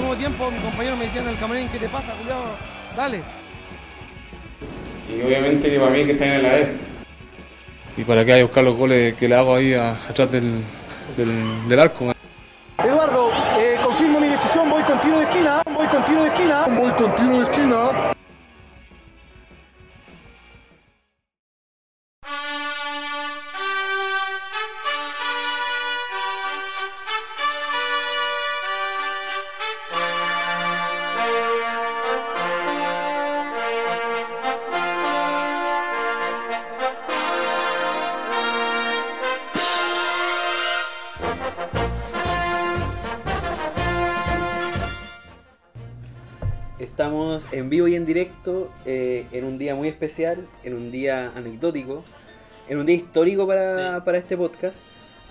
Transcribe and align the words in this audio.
segundo 0.00 0.16
tiempo, 0.16 0.50
mi 0.50 0.58
compañero 0.60 0.96
me 0.96 1.04
decía 1.04 1.20
en 1.20 1.28
el 1.28 1.38
camarín, 1.38 1.68
¿qué 1.68 1.78
te 1.78 1.88
pasa, 1.88 2.12
culiao? 2.18 2.42
Dale. 2.96 3.22
Y 5.14 5.22
obviamente 5.22 5.68
que 5.70 5.78
para 5.78 5.90
mí 5.90 6.06
que 6.06 6.14
se 6.14 6.26
en 6.34 6.42
la 6.42 6.48
vez. 6.50 6.68
Y 7.96 8.04
para 8.04 8.24
que 8.24 8.32
haya 8.32 8.44
buscar 8.44 8.64
los 8.64 8.76
goles 8.76 9.14
que 9.16 9.28
le 9.28 9.34
hago 9.34 9.54
ahí 9.56 9.74
a- 9.74 9.90
atrás 10.08 10.30
del, 10.30 10.62
del, 11.16 11.68
del 11.68 11.80
arco. 11.80 12.12
Eduardo, 12.82 13.30
eh, 13.58 13.76
confirmo 13.82 14.20
mi 14.20 14.28
decisión, 14.28 14.70
voy 14.70 14.82
con 14.84 15.00
tiro 15.00 15.18
de 15.18 15.24
esquina, 15.24 15.62
voy 15.74 15.86
con 15.88 16.04
tiro 16.04 16.22
de 16.22 16.28
esquina. 16.28 16.66
Voy 16.66 16.90
con 16.92 17.14
tiro 17.14 17.38
de 17.40 17.42
esquina. 17.50 17.76
Especial, 50.10 50.44
en 50.64 50.74
un 50.74 50.90
día 50.90 51.30
anecdótico, 51.36 52.02
en 52.68 52.78
un 52.78 52.86
día 52.86 52.96
histórico 52.96 53.46
para, 53.46 54.02
para 54.04 54.18
este 54.18 54.36
podcast. 54.36 54.76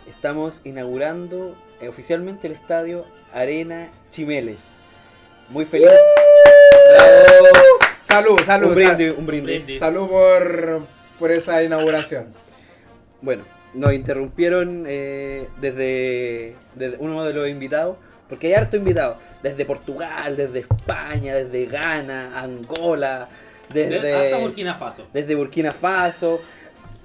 Estamos 0.08 0.62
inaugurando 0.64 1.54
eh, 1.82 1.90
oficialmente 1.90 2.48
el 2.48 2.54
estadio 2.54 3.06
Arena 3.34 3.90
Chimeles. 4.10 4.76
Muy 5.50 5.66
feliz. 5.66 5.90
Salud, 8.08 8.40
salud. 8.46 8.70
Un 8.70 8.76
sal- 8.76 8.96
brindis, 8.96 9.14
un 9.18 9.26
brindis. 9.26 9.80
Salud 9.80 10.08
por, 10.08 10.82
por 11.20 11.32
esa 11.32 11.62
inauguración. 11.62 12.28
Bueno, 13.22 13.44
nos 13.74 13.92
interrumpieron 13.92 14.86
eh, 14.88 15.50
desde, 15.60 16.56
desde 16.76 16.96
uno 17.00 17.26
de 17.26 17.34
los 17.34 17.50
invitados, 17.50 17.98
porque 18.30 18.48
hay 18.48 18.54
harto 18.54 18.78
invitados, 18.78 19.18
desde 19.44 19.66
Portugal, 19.66 20.38
desde 20.38 20.60
España, 20.60 21.36
desde 21.36 21.66
Ghana, 21.66 22.40
Angola, 22.42 23.28
desde... 23.74 24.14
Hasta 24.16 24.38
Burkina 24.38 24.76
Faso. 24.76 25.08
desde 25.14 25.36
Burkina 25.36 25.72
Faso. 25.72 26.40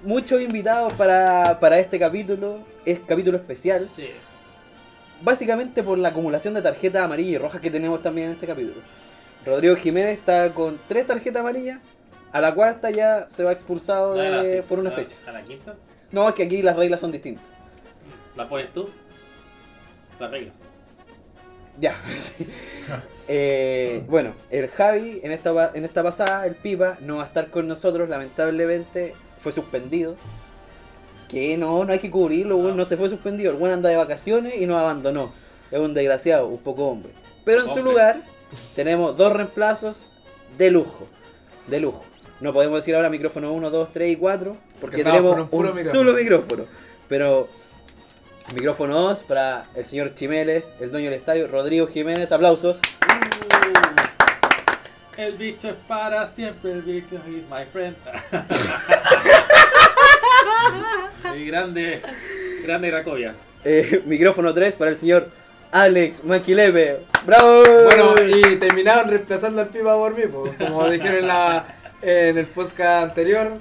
Muchos 0.03 0.41
invitados 0.41 0.93
para, 0.93 1.59
para 1.59 1.79
este 1.79 1.97
capítulo. 1.99 2.59
Es 2.85 2.99
capítulo 2.99 3.37
especial. 3.37 3.89
Sí. 3.95 4.09
Básicamente 5.21 5.81
por 5.81 5.97
la 5.97 6.09
acumulación 6.09 6.53
de 6.53 6.61
tarjetas 6.61 7.03
amarillas 7.03 7.31
y 7.33 7.37
rojas 7.37 7.61
que 7.61 7.71
tenemos 7.71 8.01
también 8.01 8.27
en 8.27 8.33
este 8.33 8.45
capítulo. 8.47 8.81
Rodrigo 9.45 9.75
Jiménez 9.75 10.17
está 10.19 10.53
con 10.53 10.79
tres 10.87 11.07
tarjetas 11.07 11.39
amarillas. 11.41 11.79
A 12.31 12.41
la 12.41 12.53
cuarta 12.53 12.89
ya 12.91 13.29
se 13.29 13.43
va 13.43 13.51
expulsado 13.53 14.15
la 14.15 14.43
por 14.67 14.79
una 14.79 14.89
la- 14.89 14.95
fecha. 14.95 15.15
A 15.25 15.31
la 15.31 15.41
quinta. 15.41 15.75
No, 16.11 16.27
es 16.27 16.35
que 16.35 16.43
aquí 16.43 16.61
las 16.61 16.75
reglas 16.75 16.99
son 16.99 17.11
distintas. 17.11 17.45
¿La 18.35 18.47
pones 18.49 18.71
tú? 18.73 18.89
La 20.19 20.27
regla. 20.27 20.51
Ya. 21.79 21.99
Eh, 23.27 24.03
bueno, 24.07 24.35
el 24.51 24.67
Javi 24.67 25.19
en 25.23 25.31
esta, 25.31 25.71
en 25.73 25.83
esta 25.83 26.03
pasada, 26.03 26.45
el 26.45 26.53
Pipa, 26.53 26.99
no 27.01 27.15
va 27.15 27.23
a 27.23 27.25
estar 27.25 27.49
con 27.49 27.67
nosotros, 27.67 28.07
lamentablemente 28.07 29.15
fue 29.39 29.51
suspendido. 29.51 30.15
Que 31.27 31.57
no, 31.57 31.83
no 31.85 31.91
hay 31.91 31.97
que 31.97 32.11
cubrirlo, 32.11 32.57
weón, 32.57 32.77
no 32.77 32.85
se 32.85 32.97
fue 32.97 33.09
suspendido. 33.09 33.49
El 33.49 33.57
buen 33.57 33.71
anda 33.71 33.89
de 33.89 33.95
vacaciones 33.95 34.61
y 34.61 34.67
nos 34.67 34.77
abandonó. 34.77 35.33
Es 35.71 35.79
un 35.79 35.95
desgraciado, 35.95 36.47
un 36.47 36.59
poco 36.59 36.85
hombre. 36.87 37.13
Pero 37.43 37.63
en 37.63 37.73
su 37.73 37.81
lugar 37.81 38.21
tenemos 38.75 39.17
dos 39.17 39.33
reemplazos 39.33 40.05
de 40.59 40.69
lujo. 40.69 41.07
De 41.65 41.79
lujo. 41.79 42.05
No 42.41 42.53
podemos 42.53 42.75
decir 42.77 42.95
ahora 42.95 43.09
micrófono 43.09 43.51
1, 43.53 43.71
2, 43.71 43.91
3 43.91 44.11
y 44.11 44.15
4, 44.17 44.57
porque 44.79 45.03
tenemos 45.03 45.35
un 45.35 45.47
puro 45.47 45.69
un 45.69 45.75
micrófono. 45.75 46.03
solo 46.03 46.13
micrófono. 46.13 46.65
Pero 47.07 47.47
micrófono 48.53 48.95
2 48.95 49.23
para 49.23 49.65
el 49.75 49.85
señor 49.85 50.13
Chimeles, 50.13 50.73
el 50.79 50.91
dueño 50.91 51.09
del 51.09 51.19
estadio, 51.19 51.47
Rodrigo 51.47 51.87
Jiménez, 51.87 52.31
aplausos. 52.31 52.77
Uh, 52.77 52.81
el 55.17 55.37
bicho 55.37 55.69
es 55.69 55.75
para 55.87 56.27
siempre, 56.27 56.71
el 56.71 56.81
bicho 56.81 57.15
is 57.27 57.43
my 57.49 57.65
friend. 57.71 57.95
y 61.37 61.45
grande, 61.45 62.01
grande 62.63 62.89
Cracovia. 62.89 63.35
Eh, 63.63 64.03
micrófono 64.05 64.53
3 64.53 64.75
para 64.75 64.91
el 64.91 64.97
señor 64.97 65.29
Alex 65.71 66.23
Maquilepe. 66.23 66.99
¡Bravo! 67.25 67.63
Bueno, 67.85 68.13
y 68.27 68.57
terminaron 68.57 69.09
reemplazando 69.09 69.61
al 69.61 69.69
pipa 69.69 69.95
por 69.95 70.15
mí, 70.15 70.23
como 70.57 70.89
dijeron 70.89 71.17
en, 71.17 71.27
la, 71.27 71.65
en 72.01 72.37
el 72.37 72.45
podcast 72.45 73.09
anterior. 73.09 73.53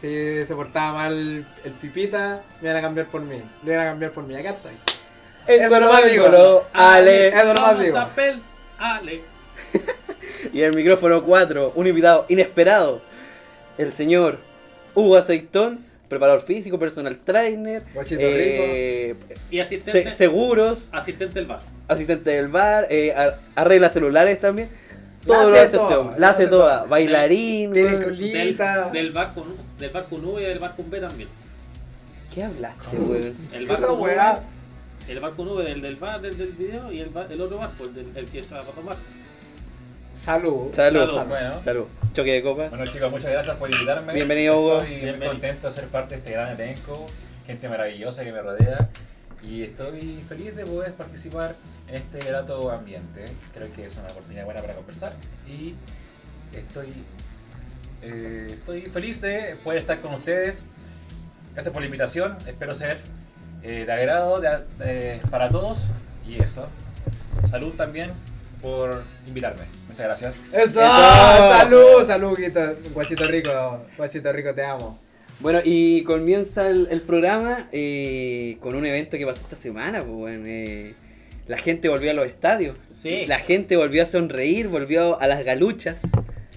Si 0.00 0.46
se 0.46 0.54
portaba 0.54 0.92
mal 0.92 1.44
el 1.64 1.72
pipita, 1.80 2.42
me 2.60 2.68
iban 2.68 2.76
a 2.78 2.82
cambiar 2.82 3.06
por 3.06 3.20
mí. 3.22 3.42
Lo 3.64 3.72
iban 3.72 3.86
a 3.86 3.90
cambiar 3.90 4.12
por 4.12 4.24
mí. 4.24 4.34
Acá 4.36 4.50
estoy. 4.50 4.72
eso 5.48 5.80
nomás 5.80 6.04
digo. 6.10 6.66
Ale. 6.72 7.28
Eso 7.28 7.54
nomás 7.54 7.78
digo. 7.80 7.96
pel- 8.16 8.40
Ale. 8.78 9.20
Y 10.52 10.60
el 10.62 10.72
micrófono 10.74 11.22
4, 11.24 11.72
un 11.74 11.86
invitado 11.88 12.24
inesperado, 12.28 13.02
el 13.76 13.90
señor 13.90 14.38
Hugo 14.94 15.16
Aceitón, 15.16 15.84
preparador 16.08 16.42
físico, 16.42 16.78
personal 16.78 17.18
trainer, 17.24 17.82
Guachito 17.92 18.20
eh, 18.22 19.16
Y 19.50 19.58
asistente, 19.58 20.10
se- 20.10 20.16
seguros, 20.16 20.90
asistente 20.92 21.34
del 21.40 21.46
bar. 21.46 21.60
asistente 21.88 22.30
del 22.30 22.46
bar, 22.48 22.86
eh, 22.88 23.12
ar- 23.14 23.40
arregla 23.56 23.90
celulares 23.90 24.38
también. 24.40 24.70
La 25.26 25.34
Todo 25.34 25.50
lo 25.50 25.56
hace 25.56 25.64
este 25.64 25.94
hombre. 25.94 26.20
la 26.20 26.28
hace 26.30 26.46
toda. 26.46 26.76
toda. 26.78 26.84
Bailarín. 26.88 27.72
Del, 27.72 28.04
colita. 28.04 28.90
del 28.90 29.12
bar 29.12 29.34
con 29.34 29.44
del 29.78 29.90
bar 29.90 30.06
con 30.06 30.24
U 30.24 30.38
y 30.38 30.42
del 30.42 30.58
bar 30.58 30.74
con 30.76 30.90
B 30.90 31.00
también. 31.00 31.28
¿Qué 32.34 32.44
hablaste, 32.44 32.96
weón? 32.96 33.36
El 33.52 33.66
bar 33.66 33.78
Esa 33.78 33.86
con 33.86 34.00
weá. 34.00 34.32
V, 35.06 35.12
el 35.12 35.20
bar 35.20 35.32
con 35.32 35.48
V 35.48 35.64
del, 35.64 35.80
del 35.82 35.96
bar 35.96 36.20
del, 36.20 36.36
del 36.36 36.52
video 36.52 36.92
y 36.92 37.00
el, 37.00 37.08
bar- 37.10 37.30
el 37.32 37.40
otro 37.40 37.58
bar, 37.58 37.70
pues 37.78 37.94
del, 37.94 38.10
el 38.16 38.26
que 38.26 38.42
se 38.44 38.54
va 38.54 38.60
a 38.60 38.64
tomar. 38.64 38.96
Salud. 40.24 40.72
Salud. 40.72 41.06
Salud. 41.06 41.28
Bueno. 41.28 41.62
Salud. 41.62 41.84
Choque 42.12 42.32
de 42.32 42.42
copas. 42.42 42.70
Bueno 42.70 42.86
chicos, 42.90 43.10
muchas 43.10 43.30
gracias 43.30 43.56
por 43.56 43.70
invitarme. 43.70 44.12
Bienvenido, 44.12 44.60
Hugo. 44.60 44.76
Estoy 44.78 44.90
muy 44.90 45.00
Bienvenido. 45.00 45.30
contento 45.32 45.66
de 45.68 45.72
ser 45.72 45.86
parte 45.86 46.14
de 46.16 46.18
este 46.20 46.32
gran 46.32 46.60
elenco, 46.60 47.06
gente 47.46 47.68
maravillosa 47.68 48.24
que 48.24 48.32
me 48.32 48.42
rodea 48.42 48.88
y 49.42 49.62
estoy 49.62 50.22
feliz 50.28 50.56
de 50.56 50.66
poder 50.66 50.92
participar 50.94 51.54
en 51.86 51.94
este 51.94 52.18
grato 52.18 52.70
ambiente. 52.70 53.24
Creo 53.54 53.72
que 53.72 53.86
es 53.86 53.96
una 53.96 54.08
oportunidad 54.08 54.44
buena 54.44 54.60
para 54.60 54.74
conversar 54.74 55.12
y 55.46 55.74
estoy, 56.52 56.88
eh, 58.02 58.48
estoy 58.52 58.82
feliz 58.82 59.20
de 59.20 59.56
poder 59.64 59.80
estar 59.80 60.00
con 60.00 60.14
ustedes. 60.14 60.64
Gracias 61.54 61.72
por 61.72 61.82
la 61.82 61.86
invitación, 61.86 62.36
espero 62.46 62.72
ser 62.74 62.98
eh, 63.62 63.84
de 63.84 63.92
agrado 63.92 64.40
de- 64.40 64.58
eh, 64.80 65.20
para 65.30 65.48
todos 65.48 65.88
y 66.28 66.40
eso. 66.42 66.68
Salud 67.50 67.72
también 67.74 68.10
por 68.62 69.02
invitarme. 69.26 69.64
Muchas 69.88 70.06
gracias. 70.06 70.36
Eso. 70.52 70.80
Eso. 70.80 70.80
Salud, 70.80 72.06
salud, 72.06 72.38
Guito. 72.38 72.60
Guachito 72.92 73.24
rico. 73.24 73.84
Guachito 73.96 74.32
rico, 74.32 74.54
te 74.54 74.64
amo. 74.64 74.98
Bueno, 75.40 75.60
y 75.64 76.02
comienza 76.02 76.68
el, 76.68 76.88
el 76.90 77.00
programa 77.00 77.68
eh, 77.72 78.56
con 78.60 78.74
un 78.74 78.84
evento 78.86 79.16
que 79.16 79.24
pasó 79.26 79.40
esta 79.42 79.56
semana. 79.56 80.00
Pues, 80.00 80.12
bueno, 80.12 80.42
eh, 80.46 80.94
la 81.46 81.58
gente 81.58 81.88
volvió 81.88 82.10
a 82.10 82.14
los 82.14 82.26
estadios. 82.26 82.76
Sí. 82.90 83.24
La 83.26 83.38
gente 83.38 83.76
volvió 83.76 84.02
a 84.02 84.06
sonreír, 84.06 84.68
volvió 84.68 85.20
a 85.20 85.26
las 85.28 85.44
galuchas. 85.44 86.00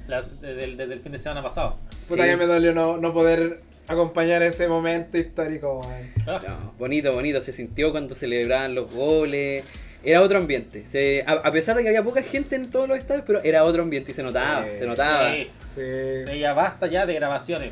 Desde, 0.07 0.63
el- 0.63 0.77
desde 0.77 0.93
el 0.93 0.99
fin 1.01 1.11
de 1.11 1.19
semana 1.19 1.41
pasado. 1.43 1.77
Puta 2.07 2.23
Sí. 2.23 2.29
que 2.29 2.37
me 2.37 2.45
dolió 2.45 2.73
no, 2.73 2.97
no 2.97 3.13
poder 3.13 3.57
acompañar 3.87 4.43
ese 4.43 4.67
momento 4.67 5.17
histórico. 5.17 5.81
Ah, 6.27 6.39
No, 6.47 6.73
bonito, 6.77 7.13
bonito. 7.13 7.39
Se 7.41 7.51
sintió 7.51 7.91
cuando 7.91 8.15
celebraban 8.15 8.75
los 8.75 8.91
goles. 8.91 9.63
Era 10.03 10.21
otro 10.21 10.39
ambiente. 10.39 10.85
Se, 10.87 11.23
a, 11.27 11.33
a 11.33 11.51
pesar 11.51 11.75
de 11.77 11.83
que 11.83 11.89
había 11.89 12.03
poca 12.03 12.23
gente 12.23 12.55
en 12.55 12.71
todos 12.71 12.87
los 12.89 12.97
estadios, 12.97 13.23
pero 13.27 13.41
era 13.43 13.63
otro 13.63 13.83
ambiente 13.83 14.11
y 14.11 14.13
se 14.15 14.23
notaba. 14.23 14.63
Sí. 14.71 14.77
Se 14.77 14.87
notaba. 14.87 15.31
sí. 15.31 15.47
Sí. 15.75 16.39
Ya 16.39 16.53
basta 16.53 16.87
ya 16.87 17.05
de 17.05 17.13
grabaciones. 17.13 17.71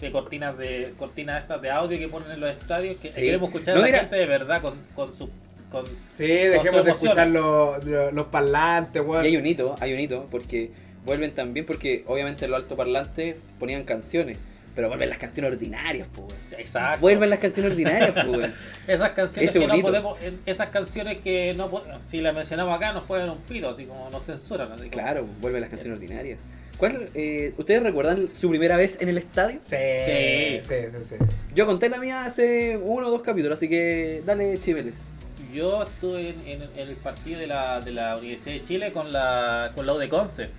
De 0.00 0.12
cortinas 0.12 0.56
de 0.58 0.92
cortinas 0.98 1.42
estas 1.42 1.60
de 1.62 1.70
audio 1.70 1.98
que 1.98 2.08
ponen 2.08 2.30
en 2.32 2.40
los 2.40 2.50
estadios. 2.50 2.96
Que 2.98 3.14
Sí. 3.14 3.22
queremos 3.22 3.48
escuchar 3.50 3.74
No, 3.74 3.80
a 3.80 3.82
la 3.82 3.86
mira. 3.86 4.00
gente 4.00 4.16
de 4.16 4.26
verdad 4.26 4.60
con, 4.60 4.74
con 4.94 5.14
su. 5.16 5.30
Con, 5.70 5.84
Sí, 6.16 6.26
dejemos 6.26 6.84
de 6.84 6.90
escuchar 6.92 7.28
los, 7.28 7.84
los, 7.84 8.12
los 8.12 8.26
parlantes, 8.28 9.02
weón. 9.04 9.24
Y 9.24 9.28
hay 9.28 9.36
un 9.36 9.46
hito, 9.46 9.76
hay 9.80 9.92
un 9.92 10.00
hito, 10.00 10.26
porque 10.30 10.70
vuelven 11.08 11.32
también, 11.32 11.66
porque 11.66 12.04
obviamente 12.06 12.44
en 12.44 12.52
los 12.52 12.60
altoparlantes 12.62 13.34
ponían 13.58 13.82
canciones, 13.84 14.38
pero 14.76 14.88
vuelven 14.88 15.08
las 15.08 15.18
canciones 15.18 15.50
ordinarias, 15.52 16.06
pues. 16.14 16.28
exacto. 16.56 17.00
Vuelven 17.00 17.30
las 17.30 17.40
canciones 17.40 17.72
ordinarias, 17.72 18.12
pues. 18.24 18.50
Esas 18.86 19.10
canciones 19.10 19.50
Ese 19.50 19.58
que 19.58 19.66
no 19.66 19.80
podemos. 19.80 20.18
Esas 20.46 20.68
canciones 20.68 21.18
que 21.18 21.52
no 21.56 21.82
Si 22.00 22.18
las 22.20 22.32
mencionamos 22.34 22.76
acá 22.76 22.92
nos 22.92 23.04
pueden 23.06 23.28
un 23.30 23.38
pito, 23.38 23.68
así 23.70 23.84
como 23.86 24.08
nos 24.10 24.22
censuran. 24.24 24.70
Así 24.70 24.82
como- 24.82 24.90
Claro, 24.92 25.26
vuelven 25.40 25.62
las 25.62 25.70
canciones 25.70 25.96
ordinarias. 25.98 26.38
¿Cuál, 26.76 27.08
eh, 27.16 27.52
¿Ustedes 27.56 27.82
recuerdan 27.82 28.28
su 28.32 28.48
primera 28.50 28.76
vez 28.76 28.98
en 29.00 29.08
el 29.08 29.18
estadio? 29.18 29.58
Sí, 29.64 29.74
Sí. 30.04 30.60
sí, 30.62 30.74
sí, 30.92 31.04
sí. 31.08 31.14
Yo 31.54 31.66
conté 31.66 31.88
la 31.88 31.98
mía 31.98 32.24
hace 32.24 32.76
uno 32.76 33.08
o 33.08 33.10
dos 33.10 33.22
capítulos, 33.22 33.58
así 33.58 33.68
que 33.68 34.22
dale, 34.24 34.60
Chimeles. 34.60 35.10
Yo 35.52 35.82
estuve 35.82 36.28
en, 36.28 36.40
en- 36.46 36.62
en 36.76 36.88
el 36.88 36.94
partido 36.96 37.40
de 37.40 37.48
la, 37.48 37.80
de 37.80 37.90
la 37.90 38.16
Universidad 38.16 38.54
de 38.54 38.62
Chile 38.62 38.92
con 38.92 39.10
la 39.12 39.72
con 39.74 39.86
la 39.86 39.94
U 39.94 39.98
de 39.98 40.08
Conce. 40.08 40.50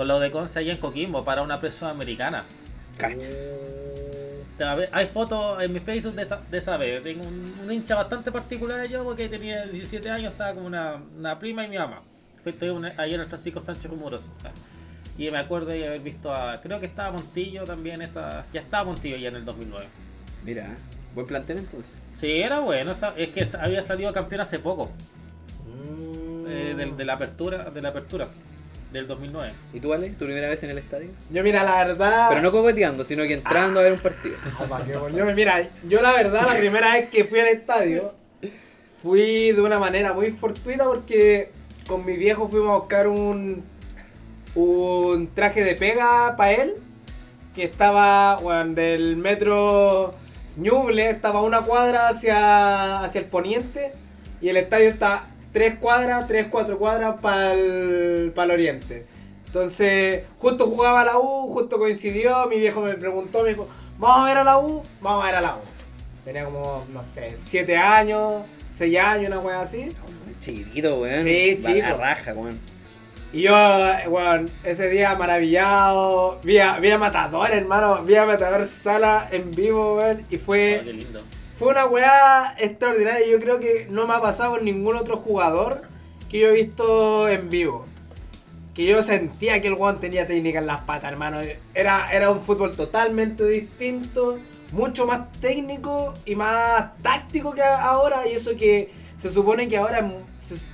Con 0.00 0.10
U 0.10 0.18
de 0.18 0.30
Conce 0.30 0.60
allá 0.60 0.72
en 0.72 0.78
Coquimbo 0.78 1.22
para 1.26 1.42
una 1.42 1.60
presión 1.60 1.90
americana. 1.90 2.44
Cacha. 2.96 3.28
Ver, 4.74 4.88
Hay 4.92 5.08
fotos 5.08 5.62
en 5.62 5.74
mi 5.74 5.80
Facebook 5.80 6.14
de 6.14 6.22
esa, 6.22 6.40
de 6.50 6.56
esa 6.56 6.78
vez. 6.78 7.02
Tengo 7.02 7.22
un, 7.28 7.58
un 7.62 7.70
hincha 7.70 7.96
bastante 7.96 8.32
particular 8.32 8.88
yo 8.88 9.04
porque 9.04 9.28
tenía 9.28 9.66
17 9.66 10.08
años, 10.08 10.32
estaba 10.32 10.54
como 10.54 10.66
una, 10.66 11.02
una 11.18 11.38
prima 11.38 11.66
y 11.66 11.68
mi 11.68 11.76
mamá. 11.76 12.00
Estuvimos 12.42 12.90
ahí 12.96 13.12
en 13.12 13.20
el 13.20 13.26
Francisco 13.26 13.60
Sánchez 13.60 13.92
Humoroso. 13.92 14.30
Y 15.18 15.30
me 15.30 15.36
acuerdo 15.36 15.66
de 15.66 15.86
haber 15.86 16.00
visto 16.00 16.32
a. 16.32 16.62
Creo 16.62 16.80
que 16.80 16.86
estaba 16.86 17.12
Montillo 17.12 17.64
también, 17.64 18.00
esa. 18.00 18.46
Ya 18.54 18.62
estaba 18.62 18.84
Montillo 18.84 19.18
ya 19.18 19.28
en 19.28 19.36
el 19.36 19.44
2009. 19.44 19.86
Mira, 20.46 20.78
buen 21.14 21.26
plantel 21.26 21.58
entonces. 21.58 21.94
Sí, 22.14 22.40
era 22.40 22.60
bueno. 22.60 22.92
es 22.92 23.28
que 23.28 23.46
había 23.58 23.82
salido 23.82 24.10
campeón 24.14 24.40
hace 24.40 24.60
poco. 24.60 24.90
Mm. 25.66 26.46
eh, 26.48 26.94
de, 26.96 27.04
la 27.04 27.12
apertura, 27.12 27.68
de 27.68 27.82
la 27.82 27.90
apertura. 27.90 28.28
Del 28.92 29.06
2009. 29.06 29.52
¿Y 29.72 29.80
tú, 29.80 29.92
Ale? 29.92 30.10
¿Tu 30.10 30.24
primera 30.24 30.48
vez 30.48 30.62
en 30.64 30.70
el 30.70 30.78
estadio? 30.78 31.10
Yo, 31.30 31.44
mira, 31.44 31.62
la 31.62 31.84
verdad. 31.84 32.26
Pero 32.28 32.42
no 32.42 32.50
coqueteando, 32.50 33.04
sino 33.04 33.22
que 33.22 33.34
entrando 33.34 33.78
a 33.78 33.84
ver 33.84 33.92
un 33.92 33.98
partido. 33.98 34.36
Ah, 34.58 34.64
pa' 34.68 34.84
qué 34.84 34.96
bueno. 34.96 35.16
Yo, 35.16 35.24
mira, 35.34 35.68
yo 35.88 36.02
la 36.02 36.12
verdad, 36.12 36.42
la 36.46 36.58
primera 36.58 36.94
vez 36.94 37.08
que 37.08 37.24
fui 37.24 37.38
al 37.38 37.48
estadio, 37.48 38.14
fui 39.00 39.52
de 39.52 39.60
una 39.60 39.78
manera 39.78 40.12
muy 40.12 40.32
fortuita 40.32 40.84
porque 40.84 41.50
con 41.86 42.04
mi 42.04 42.16
viejo 42.16 42.48
fuimos 42.48 42.70
a 42.70 42.78
buscar 42.78 43.06
un, 43.06 43.64
un 44.54 45.28
traje 45.28 45.64
de 45.64 45.74
pega 45.76 46.36
para 46.36 46.52
él, 46.52 46.74
que 47.54 47.64
estaba 47.64 48.36
bueno, 48.36 48.74
del 48.74 49.16
metro 49.16 50.14
Ñuble, 50.56 51.10
estaba 51.10 51.38
a 51.38 51.42
una 51.42 51.62
cuadra 51.62 52.08
hacia, 52.08 53.02
hacia 53.02 53.20
el 53.20 53.26
poniente, 53.26 53.92
y 54.40 54.48
el 54.48 54.56
estadio 54.56 54.88
está 54.88 55.29
tres 55.52 55.78
cuadras, 55.78 56.26
tres, 56.26 56.46
cuatro 56.50 56.78
cuadras 56.78 57.20
para 57.20 57.52
el, 57.52 58.32
para 58.34 58.46
el 58.46 58.50
oriente. 58.52 59.06
Entonces, 59.46 60.24
justo 60.38 60.66
jugaba 60.66 61.04
la 61.04 61.18
U, 61.18 61.52
justo 61.52 61.78
coincidió, 61.78 62.46
mi 62.46 62.60
viejo 62.60 62.80
me 62.82 62.94
preguntó, 62.94 63.42
me 63.42 63.50
dijo, 63.50 63.68
¿vamos 63.98 64.20
a 64.20 64.28
ver 64.28 64.38
a 64.38 64.44
la 64.44 64.58
U? 64.58 64.82
Vamos 65.00 65.24
a 65.24 65.26
ver 65.26 65.34
a 65.36 65.40
la 65.40 65.56
U. 65.56 65.60
Tenía 66.24 66.44
como, 66.44 66.84
no 66.92 67.02
sé, 67.02 67.32
siete 67.36 67.76
años, 67.76 68.44
seis 68.72 68.96
años, 68.98 69.28
una 69.28 69.40
wea 69.40 69.62
así. 69.62 69.88
Chiquitito, 70.38 71.00
weón. 71.00 71.24
Sí, 71.24 71.58
chico. 71.60 71.80
La 71.80 71.94
raja, 71.94 72.32
weón. 72.32 72.60
Y 73.32 73.42
yo, 73.42 73.54
eh, 73.56 74.08
weón, 74.08 74.50
ese 74.64 74.88
día 74.88 75.16
maravillado, 75.16 76.38
vi 76.44 76.58
a, 76.58 76.78
vi 76.78 76.90
a 76.90 76.98
Matador, 76.98 77.50
hermano, 77.50 78.04
vi 78.04 78.16
a 78.16 78.26
Matador 78.26 78.66
Sala 78.66 79.28
en 79.32 79.50
vivo, 79.50 79.96
weón, 79.96 80.24
y 80.30 80.38
fue... 80.38 80.78
Oh, 80.80 80.84
qué 80.84 80.92
lindo. 80.92 81.20
Fue 81.60 81.68
una 81.68 81.84
weá 81.84 82.54
extraordinaria. 82.58 83.26
Yo 83.26 83.38
creo 83.38 83.60
que 83.60 83.86
no 83.90 84.06
me 84.06 84.14
ha 84.14 84.20
pasado 84.22 84.52
con 84.52 84.64
ningún 84.64 84.96
otro 84.96 85.18
jugador 85.18 85.82
que 86.30 86.38
yo 86.38 86.48
he 86.48 86.52
visto 86.52 87.28
en 87.28 87.50
vivo. 87.50 87.84
Que 88.74 88.86
yo 88.86 89.02
sentía 89.02 89.60
que 89.60 89.68
el 89.68 89.74
weón 89.74 90.00
tenía 90.00 90.26
técnica 90.26 90.58
en 90.60 90.66
las 90.66 90.80
patas, 90.80 91.12
hermano. 91.12 91.40
Era, 91.74 92.08
era 92.10 92.30
un 92.30 92.40
fútbol 92.40 92.74
totalmente 92.74 93.44
distinto, 93.44 94.38
mucho 94.72 95.04
más 95.06 95.30
técnico 95.32 96.14
y 96.24 96.34
más 96.34 96.96
táctico 97.02 97.52
que 97.52 97.62
ahora. 97.62 98.26
Y 98.26 98.32
eso 98.36 98.52
que 98.56 98.90
se 99.18 99.28
supone 99.28 99.68
que 99.68 99.76
ahora 99.76 100.10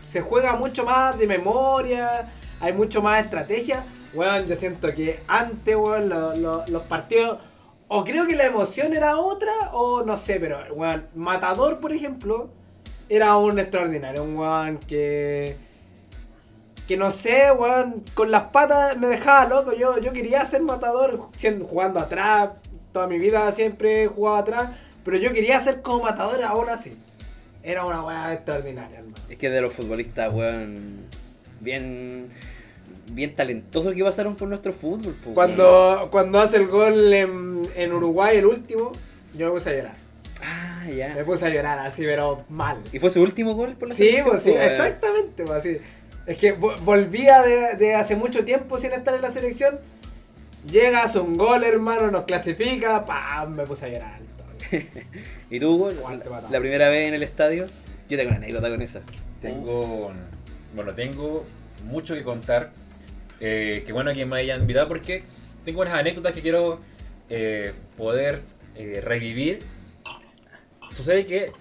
se, 0.02 0.20
juega 0.20 0.54
mucho 0.54 0.84
más 0.84 1.18
de 1.18 1.26
memoria, 1.26 2.32
hay 2.60 2.72
mucho 2.72 3.02
más 3.02 3.24
estrategia. 3.24 3.84
Weón, 4.14 4.46
yo 4.46 4.54
siento 4.54 4.94
que 4.94 5.18
antes, 5.26 5.74
weón, 5.74 6.08
lo- 6.08 6.36
lo- 6.36 6.64
los 6.68 6.82
partidos 6.84 7.38
o 7.88 8.04
creo 8.04 8.26
que 8.26 8.34
la 8.34 8.46
emoción 8.46 8.94
era 8.94 9.16
otra, 9.18 9.52
o 9.72 10.02
no 10.04 10.16
sé, 10.16 10.40
pero, 10.40 10.58
weón, 10.74 11.06
Matador, 11.14 11.78
por 11.78 11.92
ejemplo, 11.92 12.50
era 13.08 13.36
un 13.36 13.58
extraordinario, 13.58 14.24
un 14.24 14.36
weón 14.36 14.78
que. 14.78 15.56
Que 16.88 16.96
no 16.96 17.10
sé, 17.10 17.50
weón, 17.50 18.04
con 18.14 18.30
las 18.30 18.44
patas 18.44 18.96
me 18.96 19.08
dejaba 19.08 19.46
loco. 19.46 19.72
Yo, 19.72 19.98
yo 19.98 20.12
quería 20.12 20.44
ser 20.44 20.62
matador 20.62 21.28
siendo, 21.36 21.66
jugando 21.66 21.98
atrás. 21.98 22.50
Toda 22.92 23.08
mi 23.08 23.18
vida 23.18 23.50
siempre 23.52 24.04
he 24.04 24.06
jugado 24.06 24.36
atrás. 24.36 24.70
Pero 25.04 25.16
yo 25.18 25.32
quería 25.32 25.60
ser 25.60 25.82
como 25.82 26.04
matador 26.04 26.42
aún 26.44 26.68
así. 26.68 26.96
Era 27.64 27.84
una 27.84 28.04
weá 28.04 28.32
extraordinaria, 28.34 28.98
hermano. 28.98 29.16
Es 29.28 29.36
que 29.36 29.50
de 29.50 29.60
los 29.60 29.72
futbolistas, 29.72 30.32
weón, 30.32 31.06
bien, 31.60 32.30
bien 33.12 33.34
talentosos 33.34 33.94
que 33.94 34.02
pasaron 34.04 34.36
por 34.36 34.48
nuestro 34.48 34.72
fútbol. 34.72 35.14
po. 35.24 35.34
Cuando, 35.34 36.08
cuando 36.10 36.40
hace 36.40 36.56
el 36.56 36.66
gol 36.66 37.12
en, 37.12 37.62
en 37.74 37.92
Uruguay, 37.92 38.36
el 38.38 38.46
último, 38.46 38.92
yo 39.36 39.46
me 39.46 39.52
puse 39.52 39.70
a 39.70 39.72
llorar. 39.74 39.94
Ah, 40.42 40.82
Me 40.86 40.96
ya. 40.96 41.24
puse 41.24 41.46
a 41.46 41.48
llorar 41.48 41.78
así, 41.80 42.02
pero 42.02 42.44
mal. 42.48 42.78
¿Y 42.92 42.98
fue 42.98 43.10
su 43.10 43.22
último 43.22 43.54
gol 43.54 43.74
por 43.74 43.88
la 43.88 43.94
Sí, 43.94 44.04
selección, 44.04 44.30
pues 44.30 44.42
sí, 44.42 44.50
exactamente, 44.52 45.44
pues 45.44 45.58
así. 45.58 45.78
Es 46.26 46.36
que 46.36 46.58
vo- 46.58 46.78
volvía 46.80 47.42
de, 47.42 47.76
de 47.76 47.94
hace 47.94 48.16
mucho 48.16 48.44
tiempo 48.44 48.78
sin 48.78 48.92
estar 48.92 49.14
en 49.14 49.22
la 49.22 49.30
selección. 49.30 49.78
Llega, 50.70 51.04
hace 51.04 51.20
un 51.20 51.36
gol, 51.36 51.62
hermano, 51.64 52.10
nos 52.10 52.24
clasifica, 52.24 53.06
¡pam! 53.06 53.54
Me 53.54 53.64
puse 53.64 53.86
a 53.86 53.88
llorar. 53.88 54.18
¿Y 55.50 55.60
tú, 55.60 55.88
La, 56.02 56.10
matado. 56.10 56.48
la 56.50 56.58
primera 56.58 56.88
vez 56.88 57.06
en 57.08 57.14
el 57.14 57.22
estadio, 57.22 57.66
yo 58.08 58.16
tengo 58.16 58.28
una 58.30 58.38
anécdota 58.38 58.68
con 58.68 58.82
esa. 58.82 59.00
Tengo, 59.40 60.10
bueno, 60.74 60.92
tengo 60.94 61.44
mucho 61.84 62.14
que 62.14 62.24
contar. 62.24 62.70
Eh, 63.40 63.82
qué 63.86 63.92
bueno 63.92 64.12
que 64.14 64.24
me 64.24 64.38
hayan 64.38 64.60
invitado 64.60 64.88
porque 64.88 65.24
tengo 65.64 65.82
unas 65.82 65.94
anécdotas 65.94 66.32
que 66.32 66.42
quiero 66.42 66.80
eh, 67.28 67.72
poder 67.96 68.42
eh, 68.76 69.00
revivir. 69.02 69.58
Sucede 70.90 71.26
que 71.26 71.52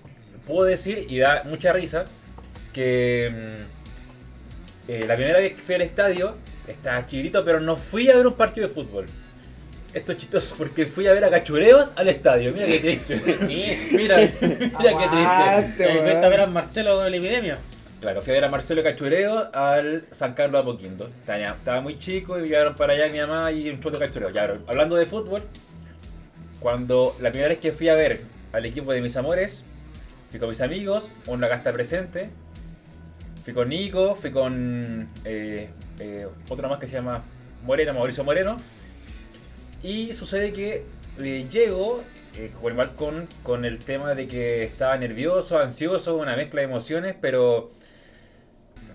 puedo 0.45 0.63
decir, 0.63 1.07
y 1.09 1.17
da 1.17 1.43
mucha 1.43 1.73
risa, 1.73 2.05
que 2.71 3.31
mm, 3.31 4.91
eh, 4.91 5.05
la 5.07 5.15
primera 5.15 5.39
vez 5.39 5.53
que 5.53 5.61
fui 5.61 5.75
al 5.75 5.81
estadio, 5.81 6.35
estaba 6.67 7.05
chiquitito, 7.05 7.43
pero 7.43 7.59
no 7.59 7.75
fui 7.75 8.09
a 8.09 8.15
ver 8.15 8.27
un 8.27 8.33
partido 8.33 8.67
de 8.67 8.73
fútbol. 8.73 9.05
Esto 9.93 10.11
es 10.11 10.17
chistoso 10.17 10.55
porque 10.57 10.85
fui 10.85 11.07
a 11.07 11.13
ver 11.13 11.23
a 11.23 11.29
cachureos 11.29 11.89
al 11.95 12.09
estadio. 12.09 12.51
Mira 12.53 12.67
qué 12.67 12.79
triste. 12.79 13.15
mira, 13.41 14.17
mira 14.17 14.27
qué 14.39 15.07
triste. 15.07 15.15
Aguante, 15.15 15.85
Te 15.85 15.97
cuesta 15.99 16.29
ver 16.29 16.41
a 16.41 16.47
Marcelo 16.47 16.95
con 16.97 17.09
la 17.09 17.17
epidemia. 17.17 17.57
Claro, 18.01 18.21
fui 18.21 18.31
a 18.31 18.33
ver 18.35 18.45
a 18.45 18.49
Marcelo 18.49 18.83
Cachureo 18.83 19.49
al 19.53 20.05
San 20.11 20.33
Carlos 20.33 20.61
Apoquindo. 20.61 21.09
Estaba, 21.27 21.81
muy 21.81 21.97
chico 21.97 22.37
y 22.39 22.43
llegaron 22.43 22.75
para 22.75 22.93
allá 22.93 23.09
mi 23.09 23.19
mamá 23.19 23.51
y 23.51 23.69
un 23.69 23.79
de 23.79 23.99
Cachureo. 23.99 24.29
Hablando 24.67 24.95
de 24.95 25.05
fútbol, 25.05 25.41
cuando 26.59 27.15
la 27.21 27.29
primera 27.29 27.49
vez 27.49 27.59
que 27.59 27.71
fui 27.71 27.89
a 27.89 27.95
ver 27.95 28.21
al 28.51 28.65
equipo 28.65 28.91
de 28.91 29.01
mis 29.01 29.15
amores, 29.17 29.63
fui 30.29 30.39
con 30.39 30.49
mis 30.49 30.61
amigos, 30.61 31.11
uno 31.27 31.45
acá 31.45 31.55
está 31.55 31.73
presente. 31.73 32.29
Fui 33.43 33.53
con 33.53 33.69
Nico, 33.69 34.15
fui 34.15 34.31
con 34.31 35.09
eh, 35.23 35.69
eh, 35.99 36.27
otro 36.49 36.67
más 36.67 36.79
que 36.79 36.87
se 36.87 36.93
llama 36.93 37.23
Moreno, 37.63 37.93
Mauricio 37.93 38.23
Moreno. 38.23 38.57
Y 39.83 40.13
sucede 40.13 40.51
que 40.51 40.83
eh, 41.19 41.47
llego 41.49 42.03
eh, 42.37 42.51
con, 42.95 43.27
con 43.43 43.65
el 43.65 43.79
tema 43.79 44.15
de 44.15 44.27
que 44.27 44.63
estaba 44.63 44.97
nervioso, 44.97 45.59
ansioso, 45.59 46.17
una 46.17 46.35
mezcla 46.35 46.61
de 46.61 46.65
emociones, 46.65 47.15
pero 47.19 47.71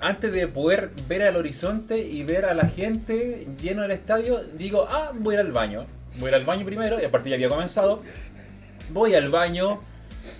antes 0.01 0.33
de 0.33 0.47
poder 0.49 0.91
ver 1.09 1.23
al 1.23 1.37
horizonte 1.37 1.99
y 1.99 2.23
ver 2.25 2.47
a 2.47 2.55
la 2.55 2.67
gente 2.69 3.47
lleno 3.61 3.83
del 3.83 3.91
estadio, 3.93 4.43
digo, 4.57 4.87
ah, 4.89 5.13
voy 5.15 5.37
a 5.37 5.41
ir 5.41 5.47
al 5.47 5.53
baño. 5.53 5.87
Voy 6.19 6.27
a 6.27 6.29
ir 6.31 6.35
al 6.37 6.45
baño 6.45 6.65
primero, 6.65 7.01
y 7.01 7.05
aparte 7.05 7.29
ya 7.29 7.37
había 7.37 7.49
comenzado. 7.49 8.03
Voy 8.91 9.15
al 9.15 9.31
baño, 9.31 9.81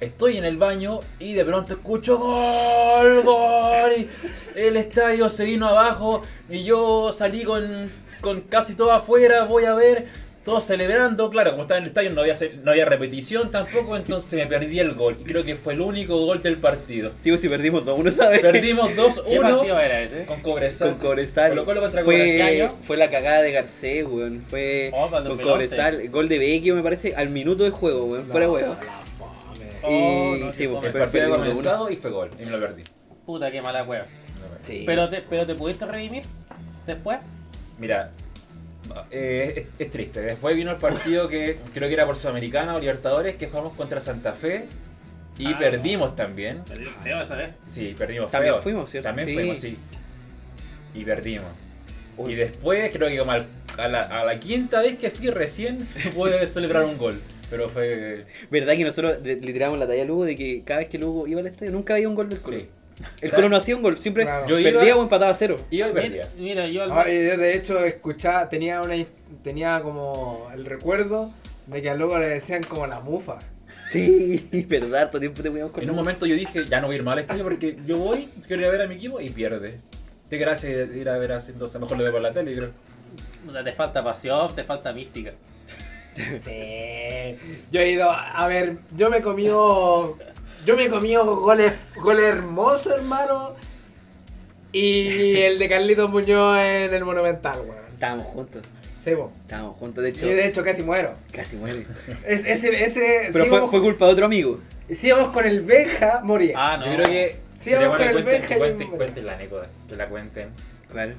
estoy 0.01 0.39
en 0.39 0.45
el 0.45 0.57
baño 0.57 1.01
y 1.19 1.35
de 1.35 1.45
pronto 1.45 1.75
escucho 1.75 2.19
gol, 2.19 3.23
gol. 3.23 4.09
El 4.55 4.77
estadio 4.77 5.29
se 5.29 5.45
vino 5.45 5.69
abajo 5.69 6.23
y 6.49 6.65
yo 6.65 7.13
salí 7.13 7.45
con, 7.45 7.91
con 8.21 8.41
casi 8.43 8.75
todo 8.75 8.93
afuera, 8.93 9.45
voy 9.45 9.67
a 9.67 9.75
ver, 9.75 10.07
todos 10.51 10.65
celebrando. 10.65 11.31
Claro, 11.31 11.53
como 11.53 11.63
estaba 11.63 11.79
en 11.79 11.85
el 11.85 11.89
estadio 11.89 12.11
no 12.11 12.21
había, 12.23 12.35
no 12.63 12.71
había 12.73 12.85
repetición 12.85 13.51
tampoco, 13.51 13.97
entonces 13.97 14.33
me 14.33 14.47
perdí 14.47 14.79
el 14.81 14.93
gol. 14.95 15.17
Y 15.21 15.25
creo 15.25 15.45
que 15.45 15.57
fue 15.57 15.75
el 15.75 15.81
único 15.81 16.17
gol 16.27 16.43
del 16.43 16.57
partido. 16.59 17.13
Sí, 17.17 17.31
pues 17.31 17.41
si 17.41 17.49
perdimos 17.49 17.85
2-1, 17.87 18.11
¿sabes? 18.11 18.41
Perdimos 18.41 18.91
¿Qué 18.91 19.01
2-1 19.01 19.41
partido 19.41 19.79
era 19.81 20.03
ese? 20.03 20.25
con 20.27 20.41
Cobresal. 20.41 20.91
Con 20.91 20.99
Cobresal. 21.01 21.51
Colo 21.51 21.65
Colo 21.65 21.81
contra 21.81 22.03
Cobresal. 22.03 22.69
Fue, 22.69 22.77
fue 22.83 22.97
la 22.97 23.11
cagada 23.11 23.43
de 23.43 23.53
Garcés, 23.53 24.05
weón. 24.07 24.45
Fue 24.49 24.91
Oh, 24.93 25.09
con 25.09 25.25
2011. 25.25 25.43
Cobresal. 25.43 26.09
Gol 26.11 26.29
de 26.29 26.39
Vecchio, 26.39 26.75
me 26.75 26.83
parece, 26.83 27.15
al 27.15 27.29
minuto 27.31 27.65
de 27.65 27.71
juego, 27.71 28.05
weón. 28.07 28.27
Fuera 28.27 28.47
No, 28.47 28.53
weón. 28.53 28.77
fome. 28.77 29.67
Oh, 29.83 30.37
y 30.37 30.41
no, 30.41 30.53
sí, 30.53 30.67
pues. 30.69 30.85
El 30.85 30.93
partido 30.93 31.25
había 31.25 31.37
perdimos 31.37 31.39
2-1. 31.39 31.45
comenzado 31.53 31.91
y 31.91 31.97
fue 31.97 32.11
gol. 32.11 32.31
Y 32.41 32.45
me 32.45 32.51
lo 32.51 32.61
perdí. 32.61 32.83
Puta, 33.25 33.51
qué 33.51 33.63
mala. 33.63 33.87
Sí. 34.63 34.83
Pero 34.85 35.09
te, 35.09 35.23
pero 35.23 35.47
te 35.47 35.55
pudiste 35.55 35.87
redimir 35.87 36.23
después. 36.87 37.19
Mira, 37.79 38.11
eh, 39.11 39.67
es, 39.79 39.87
es 39.87 39.91
triste. 39.91 40.21
Después 40.21 40.55
vino 40.57 40.71
el 40.71 40.77
partido 40.79 41.29
que 41.29 41.59
creo 41.75 41.89
que 41.89 41.95
era 41.95 42.07
por 42.07 42.17
Sudamericana 42.17 42.75
o 42.75 42.81
Libertadores, 42.81 43.37
que 43.37 43.49
jugamos 43.49 43.75
contra 43.75 44.01
Santa 44.01 44.33
Fe. 44.33 44.67
Y 45.39 45.47
Ah, 45.53 45.59
perdimos 45.59 46.17
también. 46.17 46.63
Feo 47.03 47.23
esa 47.23 47.35
vez. 47.37 47.51
Sí, 47.67 47.95
perdimos. 47.97 48.31
También 48.31 48.55
feo. 48.55 48.63
fuimos, 48.63 48.91
¿cierto? 48.91 49.09
También 49.09 49.29
Sí. 49.29 49.35
fuimos, 49.35 49.59
sí. 49.59 49.79
Y 50.95 51.05
perdimos. 51.05 51.47
Uy. 52.17 52.33
Y 52.33 52.35
después, 52.37 52.91
creo 52.93 53.09
que 53.09 53.17
como 53.17 53.33
al- 53.33 53.47
a, 53.79 53.89
la, 53.89 54.03
a 54.03 54.25
la 54.25 54.39
quinta 54.39 54.81
vez 54.81 54.99
que 54.99 55.11
fui 55.11 55.31
recién, 55.31 55.89
pude 56.15 56.47
celebrar 56.47 56.85
un 56.85 56.99
gol. 56.99 57.21
Pero 57.49 57.69
fue. 57.69 58.27
¿Verdad 58.51 58.75
que 58.75 58.85
nosotros 58.85 59.23
le, 59.23 59.37
tiramos 59.37 59.79
la 59.79 59.87
talla 59.87 60.03
a 60.03 60.05
Lugo 60.05 60.25
de 60.25 60.37
que 60.37 60.63
cada 60.65 60.81
vez 60.81 60.89
que 60.89 60.99
Lugo 60.99 61.27
iba 61.27 61.41
al 61.41 61.47
estadio 61.47 61.73
nunca 61.73 61.95
había 61.95 62.09
un 62.09 62.15
gol 62.15 62.29
del 62.29 62.41
Colo? 62.41 62.59
Sí. 62.59 62.69
El 63.21 63.31
Colo 63.31 63.49
no 63.49 63.57
hacía 63.57 63.77
un 63.77 63.83
gol, 63.83 63.99
siempre 63.99 64.25
Claro. 64.25 64.47
Yo 64.47 64.57
perdía 64.63 64.89
iba- 64.91 64.97
o 64.97 65.03
empataba 65.03 65.31
a 65.31 65.35
cero. 65.35 65.57
Iba 65.71 65.89
y 65.89 65.93
Mira, 65.93 66.03
perdía. 66.03 66.29
mira, 66.39 66.67
yo 66.67 66.83
al- 66.83 66.93
Ah, 66.93 67.09
y 67.11 67.15
yo 67.27 67.37
de 67.37 67.57
hecho 67.57 67.85
escuchaba, 67.85 68.49
tenía 68.49 68.81
una 68.83 68.95
tenía 69.45 69.81
como 69.83 70.49
el 70.55 70.65
recuerdo 70.67 71.31
de 71.67 71.81
que 71.83 71.91
a 71.91 71.95
luego 71.95 72.19
le 72.19 72.27
decían 72.29 72.63
como 72.63 72.87
la 72.87 73.01
mufa. 73.01 73.39
Sí, 73.91 74.49
verdad, 74.69 75.11
todo 75.11 75.21
tiempo 75.21 75.43
te 75.43 75.51
cuidamos 75.51 75.73
con 75.73 75.83
En 75.83 75.91
un 75.91 75.97
momento 75.97 76.27
yo 76.27 76.35
dije, 76.35 76.65
ya 76.67 76.81
no 76.81 76.89
voy 76.89 76.95
a 76.95 76.99
ir 76.99 77.03
mal 77.05 77.13
al 77.15 77.21
estadio 77.21 77.45
porque 77.45 77.77
yo 77.87 77.97
voy, 77.97 78.29
quiero 78.47 78.63
ir 78.63 78.69
a 78.69 78.71
ver 78.73 78.83
a 78.83 78.87
mi 78.87 78.97
equipo 78.97 79.21
y 79.21 79.31
pierde. 79.31 79.79
De 80.29 80.39
gracia 80.39 80.87
de 80.87 80.99
ir 80.99 81.09
a 81.09 81.17
ver 81.19 81.33
a 81.33 81.37
entonces 81.41 81.75
a 81.77 81.79
lo 81.79 81.87
mejor 81.87 81.99
lo 81.99 82.05
veo 82.05 82.13
por 82.13 82.23
la 82.23 82.33
tele, 82.33 82.53
creo. 82.53 82.71
puta, 83.47 83.65
te 83.65 83.73
falta 83.73 84.05
pasión, 84.05 84.55
te 84.55 84.65
falta 84.65 84.93
mística. 84.93 85.33
Sí. 86.17 87.37
Yo 87.71 87.81
he 87.81 87.91
ido 87.93 88.11
a 88.11 88.47
ver, 88.49 88.77
yo 88.97 89.09
me 89.11 89.19
he 89.19 89.23
comido 89.23 90.19
yo 90.67 90.77
me 90.77 90.85
he 90.87 90.89
comido 90.89 91.25
goles 91.37 91.73
goles 91.97 92.27
hermosos, 92.35 92.95
hermano. 92.97 93.55
Y 94.73 95.37
el 95.41 95.59
de 95.59 95.69
Carlitos 95.69 96.09
Muñoz 96.11 96.59
en 96.59 96.95
el 96.95 97.05
Monumental, 97.05 97.59
weón. 97.61 97.77
Estábamos 97.93 98.27
juntos, 98.27 98.63
Sí, 99.03 99.11
po. 99.17 99.33
estábamos 99.43 99.77
juntos, 99.77 100.05
de 100.05 100.11
Y 100.11 100.13
hecho, 100.13 100.27
de 100.27 100.47
hecho 100.47 100.65
casi 100.65 100.83
muero. 100.83 101.15
casi 101.33 101.57
muere. 101.57 101.87
Es- 102.25 102.45
ese, 102.47 102.85
ese, 102.85 103.31
Pero 103.33 103.45
si 103.45 103.49
fue, 103.51 103.59
íbamos- 103.59 103.71
fue 103.71 103.81
culpa 103.81 104.07
de 104.07 104.13
otro 104.13 104.27
amigo. 104.27 104.61
si 104.89 105.09
íbamos 105.09 105.31
con 105.31 105.45
el 105.47 105.63
Benja, 105.63 106.21
moría. 106.23 106.55
Ah, 106.57 106.77
no. 106.77 106.87
Yo 106.87 106.95
creo 106.95 107.07
que 107.07 107.37
Sí, 107.59 107.71
sería 107.71 107.81
vamos 107.89 107.99
bueno 107.99 108.05
que 108.07 108.13
con 108.13 108.19
el 108.33 108.39
Benja 108.41 108.55
y 108.55 108.59
cuenten, 108.59 108.91
cuenten 108.91 109.27
la 109.27 109.33
anécdota, 109.35 109.67
que 109.89 109.97
la 109.97 110.07
cuenten. 110.09 110.49
¿Cuál? 110.91 111.17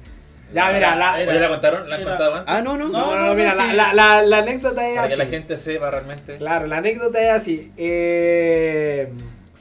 Ya, 0.54 0.70
mira, 0.70 0.96
la, 0.96 1.14
Oye, 1.14 1.40
¿la 1.40 1.48
contaron? 1.48 1.88
¿La 1.88 1.96
han 1.96 2.04
contado 2.04 2.34
antes? 2.34 2.54
Ah, 2.54 2.60
no, 2.62 2.76
no. 2.76 2.88
no, 2.88 2.98
no, 3.06 3.16
no, 3.16 3.26
no, 3.28 3.34
mira, 3.34 3.52
sí. 3.52 3.72
la, 3.74 3.94
la, 3.94 4.22
la 4.22 4.38
anécdota 4.38 4.86
es 4.86 4.94
Para 4.96 5.06
así. 5.06 5.10
que 5.16 5.24
la 5.24 5.26
gente 5.30 5.56
sepa 5.56 5.90
realmente. 5.90 6.36
Claro, 6.36 6.66
la 6.66 6.76
anécdota 6.78 7.22
es 7.22 7.30
así. 7.30 7.72
Eh, 7.78 9.10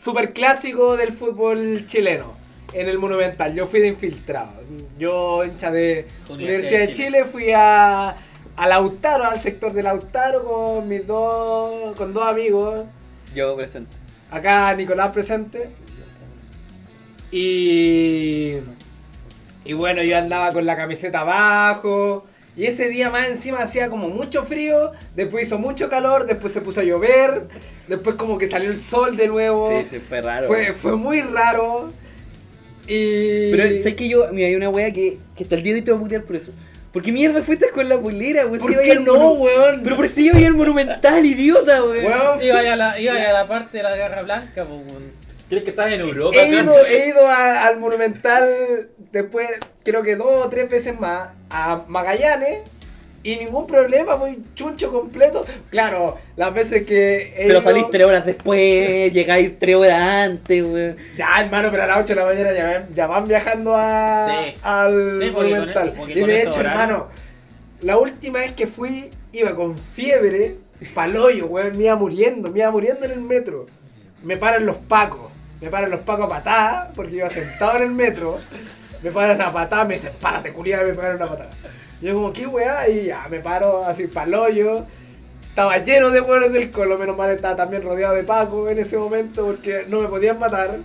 super 0.01 0.33
clásico 0.33 0.97
del 0.97 1.13
fútbol 1.13 1.85
chileno. 1.85 2.33
En 2.73 2.87
el 2.87 2.97
Monumental. 2.97 3.53
Yo 3.53 3.65
fui 3.65 3.81
de 3.81 3.89
infiltrado. 3.89 4.53
Yo, 4.97 5.43
hincha 5.43 5.71
de 5.71 6.07
Universidad, 6.29 6.79
de 6.79 6.91
Chile, 6.93 7.25
fui 7.25 7.51
a, 7.51 8.15
a 8.55 8.67
Lautaro, 8.67 9.25
al 9.25 9.41
sector 9.41 9.73
de 9.73 9.83
Lautaro 9.83 10.45
con 10.45 10.87
mis 10.87 11.05
dos, 11.05 11.95
con 11.97 12.13
dos 12.13 12.23
amigos. 12.23 12.85
Yo 13.35 13.55
presente. 13.57 13.91
Acá 14.31 14.73
Nicolás 14.73 15.11
presente. 15.11 15.69
Y. 17.29 18.57
Y 19.65 19.73
bueno, 19.73 20.01
yo 20.01 20.17
andaba 20.17 20.53
con 20.53 20.65
la 20.65 20.77
camiseta 20.77 21.19
abajo. 21.19 22.25
Y 22.57 22.65
ese 22.65 22.89
día 22.89 23.09
más 23.09 23.27
encima 23.29 23.59
hacía 23.59 23.89
como 23.89 24.09
mucho 24.09 24.43
frío. 24.43 24.91
Después 25.15 25.47
hizo 25.47 25.57
mucho 25.57 25.89
calor. 25.89 26.25
Después 26.27 26.51
se 26.51 26.61
puso 26.61 26.81
a 26.81 26.83
llover. 26.83 27.47
Después 27.87 28.15
como 28.17 28.37
que 28.37 28.47
salió 28.47 28.69
el 28.69 28.79
sol 28.79 29.15
de 29.15 29.27
nuevo. 29.27 29.69
Sí, 29.73 29.87
sí, 29.89 29.99
fue 29.99 30.21
raro. 30.21 30.47
fue, 30.47 30.73
fue 30.73 30.95
muy 30.95 31.21
raro. 31.21 31.91
Y. 32.87 33.51
Pero, 33.51 33.77
¿sabes 33.79 33.95
que 33.95 34.09
yo? 34.09 34.25
Mira, 34.33 34.47
hay 34.47 34.55
una 34.55 34.69
wea 34.69 34.91
que, 34.91 35.19
que 35.35 35.43
hasta 35.43 35.55
el 35.55 35.63
día 35.63 35.73
de 35.73 35.79
hoy 35.79 35.85
te 35.85 35.91
voy 35.91 35.99
a 35.99 36.03
putear 36.03 36.23
por 36.23 36.35
eso. 36.35 36.51
¿Por 36.91 37.01
qué 37.01 37.11
mierda 37.13 37.41
fuiste 37.41 37.69
con 37.69 37.87
la 37.87 37.97
polera, 37.97 38.45
weón? 38.45 38.59
¿Por 38.59 38.73
Si 38.73 38.79
qué 38.79 38.95
no, 38.95 39.15
monu- 39.15 39.39
weón? 39.39 39.81
Pero 39.81 39.95
por 39.95 40.09
si 40.09 40.25
iba 40.25 40.37
al 40.37 40.53
monumental, 40.55 41.25
idiota, 41.25 41.83
weón. 41.85 42.03
Weón, 42.05 42.43
Iba 42.43 42.59
a 42.59 42.75
la, 42.75 42.99
iba 42.99 43.13
a 43.13 43.31
la 43.33 43.47
parte 43.47 43.77
de 43.77 43.83
la 43.83 43.95
garra 43.95 44.23
blanca, 44.23 44.65
pues, 44.65 44.81
weón. 44.87 45.11
¿Crees 45.47 45.63
que 45.63 45.69
estás 45.69 45.91
en 45.93 46.01
Europa? 46.01 46.35
He 46.37 46.49
ido, 46.49 46.73
he 46.85 47.07
ido 47.07 47.27
a- 47.27 47.65
al 47.67 47.77
Monumental 47.79 48.89
después, 49.11 49.47
creo 49.83 50.01
que 50.03 50.15
dos 50.15 50.45
o 50.45 50.49
tres 50.49 50.69
veces 50.69 50.99
más, 50.99 51.29
a 51.49 51.83
Magallanes. 51.87 52.59
Y 53.23 53.35
ningún 53.35 53.67
problema, 53.67 54.15
voy 54.15 54.39
chuncho 54.55 54.91
completo. 54.91 55.45
Claro, 55.69 56.17
las 56.37 56.51
veces 56.55 56.87
que. 56.87 57.31
Pero 57.37 57.49
ido- 57.49 57.61
salís 57.61 57.87
tres 57.91 58.07
horas 58.07 58.25
después, 58.25 59.13
llegáis 59.13 59.59
tres 59.59 59.75
horas 59.75 60.01
antes, 60.01 60.63
weón. 60.63 60.97
Ya, 61.15 61.27
hermano, 61.39 61.69
pero 61.69 61.83
a 61.83 61.85
las 61.85 61.99
8 61.99 62.07
de 62.07 62.15
la 62.15 62.25
mañana 62.25 62.51
ya, 62.51 62.63
van- 62.65 62.95
ya 62.95 63.05
van 63.05 63.25
viajando 63.25 63.75
a, 63.77 64.27
Sí. 64.27 64.53
al 64.63 65.19
Sí, 65.21 65.29
Monumental. 65.29 65.89
con- 65.89 65.97
porque 65.99 66.13
y 66.13 66.19
con 66.21 66.29
de 66.29 66.41
hecho, 66.41 66.61
hermano, 66.61 67.09
la 67.81 67.99
última 67.99 68.39
vez 68.39 68.53
que 68.53 68.65
fui, 68.65 69.11
iba 69.33 69.53
con 69.53 69.77
fiebre, 69.77 70.55
paloyo, 70.95 71.45
weón, 71.45 71.77
me 71.77 71.83
iba 71.83 71.95
muriendo, 71.95 72.49
me 72.49 72.57
iba 72.61 72.71
muriendo 72.71 73.05
en 73.05 73.11
el 73.11 73.21
metro. 73.21 73.67
Me 74.23 74.35
paran 74.35 74.65
los 74.65 74.77
pacos, 74.77 75.31
me 75.61 75.69
paran 75.69 75.91
los 75.91 75.99
pacos 75.99 76.25
a 76.25 76.29
patadas, 76.29 76.89
porque 76.95 77.17
iba 77.17 77.29
sentado 77.29 77.77
en 77.77 77.83
el 77.83 77.91
metro. 77.91 78.39
Me 79.03 79.11
paran 79.11 79.41
a 79.41 79.51
patadas, 79.51 79.87
me 79.87 79.93
dicen, 79.95 80.11
párate, 80.21 80.53
culiada, 80.53 80.83
me 80.83 80.93
paran 80.93 81.21
a 81.21 81.27
patada. 81.27 81.49
Yo 82.01 82.15
como, 82.15 82.33
¿qué 82.33 82.47
weá? 82.47 82.87
Y 82.87 83.05
ya, 83.07 83.27
me 83.29 83.39
paro 83.39 83.85
así 83.85 84.07
paloyo. 84.07 84.85
Estaba 85.47 85.77
lleno 85.79 86.11
de 86.11 86.21
hueones 86.21 86.53
del 86.53 86.71
colo, 86.71 86.97
menos 86.97 87.17
mal 87.17 87.29
estaba 87.31 87.55
también 87.55 87.83
rodeado 87.83 88.15
de 88.15 88.23
pacos 88.23 88.71
en 88.71 88.79
ese 88.79 88.97
momento, 88.97 89.45
porque 89.45 89.85
no 89.87 89.99
me 89.99 90.07
podían 90.07 90.39
matar. 90.39 90.77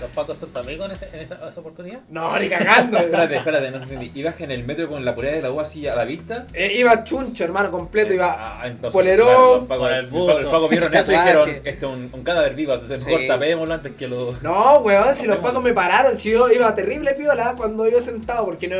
Los 0.00 0.10
pacos 0.10 0.38
son 0.38 0.50
tu 0.52 0.58
amigo 0.60 0.84
en, 0.84 0.92
ese- 0.92 1.08
en 1.12 1.20
esa, 1.20 1.48
esa 1.48 1.60
oportunidad. 1.60 2.00
No, 2.08 2.38
ni 2.38 2.48
cagando. 2.48 2.98
Espérate, 2.98 3.36
espérate, 3.36 3.70
no 3.70 3.78
entendí. 3.78 4.12
¿Ibas 4.14 4.40
en 4.40 4.50
el 4.50 4.64
metro 4.64 4.88
con 4.88 5.04
la 5.04 5.14
polera 5.14 5.36
de 5.36 5.42
la 5.42 5.50
U 5.50 5.60
así 5.60 5.86
a 5.88 5.96
la 5.96 6.04
vista? 6.04 6.46
Eh, 6.54 6.72
iba 6.76 7.02
chuncho, 7.04 7.44
hermano, 7.44 7.70
completo. 7.70 8.12
Iba. 8.14 8.60
Ah, 8.62 8.66
entonces, 8.66 8.92
polerón, 8.92 9.26
claro, 9.28 9.56
los 9.58 9.68
pacos- 9.68 9.78
con 9.78 9.92
el 9.92 10.06
buzo, 10.06 10.40
los 10.40 10.52
pacos 10.52 10.70
vieron 10.70 10.94
eso 10.94 11.12
y 11.12 11.14
dijeron, 11.16 11.48
este 11.50 11.68
es 11.70 11.82
un, 11.82 12.10
un 12.12 12.22
cadáver 12.22 12.54
vivo, 12.54 12.74
entonces 12.74 13.02
Sí. 13.02 13.10
mejor 13.10 13.26
tapémoslo 13.26 13.74
antes 13.74 13.92
que 13.96 14.06
lo... 14.08 14.32
No, 14.42 14.78
weón, 14.80 15.14
si 15.14 15.26
los 15.26 15.38
pacos 15.38 15.62
me 15.62 15.72
pararon, 15.72 16.18
si 16.18 16.30
yo 16.30 16.50
iba 16.50 16.74
terrible 16.74 17.14
piola 17.14 17.54
cuando 17.56 17.88
yo 17.88 18.00
sentado, 18.00 18.44
porque 18.44 18.68
no. 18.68 18.76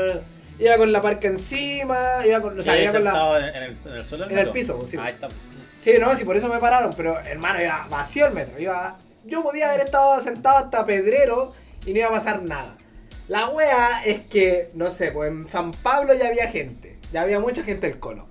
Iba 0.60 0.76
con 0.76 0.90
la 0.90 1.00
parca 1.00 1.28
encima, 1.28 2.26
iba 2.26 2.40
con. 2.40 2.58
O 2.58 2.62
sea, 2.62 2.76
iba 2.82 2.90
con 2.92 3.04
la. 3.04 3.10
sentado 3.12 3.38
en, 3.38 3.44
el, 3.62 3.76
en 3.86 3.92
el 3.92 4.04
suelo 4.04 4.28
en 4.28 4.38
el 4.38 4.50
piso, 4.50 4.76
pues, 4.76 4.90
sí. 4.90 4.96
Ahí 5.00 5.14
está. 5.14 5.28
Sí, 5.80 5.92
no, 6.00 6.16
sí, 6.16 6.24
por 6.24 6.36
eso 6.36 6.48
me 6.48 6.58
pararon, 6.58 6.90
pero 6.96 7.18
hermano, 7.20 7.62
iba 7.62 7.86
vacío 7.88 8.26
el 8.26 8.34
metro. 8.34 8.60
Iba... 8.60 8.96
Yo 9.28 9.42
podía 9.42 9.68
haber 9.68 9.82
estado 9.82 10.22
sentado 10.22 10.56
hasta 10.56 10.86
Pedrero 10.86 11.52
y 11.84 11.92
no 11.92 11.98
iba 11.98 12.08
a 12.08 12.12
pasar 12.12 12.42
nada. 12.42 12.78
La 13.28 13.50
wea 13.50 14.02
es 14.06 14.20
que, 14.20 14.70
no 14.72 14.90
sé, 14.90 15.12
pues 15.12 15.30
en 15.30 15.46
San 15.50 15.72
Pablo 15.72 16.14
ya 16.14 16.28
había 16.28 16.48
gente. 16.48 16.96
Ya 17.12 17.20
había 17.20 17.38
mucha 17.38 17.62
gente 17.62 17.88
del 17.88 17.98
colo. 17.98 18.26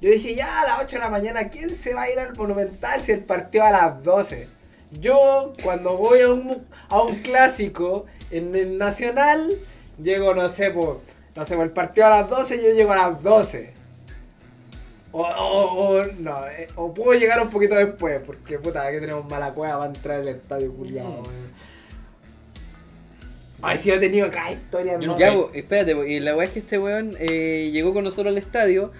Yo 0.00 0.10
dije, 0.10 0.34
ya 0.34 0.62
a 0.62 0.66
las 0.66 0.80
8 0.80 0.96
de 0.96 1.02
la 1.02 1.08
mañana, 1.08 1.48
¿quién 1.50 1.72
se 1.72 1.94
va 1.94 2.02
a 2.02 2.10
ir 2.10 2.18
al 2.18 2.34
Monumental 2.34 3.00
si 3.00 3.12
el 3.12 3.20
partido 3.20 3.62
a 3.62 3.70
las 3.70 4.02
12? 4.02 4.48
Yo, 4.90 5.52
cuando 5.62 5.96
voy 5.96 6.20
a 6.22 6.32
un, 6.32 6.66
a 6.88 7.00
un 7.00 7.22
clásico 7.22 8.06
en 8.32 8.56
el 8.56 8.78
Nacional, 8.78 9.56
llego, 10.02 10.34
no 10.34 10.48
sé, 10.48 10.72
pues, 10.72 10.96
no 11.36 11.44
sé, 11.44 11.54
pues 11.54 11.68
el 11.68 11.72
partido 11.72 12.08
a 12.08 12.10
las 12.22 12.28
12, 12.28 12.60
yo 12.60 12.70
llego 12.70 12.90
a 12.90 13.08
las 13.08 13.22
12. 13.22 13.72
O, 15.12 15.20
o, 15.20 16.00
o, 16.00 16.04
no, 16.18 16.46
eh, 16.48 16.68
o 16.74 16.92
puedo 16.92 17.18
llegar 17.18 17.40
un 17.42 17.50
poquito 17.50 17.74
después, 17.74 18.20
porque 18.24 18.58
puta, 18.58 18.90
que 18.90 18.98
tenemos 18.98 19.28
mala 19.28 19.52
cueva 19.52 19.78
para 19.78 19.92
entrar 19.92 20.20
al 20.20 20.28
estadio 20.28 20.72
culiado, 20.72 21.22
Ay, 23.64 23.78
si 23.78 23.90
yo 23.90 23.94
he 23.94 24.00
tenido 24.00 24.26
acá 24.26 24.50
historias, 24.50 25.00
Yo 25.00 25.06
¿no? 25.08 25.18
Ya, 25.18 25.32
po, 25.32 25.50
espérate, 25.54 25.94
po, 25.94 26.04
y 26.04 26.18
la 26.18 26.34
weá 26.34 26.46
es 26.46 26.52
que 26.52 26.58
este 26.58 26.78
weón 26.78 27.14
eh, 27.20 27.70
llegó 27.72 27.94
con 27.94 28.02
nosotros 28.02 28.32
al 28.32 28.38
estadio 28.38 28.90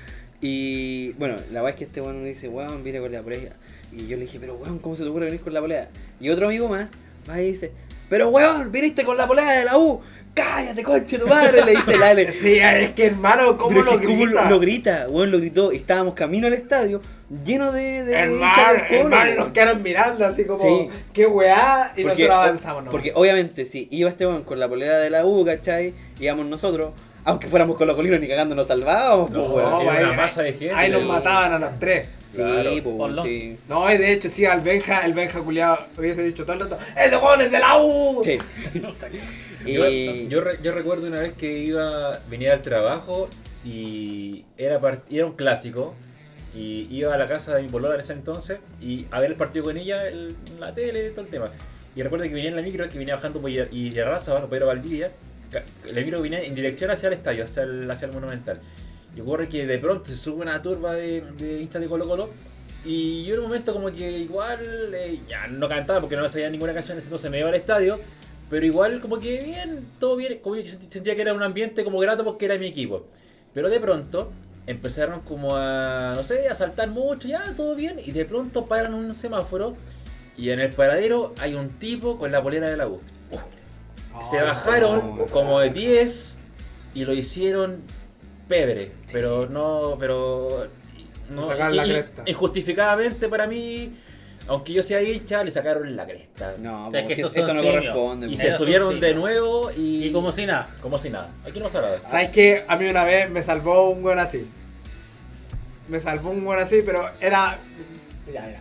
y 0.41 1.15
bueno, 1.15 1.37
la 1.51 1.63
weá 1.63 1.71
es 1.71 1.77
que 1.77 1.85
este 1.85 2.01
weón 2.01 2.23
me 2.23 2.29
dice, 2.29 2.49
weón, 2.49 2.85
viene 2.85 3.01
con 3.01 3.11
la 3.11 3.23
polea. 3.23 3.55
Y 3.91 4.07
yo 4.07 4.17
le 4.17 4.23
dije, 4.23 4.39
pero 4.39 4.55
weón, 4.55 4.79
¿cómo 4.79 4.95
se 4.95 5.03
te 5.03 5.09
ocurre 5.09 5.27
venir 5.27 5.41
con 5.41 5.53
la 5.53 5.61
polea? 5.61 5.89
Y 6.21 6.31
otro 6.31 6.47
amigo 6.47 6.69
más 6.69 6.91
va 7.29 7.41
y 7.41 7.49
dice, 7.49 7.73
pero 8.09 8.29
weón, 8.29 8.71
viniste 8.71 9.05
con 9.05 9.17
la 9.17 9.27
polea 9.27 9.51
de 9.59 9.65
la 9.65 9.79
U. 9.79 10.01
Cállate, 10.35 10.83
conche 10.83 11.19
tu 11.19 11.27
madre, 11.27 11.63
le 11.63 11.73
dice 11.73 11.93
el 11.93 12.03
Ale. 12.03 12.33
Sí, 12.33 12.59
es 12.59 12.91
que 12.93 13.07
hermano, 13.09 13.59
¿cómo 13.59 13.69
Pero 13.71 13.83
lo 13.93 14.01
que 14.01 14.07
cómo 14.07 14.25
grita? 14.25 14.45
lo, 14.45 14.51
lo 14.51 14.61
grita, 14.61 15.07
weón, 15.11 15.31
lo 15.31 15.39
gritó. 15.39 15.73
Y 15.73 15.77
estábamos 15.77 16.15
camino 16.15 16.47
al 16.47 16.55
estadio, 16.55 17.03
lleno 17.45 17.71
de, 17.71 18.03
de 18.05 18.27
hinchas 18.27 18.59
Hermano, 18.59 18.73
del 18.89 19.01
hermano, 19.13 19.35
nos 19.45 19.49
quedaron 19.53 19.83
mirando 19.83 20.25
así 20.27 20.45
como, 20.47 20.61
Sí. 20.61 20.89
qué 21.13 21.27
weá, 21.27 21.93
y 21.97 22.03
Porque, 22.03 22.23
nosotros 22.23 22.31
avanzamos, 22.47 22.85
¿no? 22.85 22.91
porque 22.91 23.13
obviamente 23.15 23.67
si 23.67 23.89
iba 23.91 24.09
este 24.09 24.27
weón 24.27 24.43
con 24.45 24.59
la 24.59 24.69
polera 24.69 24.97
de 24.99 25.11
la 25.11 25.27
U, 25.27 25.45
¿cachai? 25.45 25.93
Íbamos 26.19 26.47
nosotros, 26.47 26.93
aunque 27.25 27.49
fuéramos 27.49 27.77
con 27.77 27.87
los 27.87 27.95
colinos 27.95 28.19
ni 28.19 28.27
cagando 28.27 28.55
nos 28.55 28.69
salvábamos, 28.69 29.31
No, 29.31 29.53
pues, 29.53 29.65
weón. 29.67 29.83
era 29.83 29.93
ahí- 29.99 30.05
una 30.05 30.13
masa 30.15 30.43
de 30.43 30.53
gente. 30.55 30.75
Ahí 30.75 30.91
nos 30.91 31.05
mataban 31.05 31.53
a 31.53 31.59
los 31.59 31.79
tres. 31.79 32.09
Sí, 32.33 32.43
Claro. 32.43 32.71
pues, 32.83 32.97
Ponlo. 32.97 33.23
sí. 33.23 33.59
No, 33.69 33.93
y 33.93 33.99
de 33.99 34.13
hecho, 34.13 34.29
sí, 34.31 34.47
al 34.47 34.61
Benja, 34.63 35.05
el 35.05 35.13
Benja 35.13 35.41
culiado 35.41 35.79
hubiese 35.99 36.23
dicho 36.23 36.45
todo 36.45 36.55
el 36.55 36.61
rato, 36.61 36.79
¡Ese 36.97 37.17
weón 37.19 37.41
es 37.43 37.51
de 37.51 37.59
la 37.59 37.77
U! 37.83 38.23
Sí. 38.25 38.39
Yo, 39.67 39.89
y 39.89 40.27
yo, 40.29 40.43
yo 40.63 40.73
recuerdo 40.73 41.07
una 41.07 41.21
vez 41.21 41.35
que 41.35 41.59
iba, 41.59 42.19
venía 42.29 42.53
al 42.53 42.63
trabajo 42.63 43.29
y 43.65 44.45
era, 44.59 44.81
era 45.11 45.27
un 45.27 45.35
clásico. 45.35 45.95
Y 46.55 46.87
iba 46.91 47.15
a 47.15 47.17
la 47.17 47.27
casa 47.29 47.55
de 47.55 47.63
mi 47.63 47.69
polola 47.69 47.95
en 47.95 48.01
ese 48.01 48.13
entonces 48.13 48.59
y 48.81 49.07
a 49.11 49.21
ver 49.21 49.31
el 49.31 49.37
partido 49.37 49.65
con 49.65 49.77
ella, 49.79 50.07
el- 50.07 50.35
la 50.61 50.75
tele, 50.75 51.09
todo 51.11 51.23
el 51.25 51.31
tema. 51.31 51.49
Y 51.97 52.03
recuerdo 52.03 52.25
que 52.27 52.35
venía 52.35 52.51
en 52.51 52.57
la 52.57 52.63
micro, 52.63 52.87
que 52.91 52.99
venía 52.99 53.15
bajando 53.15 53.41
por 53.41 53.49
y 53.51 53.59
y 53.71 53.91
Raza, 53.93 54.39
por 54.39 54.51
Pedro 54.51 54.67
Valdivia. 54.67 55.11
La 55.91 56.01
micro 56.03 56.21
venía 56.21 56.43
en 56.43 56.55
dirección 56.55 56.91
hacia 56.91 57.07
el 57.07 57.13
estadio, 57.15 57.45
hacia 57.45 57.63
el, 57.63 57.91
hacia 57.91 58.07
el 58.07 58.13
Monumental. 58.13 58.61
Y 59.17 59.21
ocurre 59.21 59.49
que 59.49 59.67
de 59.67 59.79
pronto 59.79 60.07
se 60.07 60.17
sube 60.17 60.43
una 60.43 60.61
turba 60.63 60.95
de, 60.95 61.23
de 61.39 61.61
hinchas 61.63 61.83
de 61.83 61.89
Colo 61.89 62.07
Colo. 62.07 62.31
Y 62.85 63.25
yo 63.25 63.35
en 63.35 63.41
un 63.41 63.47
momento 63.47 63.73
como 63.73 63.91
que 63.93 64.19
igual 64.19 64.93
eh, 64.95 65.21
ya 65.29 65.47
no 65.47 65.69
cantaba 65.69 66.01
porque 66.01 66.17
no 66.17 66.23
me 66.23 66.29
sabía 66.29 66.51
ninguna 66.51 66.73
canción, 66.75 66.99
entonces 66.99 67.31
me 67.31 67.39
iba 67.39 67.49
al 67.49 67.55
estadio. 67.55 67.99
Pero 68.51 68.67
igual 68.67 69.01
como 69.01 69.19
que 69.21 69.39
bien, 69.43 69.87
todo 70.01 70.17
bien, 70.17 70.39
como 70.43 70.57
yo 70.57 70.63
sent- 70.63 70.91
sentía 70.91 71.15
que 71.15 71.23
era 71.23 71.33
un 71.33 71.43
ambiente 71.43 71.85
como 71.85 71.99
grato 72.01 72.25
porque 72.25 72.47
era 72.47 72.59
mi 72.59 72.67
equipo. 72.67 73.07
Pero 73.55 73.69
de 73.69 73.81
pronto 73.81 74.31
empezaron 74.67 75.21
como 75.21 75.57
a, 75.57 76.13
no 76.17 76.23
sé, 76.23 76.49
a 76.49 76.55
saltar 76.55 76.89
mucho, 76.89 77.29
ya, 77.29 77.55
todo 77.57 77.75
bien, 77.75 77.99
y 78.05 78.13
de 78.13 78.25
pronto 78.25 78.67
paran 78.67 78.95
un 78.95 79.15
semáforo 79.15 79.75
y 80.37 80.51
en 80.51 80.61
el 80.61 80.71
paradero 80.75 81.35
hay 81.41 81.55
un 81.55 81.69
tipo 81.71 82.19
con 82.19 82.31
la 82.33 82.43
polera 82.43 82.69
de 82.71 82.77
la 82.77 82.89
U. 82.89 83.01
Se 84.31 84.41
bajaron 84.41 85.27
como 85.31 85.59
de 85.61 85.71
10 85.71 86.37
y 86.95 87.05
lo 87.05 87.13
hicieron 87.15 87.79
pebre, 88.49 88.93
pero 89.13 89.47
no, 89.49 89.97
pero 89.99 90.67
no, 91.31 91.49
Sacar 91.49 91.73
la 91.73 91.85
cresta. 91.85 92.23
injustificadamente 92.27 93.29
para 93.29 93.47
mí, 93.47 93.95
aunque 94.49 94.73
yo 94.73 94.83
sea 94.83 95.01
hincha, 95.03 95.43
le 95.45 95.51
sacaron 95.51 95.95
la 95.97 96.05
cresta. 96.07 96.55
No, 96.59 96.89
O 96.89 96.91
sea, 96.91 97.07
que 97.07 97.13
esos 97.15 97.35
eso 97.37 97.55
no 97.55 97.61
simios. 97.63 97.77
corresponde. 97.77 98.27
Y 98.29 98.37
po. 98.37 98.43
se 98.43 98.53
subieron 98.53 98.95
sí, 98.95 99.01
de 99.01 99.15
nuevo 99.15 99.71
y, 99.71 100.07
Y 100.07 100.13
como 100.13 100.33
si 100.33 100.45
nada. 100.47 100.69
como 100.83 100.99
si 100.99 101.11
nada. 101.11 101.31
Aquí 101.47 101.59
no. 101.61 101.69
¿Sabes 101.69 102.31
qué? 102.31 102.65
A 102.69 102.77
mí 102.77 102.87
una 102.89 103.05
vez 103.05 103.31
me 103.31 103.43
salvó 103.43 103.89
un 103.91 104.03
buen 104.03 104.19
así. 104.19 104.47
Me 105.89 106.01
salvó 106.01 106.31
un 106.31 106.45
buen 106.45 106.59
así, 106.61 106.83
pero 106.85 107.09
era. 107.21 107.59
Mira, 108.27 108.43
mira. 108.47 108.61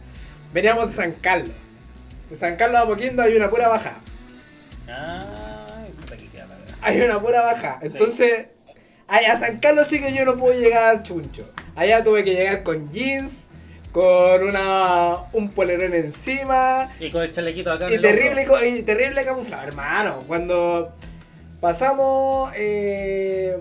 Veníamos 0.53 0.87
de 0.87 0.93
San 0.93 1.11
Carlos. 1.13 1.51
De 2.29 2.35
San 2.35 2.55
Carlos 2.55 2.79
a 2.81 2.85
Poquindo 2.85 3.21
hay 3.23 3.35
una 3.35 3.49
pura 3.49 3.67
baja. 3.67 3.97
Ay, 4.87 5.91
puta 5.99 6.17
que 6.17 6.27
queda 6.27 6.45
la 6.47 6.55
verdad. 6.57 6.75
Hay 6.81 7.01
una 7.01 7.19
pura 7.21 7.41
baja. 7.41 7.79
Entonces, 7.81 8.47
ahí 9.11 9.25
a 9.25 9.35
San 9.35 9.57
Carlos 9.57 9.87
sí 9.87 9.99
que 9.99 10.13
yo 10.13 10.25
no 10.25 10.37
pude 10.37 10.59
llegar 10.59 10.83
al 10.85 11.03
chuncho. 11.03 11.43
Allá 11.75 12.01
tuve 12.01 12.23
que 12.23 12.33
llegar 12.33 12.63
con 12.63 12.89
jeans, 12.91 13.47
con 13.91 14.41
una 14.43 15.25
un 15.33 15.51
polerón 15.51 15.93
encima. 15.93 16.91
Y 16.99 17.11
con 17.11 17.21
el 17.21 17.31
chalequito 17.31 17.71
acá. 17.71 17.87
en 17.87 17.91
Y 17.91 17.95
el 17.95 18.01
terrible, 18.01 18.47
y 18.69 18.83
terrible 18.83 19.25
camuflado, 19.25 19.67
hermano. 19.67 20.23
Cuando 20.27 20.93
pasamos, 21.59 22.53
eh, 22.55 23.59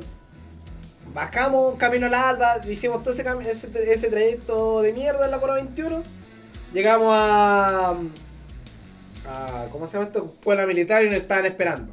bajamos 1.13 1.75
camino 1.75 2.07
al 2.07 2.15
alba, 2.15 2.61
hicimos 2.69 3.03
todo 3.03 3.13
ese, 3.13 3.25
ese, 3.51 3.93
ese 3.93 4.09
trayecto 4.09 4.83
de 4.83 4.93
mierda 4.93 5.25
en 5.25 5.33
la 5.33 5.41
Cora 5.41 5.55
21. 5.55 6.01
Llegamos 6.73 7.13
a, 7.13 7.97
a. 9.27 9.67
¿Cómo 9.73 9.89
se 9.89 9.95
llama 9.95 10.07
esto? 10.07 10.33
Puebla 10.45 10.65
Militar 10.65 11.05
y 11.05 11.07
nos 11.07 11.17
estaban 11.17 11.47
esperando. 11.47 11.93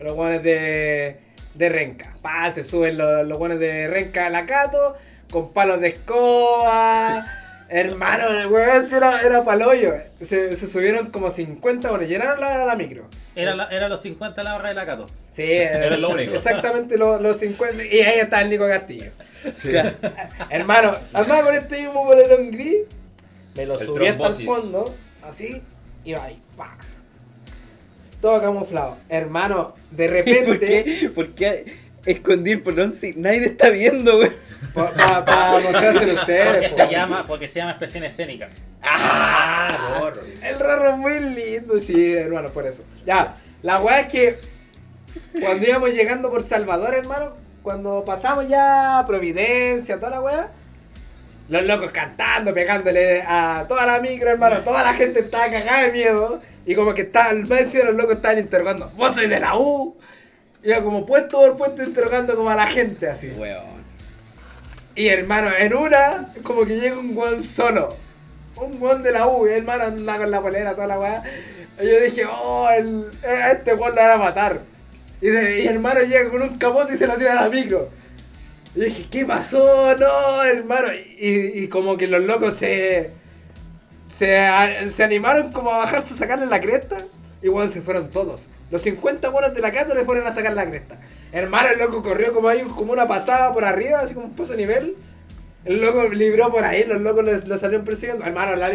Los 0.00 0.12
guanes 0.12 0.42
de, 0.42 1.31
de 1.54 1.68
Renca. 1.68 2.14
Pa, 2.22 2.50
se 2.50 2.64
suben 2.64 2.96
los, 2.98 3.26
los 3.26 3.38
guanes 3.38 3.58
de 3.58 3.88
Renca 3.88 4.26
a 4.26 4.30
la 4.30 4.46
Cato 4.46 4.96
con 5.30 5.52
palos 5.52 5.80
de 5.80 5.88
escoba. 5.88 7.24
Hermano, 7.68 8.28
el 8.38 8.48
weón 8.48 8.86
era, 8.94 9.20
era 9.22 9.44
paloyo. 9.44 9.94
Se, 10.20 10.56
se 10.56 10.66
subieron 10.66 11.10
como 11.10 11.30
50, 11.30 11.88
bueno, 11.88 12.04
llenaron 12.04 12.38
la, 12.38 12.64
la 12.66 12.76
micro. 12.76 13.06
Era, 13.34 13.54
la- 13.54 13.68
era 13.68 13.88
los 13.88 14.02
50 14.02 14.42
la 14.42 14.52
barra 14.52 14.68
de 14.68 14.74
la 14.74 14.84
Cato. 14.84 15.06
Sí, 15.30 15.44
era 15.44 15.96
lo 15.96 16.10
único. 16.10 16.34
Exactamente 16.34 16.98
los, 16.98 17.18
los 17.22 17.38
50. 17.38 17.82
Y 17.84 18.00
ahí 18.02 18.20
está 18.20 18.42
el 18.42 18.50
Nico 18.50 18.68
Castillo. 18.68 19.10
Hermano, 20.50 20.94
andaba 21.14 21.42
con 21.44 21.54
este 21.54 21.80
mismo 21.82 22.04
polerón 22.04 22.50
gris. 22.50 22.78
Me 23.56 23.66
lo 23.66 23.78
El 23.78 23.86
subí 23.86 24.06
hasta 24.06 24.26
el 24.28 24.44
fondo, 24.44 24.94
así, 25.22 25.62
y 26.04 26.12
va 26.14 26.24
ahí, 26.24 26.40
pa. 26.56 26.76
Todo 28.22 28.40
camuflado. 28.40 28.96
Hermano, 29.08 29.74
de 29.90 30.06
¿Por 30.06 30.16
repente. 30.16 30.84
qué? 30.84 31.10
¿Por 31.10 31.34
qué 31.34 31.64
escondí 32.06 32.52
el 32.52 32.62
polón 32.62 32.94
si 32.94 33.14
nadie 33.16 33.44
está 33.44 33.68
viendo, 33.68 34.16
güey? 34.16 34.30
Para 34.72 35.24
pa, 35.24 35.58
mostrárselo 35.60 36.12
a 36.12 36.20
ustedes. 36.20 36.46
Porque 36.46 36.68
po. 36.68 36.74
se 36.76 36.88
llama, 36.88 37.24
porque 37.26 37.48
se 37.48 37.58
llama 37.58 37.72
expresión 37.72 38.04
escénica. 38.04 38.48
¡Ah! 38.80 40.10
El 40.42 40.58
raro 40.58 40.90
es 40.90 40.96
muy 40.96 41.18
lindo, 41.18 41.78
sí, 41.80 42.14
hermano, 42.14 42.48
por 42.50 42.64
eso. 42.64 42.84
Ya, 43.04 43.36
la 43.62 43.80
weá 43.80 44.00
es 44.00 44.06
que 44.06 44.38
cuando 45.40 45.66
íbamos 45.66 45.90
llegando 45.90 46.30
por 46.30 46.44
Salvador, 46.44 46.94
hermano, 46.94 47.32
cuando 47.62 48.04
pasamos 48.04 48.48
ya 48.48 49.00
a 49.00 49.06
Providencia, 49.06 49.96
toda 49.96 50.10
la 50.10 50.20
weá, 50.20 50.48
los 51.48 51.64
locos 51.64 51.90
cantando, 51.90 52.54
pegándole 52.54 53.22
a 53.22 53.66
toda 53.68 53.84
la 53.84 53.98
micro, 54.00 54.30
hermano, 54.30 54.62
toda 54.62 54.84
la 54.84 54.94
gente 54.94 55.20
estaba 55.20 55.50
cagada 55.50 55.82
de 55.82 55.92
miedo. 55.92 56.40
Y 56.64 56.74
como 56.74 56.94
que 56.94 57.02
estaban, 57.02 57.48
más 57.48 57.60
encima 57.62 57.84
los 57.84 57.96
locos 57.96 58.16
estaban 58.16 58.38
interrogando, 58.38 58.90
vos 58.96 59.14
sois 59.14 59.28
de 59.28 59.40
la 59.40 59.56
U. 59.56 59.96
Iba 60.62 60.82
como 60.82 61.04
puesto 61.04 61.40
por 61.40 61.56
puesto 61.56 61.82
interrogando 61.82 62.36
como 62.36 62.50
a 62.50 62.54
la 62.56 62.66
gente 62.66 63.08
así. 63.08 63.28
Weón. 63.36 63.82
Y 64.94 65.08
hermano, 65.08 65.50
en 65.58 65.74
una, 65.74 66.32
como 66.42 66.64
que 66.64 66.78
llega 66.78 66.98
un 66.98 67.14
guan 67.14 67.42
solo. 67.42 67.96
Un 68.56 68.78
guan 68.78 69.02
de 69.02 69.10
la 69.12 69.26
U, 69.26 69.48
y 69.48 69.52
hermano 69.52 69.84
anda 69.84 70.18
con 70.18 70.30
la 70.30 70.40
polera, 70.40 70.74
toda 70.74 70.86
la 70.86 71.00
weá. 71.00 71.22
Y 71.80 71.86
yo 71.86 72.00
dije, 72.00 72.24
oh, 72.30 72.68
el, 72.70 73.10
a 73.26 73.52
este 73.52 73.72
guan 73.74 73.94
lo 73.94 74.02
van 74.02 74.10
a 74.12 74.16
matar. 74.18 74.60
Y, 75.20 75.28
de- 75.30 75.62
y 75.62 75.66
hermano 75.66 76.00
llega 76.02 76.28
con 76.30 76.42
un 76.42 76.58
capote 76.58 76.94
y 76.94 76.96
se 76.96 77.06
lo 77.06 77.16
tira 77.16 77.32
a 77.32 77.42
la 77.42 77.48
micro. 77.48 77.88
Y 78.74 78.84
dije, 78.84 79.06
¿qué 79.10 79.24
pasó? 79.24 79.96
No, 79.98 80.42
hermano. 80.44 80.88
Y, 80.92 81.62
y 81.64 81.68
como 81.68 81.96
que 81.96 82.06
los 82.06 82.22
locos 82.22 82.56
se, 82.56 83.10
se. 84.16 84.90
se 84.90 85.02
animaron 85.02 85.52
como 85.52 85.70
a 85.70 85.78
bajarse 85.78 86.14
a 86.14 86.16
sacarle 86.16 86.46
la 86.46 86.60
cresta. 86.60 86.98
Y 87.42 87.48
weón, 87.48 87.70
se 87.70 87.82
fueron 87.82 88.10
todos. 88.10 88.48
Los 88.70 88.82
50 88.82 89.28
buenos 89.30 89.52
de 89.52 89.60
la 89.60 89.72
Cato 89.72 89.94
le 89.94 90.04
fueron 90.04 90.26
a 90.26 90.32
sacar 90.32 90.54
la 90.54 90.66
cresta. 90.66 90.98
Hermano, 91.32 91.70
el 91.70 91.78
loco 91.78 92.02
corrió 92.02 92.32
como 92.32 92.48
ahí, 92.48 92.62
como 92.62 92.92
una 92.92 93.08
pasada 93.08 93.52
por 93.52 93.64
arriba, 93.64 94.00
así 94.00 94.14
como 94.14 94.26
un 94.26 94.34
paso 94.34 94.54
nivel. 94.54 94.96
El 95.64 95.80
loco 95.80 96.08
libró 96.08 96.50
por 96.50 96.64
ahí, 96.64 96.84
los 96.84 97.00
locos 97.00 97.24
lo, 97.24 97.32
lo 97.32 97.58
salieron 97.58 97.84
persiguiendo. 97.84 98.24
Hermano, 98.24 98.56
la, 98.56 98.70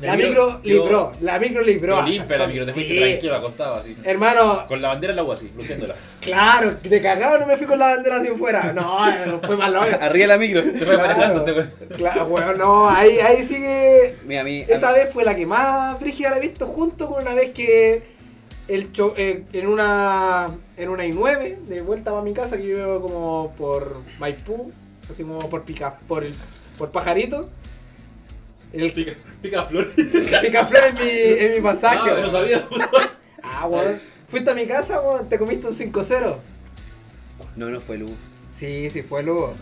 la 0.00 0.16
micro, 0.16 0.60
libró, 0.64 1.12
la 1.20 1.38
micro 1.38 1.62
libró. 1.62 2.02
Limpia 2.02 2.36
la 2.38 2.46
micro, 2.48 2.66
te 2.66 2.72
fuiste 2.72 2.94
Sí. 2.94 2.98
tranquilo, 3.00 3.34
acostado 3.36 3.74
así. 3.76 3.96
Hermano, 4.04 4.66
Con 4.66 4.82
la 4.82 4.88
bandera 4.88 5.12
en 5.12 5.16
la 5.16 5.22
agua 5.22 5.34
así, 5.34 5.50
luciéndola. 5.54 5.94
claro, 6.20 6.74
de 6.82 7.00
cagado 7.00 7.38
no 7.38 7.46
me 7.46 7.56
fui 7.56 7.66
con 7.66 7.78
la 7.78 7.86
bandera 7.94 8.16
así 8.16 8.28
fuera. 8.30 8.72
No, 8.72 9.08
eh, 9.08 9.38
fue 9.44 9.56
mal 9.56 9.72
loco. 9.72 9.86
Arriba 10.00 10.26
la 10.26 10.36
micro. 10.36 10.62
Se 10.62 10.84
fue 10.84 10.96
manejando, 10.98 11.42
te 11.44 11.52
Claro, 11.54 11.68
fue. 11.88 11.96
claro, 11.96 12.24
weón, 12.26 12.58
no, 12.58 12.90
ahí, 12.90 13.18
ahí 13.20 13.42
sí 13.42 13.56
que 13.56 14.16
Mira, 14.26 14.40
a 14.40 14.44
mí. 14.44 14.64
esa 14.68 14.88
a- 14.90 14.92
vez 14.92 15.12
fue 15.12 15.24
la 15.24 15.34
que 15.36 15.46
más 15.46 15.98
brígida 16.00 16.30
la 16.30 16.38
he 16.38 16.40
visto 16.40 16.66
junto 16.66 17.08
con 17.08 17.22
una 17.22 17.34
vez 17.34 17.50
que 17.52 18.14
el 18.66 18.92
cho- 18.92 19.14
eh, 19.16 19.44
en 19.52 19.66
una 19.68 20.46
en 20.76 20.88
una 20.88 21.04
I9 21.04 21.58
de 21.66 21.82
vuelta 21.82 22.10
para 22.10 22.22
mi 22.24 22.32
casa 22.32 22.56
que 22.56 22.66
yo 22.66 22.76
vivo 22.76 23.00
como 23.02 23.54
por 23.56 24.00
Maipú, 24.18 24.72
así 25.10 25.22
como 25.22 25.38
por 25.50 25.62
pica 25.62 25.98
por 26.08 26.24
el, 26.24 26.34
por 26.78 26.90
pajarito. 26.90 27.48
El 28.74 28.92
Pica, 28.92 29.12
pica 29.40 29.62
flor. 29.64 29.90
picaflor 30.42 30.84
en 30.88 30.94
mi, 30.94 31.10
en 31.44 31.52
mi 31.54 31.60
pasaje. 31.60 31.98
Ah, 32.02 32.06
no 32.06 32.14
weón. 32.14 32.30
sabía. 32.30 32.66
Ah, 33.42 33.66
weón. 33.66 33.98
Fuiste 34.28 34.50
a 34.50 34.54
mi 34.54 34.66
casa, 34.66 35.00
weón, 35.00 35.28
te 35.28 35.38
comiste 35.38 35.66
un 35.66 35.74
5-0. 35.74 36.36
No, 37.56 37.68
no 37.70 37.80
fue 37.80 37.98
Lu. 37.98 38.08
Sí, 38.52 38.88
sí 38.90 39.02
fue 39.02 39.22
luego. 39.22 39.54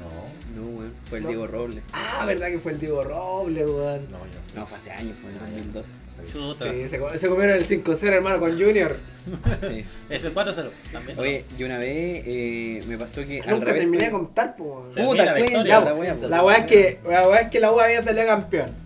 No, 0.55 0.63
No, 0.63 0.69
weón. 0.79 0.93
Fue 1.09 1.19
el 1.19 1.25
No. 1.25 1.29
Diego 1.31 1.47
Robles. 1.47 1.83
Ah, 1.93 2.25
verdad 2.25 2.47
que 2.49 2.59
fue 2.59 2.73
el 2.73 2.81
Diego 2.81 3.03
Roble, 3.03 3.67
weón. 3.67 4.07
no, 4.11 4.19
yo. 4.19 4.39
No, 4.55 4.67
fue 4.67 4.77
hace 4.79 4.91
años, 4.93 5.17
fue 5.21 5.31
en 5.31 5.37
el 5.37 5.73
2012. 5.73 5.95
Chuta. 6.33 6.71
Sí, 6.73 6.89
se, 6.89 6.99
co- 7.01 7.19
se 7.19 7.29
comieron 7.29 7.57
el 7.57 7.67
5-0, 7.67 8.07
hermano, 8.13 8.39
con 8.39 8.53
Junior. 8.53 8.97
Sí. 9.69 9.85
Es 10.09 10.25
el 10.25 10.35
4-0. 10.35 10.71
También. 10.93 11.19
Oye, 11.19 11.45
yo 11.59 11.67
una 11.67 11.79
vez 11.79 12.23
eh, 12.27 12.83
me 12.87 12.97
pasó 12.99 13.27
que. 13.27 13.41
al 13.41 13.51
Nunca 13.51 13.67
revés 13.67 13.81
terminé 13.83 14.05
de 14.07 14.11
contar, 14.11 14.55
weón. 14.59 14.93
Termina 14.95 15.11
Puta, 15.11 15.25
la 15.25 15.33
cuenta, 15.39 15.65
la 15.65 15.95
wea, 15.95 16.15
La 16.29 16.45
weá 16.45 16.57
es 16.59 16.67
que 16.67 16.99
la 17.09 17.29
weá 17.29 17.41
es 17.41 17.49
que 17.51 17.61
la 17.61 17.73
U 17.73 17.81
había 17.81 18.01
salido 18.03 18.27
campeón. 18.27 18.82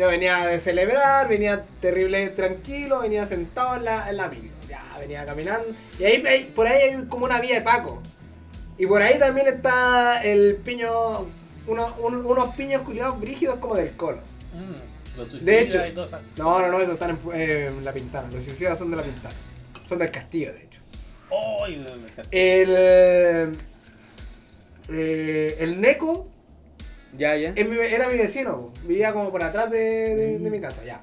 Yo 0.00 0.08
venía 0.08 0.46
de 0.46 0.58
celebrar, 0.60 1.28
venía 1.28 1.62
terrible 1.78 2.30
tranquilo, 2.30 3.00
venía 3.00 3.26
sentado 3.26 3.76
en 3.76 3.84
la, 3.84 4.08
en 4.08 4.16
la. 4.16 4.30
Ya, 4.66 4.82
venía 4.98 5.26
caminando. 5.26 5.66
Y 5.98 6.04
ahí, 6.04 6.24
ahí- 6.26 6.44
por 6.56 6.66
ahí 6.66 6.80
hay 6.94 7.04
como 7.04 7.26
una 7.26 7.38
vía 7.38 7.56
de 7.56 7.60
Paco. 7.60 8.00
Y 8.78 8.86
por 8.86 9.02
ahí 9.02 9.18
también 9.18 9.46
está 9.48 10.24
el 10.24 10.56
piño, 10.64 10.88
uno- 11.66 11.94
un- 12.00 12.24
unos 12.24 12.54
piños 12.54 12.80
culiados 12.80 13.20
brígidos 13.20 13.56
como 13.58 13.74
del 13.76 13.94
colo. 13.94 14.20
Mm, 14.54 15.18
los 15.18 15.44
De 15.44 15.60
hecho. 15.60 15.86
y. 15.86 15.92
No, 16.38 16.58
no, 16.60 16.68
no, 16.68 16.78
esos 16.80 16.94
están 16.94 17.10
en, 17.10 17.18
eh, 17.34 17.66
en 17.66 17.84
la 17.84 17.92
pintana. 17.92 18.26
Los 18.32 18.42
suicidas 18.42 18.78
son 18.78 18.90
de 18.90 18.96
la 18.96 19.02
pintana. 19.02 19.34
Son 19.86 19.98
del 19.98 20.10
castillo, 20.10 20.50
de 20.54 20.62
hecho. 20.62 20.80
Me- 21.84 21.96
me- 21.96 22.22
El. 22.30 23.54
eh, 24.88 25.56
el 25.60 25.78
Neco 25.78 26.26
Ya, 27.16 27.36
ya. 27.36 27.52
Era 27.56 28.08
mi 28.08 28.16
vecino, 28.18 28.72
vivía 28.84 29.12
como 29.12 29.30
por 29.30 29.42
atrás 29.44 29.70
de, 29.70 29.78
de- 30.16 30.38
de 30.38 30.50
mi 30.50 30.60
casa, 30.60 30.84
ya. 30.84 31.00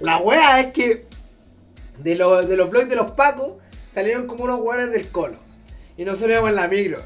La 0.00 0.18
wea 0.18 0.60
es 0.60 0.72
que 0.72 1.06
de, 1.98 2.14
los 2.16 2.48
de 2.48 2.56
los 2.56 2.70
vlogs 2.70 2.88
de 2.88 2.96
los 2.96 3.10
Pacos 3.12 3.54
salieron 3.94 4.26
como 4.26 4.44
unos 4.44 4.60
weones 4.60 4.90
del 4.92 5.08
colo. 5.08 5.38
Y 5.96 6.04
nosotros 6.04 6.30
íbamos 6.32 6.50
en 6.50 6.56
la 6.56 6.66
micro. 6.68 6.98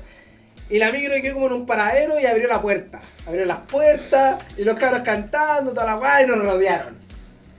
Y 0.70 0.79
la 0.79 0.90
micro 0.92 1.14
quedó 1.20 1.35
como 1.35 1.47
en 1.47 1.53
un 1.53 1.66
paradero 1.66 2.18
y 2.18 2.25
abrió 2.27 2.49
la 2.49 2.62
puerta. 2.62 3.01
Abrió 3.27 3.44
las 3.44 3.59
puertas 3.61 4.42
y 4.57 4.64
los 4.64 4.79
cabros 4.79 5.03
cantando, 5.03 5.73
toda 5.73 5.85
la 5.87 5.97
wea 5.99 6.23
y 6.23 6.27
nos 6.27 6.38
rodearon. 6.42 6.97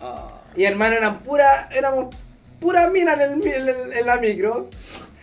Ah. 0.02 0.42
Y 0.56 0.64
hermano, 0.64 0.96
eran 0.96 1.20
pura, 1.20 1.70
éramos 1.72 2.16
puras 2.60 2.90
minas 2.92 3.20
en, 3.20 3.46
en 3.48 3.68
el- 3.70 3.94
en 3.94 4.06
la 4.06 4.18
micro. 4.18 4.70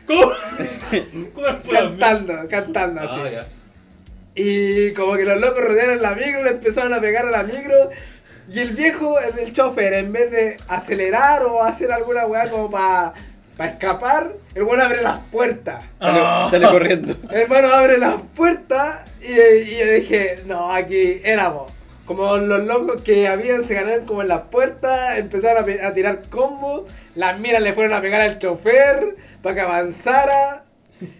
¿Cómo? 0.07 0.21
¿Cómo 1.35 1.47
es 1.49 1.55
pura 1.63 1.81
Cantando, 1.81 2.35
cantando 2.49 3.01
así. 3.01 3.17
Ah, 3.19 3.31
ya. 3.31 3.47
Y 4.35 4.93
como 4.95 5.15
que 5.15 5.25
los 5.25 5.41
locos 5.41 5.63
rodearon 5.63 6.01
la 6.01 6.15
micro, 6.15 6.43
le 6.43 6.51
empezaron 6.51 6.95
a 6.95 7.01
pegar 7.01 7.27
a 7.27 7.31
la 7.31 7.43
micro. 7.43 7.91
Y 8.49 8.59
el 8.61 8.71
viejo, 8.71 9.19
el, 9.21 9.39
el 9.39 9.53
chofer, 9.53 9.93
en 9.95 10.13
vez 10.13 10.31
de 10.31 10.57
acelerar 10.69 11.43
o 11.45 11.63
hacer 11.63 11.93
alguna 11.93 12.27
weá 12.27 12.49
como 12.51 12.71
para 12.71 13.15
Para 13.57 13.71
escapar, 13.71 14.33
el 14.55 14.65
bueno 14.65 14.83
abre 14.83 15.03
las 15.03 15.19
puertas. 15.31 15.85
Sale, 16.01 16.21
sale 16.51 16.67
corriendo. 16.69 17.15
El 17.31 17.43
hermano 17.43 17.69
abre 17.69 17.99
las 17.99 18.17
puertas 18.35 19.03
y, 19.21 19.33
y 19.33 19.79
yo 19.79 19.93
dije, 19.93 20.37
no, 20.47 20.73
aquí 20.73 21.21
éramos. 21.23 21.71
Como 22.07 22.39
los 22.39 22.65
locos 22.65 23.03
que 23.03 23.29
habían, 23.29 23.63
se 23.63 23.75
ganaron 23.75 24.07
como 24.07 24.23
en 24.23 24.29
las 24.29 24.43
puertas, 24.51 25.19
empezaron 25.19 25.65
a, 25.69 25.87
a 25.87 25.93
tirar 25.93 26.23
combos, 26.31 26.91
las 27.15 27.39
miras 27.39 27.63
le 27.63 27.75
fueron 27.75 27.93
a 27.93 28.01
pegar 28.01 28.23
al 28.23 28.39
chofer 28.39 29.17
para 29.43 29.55
que 29.55 29.61
avanzara. 29.61 30.65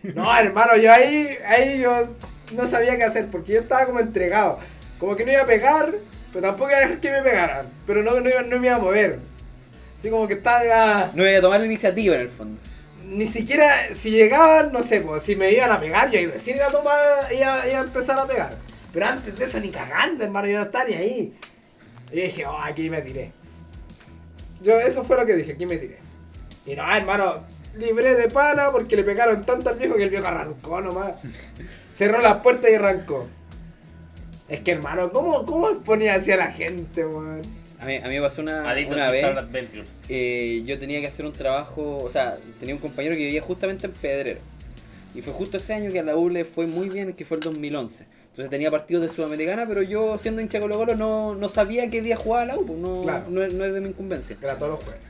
No, 0.03 0.37
hermano, 0.37 0.77
yo 0.77 0.91
ahí, 0.93 1.37
ahí 1.47 1.81
yo 1.81 2.09
no 2.55 2.67
sabía 2.67 2.97
qué 2.97 3.05
hacer 3.05 3.29
porque 3.29 3.53
yo 3.53 3.61
estaba 3.61 3.87
como 3.87 4.01
entregado. 4.01 4.59
Como 4.99 5.17
que 5.17 5.25
no 5.25 5.33
iba 5.33 5.43
a 5.43 5.47
pegar, 5.47 5.93
pero 6.33 6.43
tampoco 6.47 6.71
iba 6.71 6.79
a 6.79 6.83
dejar 6.83 7.01
que 7.01 7.11
me 7.11 7.23
pegaran. 7.23 7.67
Pero 7.87 8.03
no, 8.03 8.21
no, 8.21 8.29
iba- 8.29 8.43
no 8.43 8.59
me 8.59 8.67
iba 8.69 8.77
a 8.77 8.81
mover. 8.81 9.19
Así 9.99 10.11
como 10.11 10.27
que 10.29 10.35
estaba... 10.35 11.11
No 11.15 11.23
voy 11.23 11.35
a 11.35 11.41
tomar 11.41 11.61
la 11.61 11.67
iniciativa 11.67 12.15
en 12.17 12.21
el 12.23 12.29
fondo. 12.29 12.61
Ni 13.07 13.27
siquiera, 13.27 13.95
si 13.95 14.11
llegaban, 14.11 14.73
no 14.73 14.83
sé, 14.83 15.01
pues, 15.01 15.23
si 15.23 15.37
me 15.37 15.53
iban 15.53 15.71
a 15.71 15.79
pegar, 15.81 16.11
yo 16.11 16.19
recién 16.31 16.57
iba 16.57 16.67
a 16.67 16.71
tomar, 16.71 17.33
iba, 17.33 17.67
iba 17.69 17.79
a 17.81 17.83
empezar 17.83 18.19
a 18.19 18.27
pegar. 18.27 18.57
Pero 18.93 19.07
antes 19.07 19.37
de 19.37 19.45
eso, 19.45 19.61
ni 19.61 19.71
cagando, 19.71 20.25
hermano, 20.25 20.47
yo 20.49 20.59
no 20.59 20.65
estaba 20.65 20.85
ni 20.85 20.95
ahí. 20.95 21.35
Y 22.13 22.17
yo 22.17 22.23
dije, 22.23 22.47
oh, 22.47 22.59
aquí 22.59 22.89
me 22.91 23.01
tiré. 23.03 23.33
Yo, 24.63 24.79
eso 24.79 25.03
fue 25.05 25.17
lo 25.17 25.27
que 25.27 25.35
dije, 25.35 25.53
aquí 25.53 25.67
me 25.67 25.77
tiré. 25.79 25.99
Y 26.65 26.75
no, 26.77 26.95
hermano, 26.95 27.41
libré 27.77 28.15
de 28.15 28.29
pana 28.29 28.71
porque 28.71 28.97
le 28.97 29.03
pegaron 29.05 29.45
tanto 29.45 29.71
al 29.71 29.77
viejo 29.77 29.97
que 29.97 30.05
el 30.05 30.11
viejo 30.11 30.27
arrancó 30.27 30.81
nomás. 30.81 31.13
Cerró 32.07 32.21
las 32.21 32.37
puertas 32.43 32.71
y 32.71 32.75
arrancó. 32.75 33.27
Es 34.49 34.61
que, 34.61 34.73
hermano, 34.73 35.11
¿cómo, 35.13 35.45
cómo 35.47 35.79
ponía 35.81 36.15
así 36.15 36.31
a 36.33 36.37
la 36.37 36.53
gente, 36.53 37.05
weón? 37.07 37.43
A 37.81 37.85
mí, 37.87 37.97
a 37.97 38.03
mí 38.09 38.15
me 38.15 38.21
pasó 38.21 38.43
una, 38.43 38.71
Adictos 38.71 38.97
una 38.97 39.11
vez. 39.11 39.25
Eh, 40.09 40.63
yo 40.67 40.79
tenía 40.79 41.01
que 41.01 41.07
hacer 41.09 41.27
un 41.27 41.33
trabajo, 41.33 41.99
o 41.99 42.11
sea, 42.11 42.39
tenía 42.61 42.75
un 42.75 42.81
compañero 42.81 43.15
que 43.17 43.25
vivía 43.25 43.41
justamente 43.43 43.87
en 43.87 43.93
Pedrero. 43.93 44.41
Y 45.15 45.23
fue 45.23 45.33
justo 45.33 45.57
ese 45.57 45.75
año 45.75 45.91
que 45.91 45.99
a 45.99 46.03
la 46.03 46.17
U 46.17 46.29
le 46.29 46.45
fue 46.45 46.67
muy 46.67 46.89
bien, 46.89 47.13
que 47.13 47.25
fue 47.25 47.39
el 47.39 47.43
2011. 47.43 48.07
Entonces 48.31 48.51
tenía 48.51 48.71
partidos 48.71 49.03
de 49.03 49.09
Sudamericana, 49.11 49.67
pero 49.67 49.83
yo 49.83 50.17
siendo 50.19 50.41
hincha 50.41 50.61
Colo 50.61 50.77
Colo 50.77 50.95
no, 50.95 51.35
no 51.35 51.49
sabía 51.49 51.91
qué 51.91 52.01
día 52.01 52.17
jugaba 52.17 52.47
la 52.47 52.57
U, 52.57 52.65
pues 52.65 52.79
no, 52.79 53.03
Claro. 53.03 53.25
no, 53.29 53.43
es, 53.43 53.53
no 53.53 53.65
es 53.65 53.75
de 53.75 53.81
mi 53.81 53.89
incumbencia. 53.89 54.37
Era 54.41 54.57
todos 54.57 54.73
los 54.73 54.85
jueves. 54.85 55.01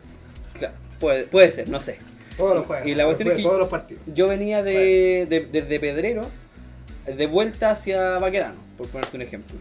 Claro, 0.59 0.75
puede, 0.99 1.25
puede 1.27 1.51
ser, 1.53 1.69
no 1.69 1.79
sé. 1.81 1.99
Todos 2.37 2.57
los 2.57 2.67
jueves. 2.67 2.87
Y 2.87 2.95
la 2.95 3.05
cuestión 3.05 3.29
es 3.31 3.37
que- 3.37 3.43
Todos 3.43 3.59
los 3.61 3.69
partidos. 3.69 4.03
Yo 4.13 4.27
venía 4.29 4.63
de, 4.63 5.27
de- 5.29 5.47
desde 5.53 5.79
Pedrero, 5.79 6.23
de 7.07 7.27
vuelta 7.27 7.73
hacia 7.73 8.19
Baquedano, 8.19 8.61
por 8.77 8.89
ponerte 8.89 9.17
un 9.17 9.23
ejemplo. 9.23 9.57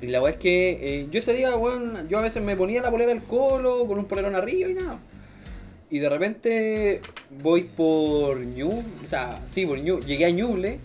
Y 0.00 0.08
la 0.08 0.20
weá 0.20 0.32
es 0.32 0.38
que 0.38 0.78
eh, 0.80 1.06
yo 1.10 1.18
ese 1.18 1.32
día, 1.32 1.56
weón, 1.56 2.08
yo 2.08 2.18
a 2.18 2.22
veces 2.22 2.42
me 2.42 2.56
ponía 2.56 2.82
la 2.82 2.90
polera 2.90 3.12
del 3.12 3.22
colo, 3.22 3.86
con 3.86 3.98
un 3.98 4.04
polerón 4.04 4.34
arriba 4.34 4.68
y 4.68 4.74
nada. 4.74 4.98
Y 5.88 6.00
de 6.00 6.08
repente 6.08 7.00
voy 7.42 7.62
por 7.62 8.40
Ñu, 8.40 8.84
o 9.02 9.06
sea, 9.06 9.40
sí, 9.50 9.64
por 9.64 9.78
Ñu, 9.78 10.00
llegué 10.00 10.26
a 10.26 10.30
Ñuble 10.30 10.78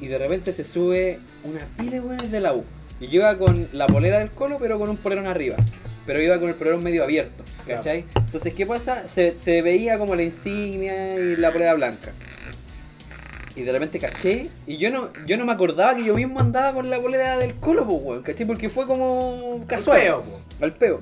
y 0.00 0.08
de 0.08 0.18
repente 0.18 0.52
se 0.52 0.64
sube 0.64 1.20
una 1.44 1.66
pila 1.76 1.92
de 1.92 2.00
weones 2.00 2.30
de 2.30 2.40
la 2.40 2.54
U. 2.54 2.64
Y 3.00 3.06
yo 3.06 3.20
iba 3.20 3.38
con 3.38 3.68
la 3.72 3.86
polera 3.86 4.18
del 4.18 4.30
colo, 4.30 4.58
pero 4.58 4.78
con 4.78 4.90
un 4.90 4.96
polerón 4.96 5.26
arriba. 5.26 5.56
Pero 6.04 6.20
iba 6.20 6.38
con 6.40 6.48
el 6.48 6.54
polerón 6.56 6.82
medio 6.82 7.04
abierto, 7.04 7.44
¿cachai? 7.66 8.04
Entonces, 8.14 8.52
¿qué 8.54 8.66
pasa? 8.66 9.06
Se, 9.06 9.36
se 9.38 9.62
veía 9.62 9.98
como 9.98 10.14
la 10.14 10.22
insignia 10.22 11.16
y 11.16 11.36
la 11.36 11.52
polera 11.52 11.74
blanca. 11.74 12.12
Y 13.58 13.64
de 13.64 13.72
repente 13.72 13.98
caché, 13.98 14.50
y 14.68 14.76
yo 14.76 14.92
no, 14.92 15.08
yo 15.26 15.36
no 15.36 15.44
me 15.44 15.52
acordaba 15.52 15.96
que 15.96 16.04
yo 16.04 16.14
mismo 16.14 16.38
andaba 16.38 16.72
con 16.72 16.88
la 16.88 17.00
polera 17.00 17.36
del 17.38 17.56
colo, 17.56 17.84
pues, 17.88 18.00
weón, 18.00 18.22
¿cachai? 18.22 18.46
Porque 18.46 18.68
fue 18.68 18.86
como 18.86 19.64
casual. 19.66 20.00
peo, 20.00 20.22
po. 20.22 20.64
Al 20.64 20.72
peo. 20.74 21.00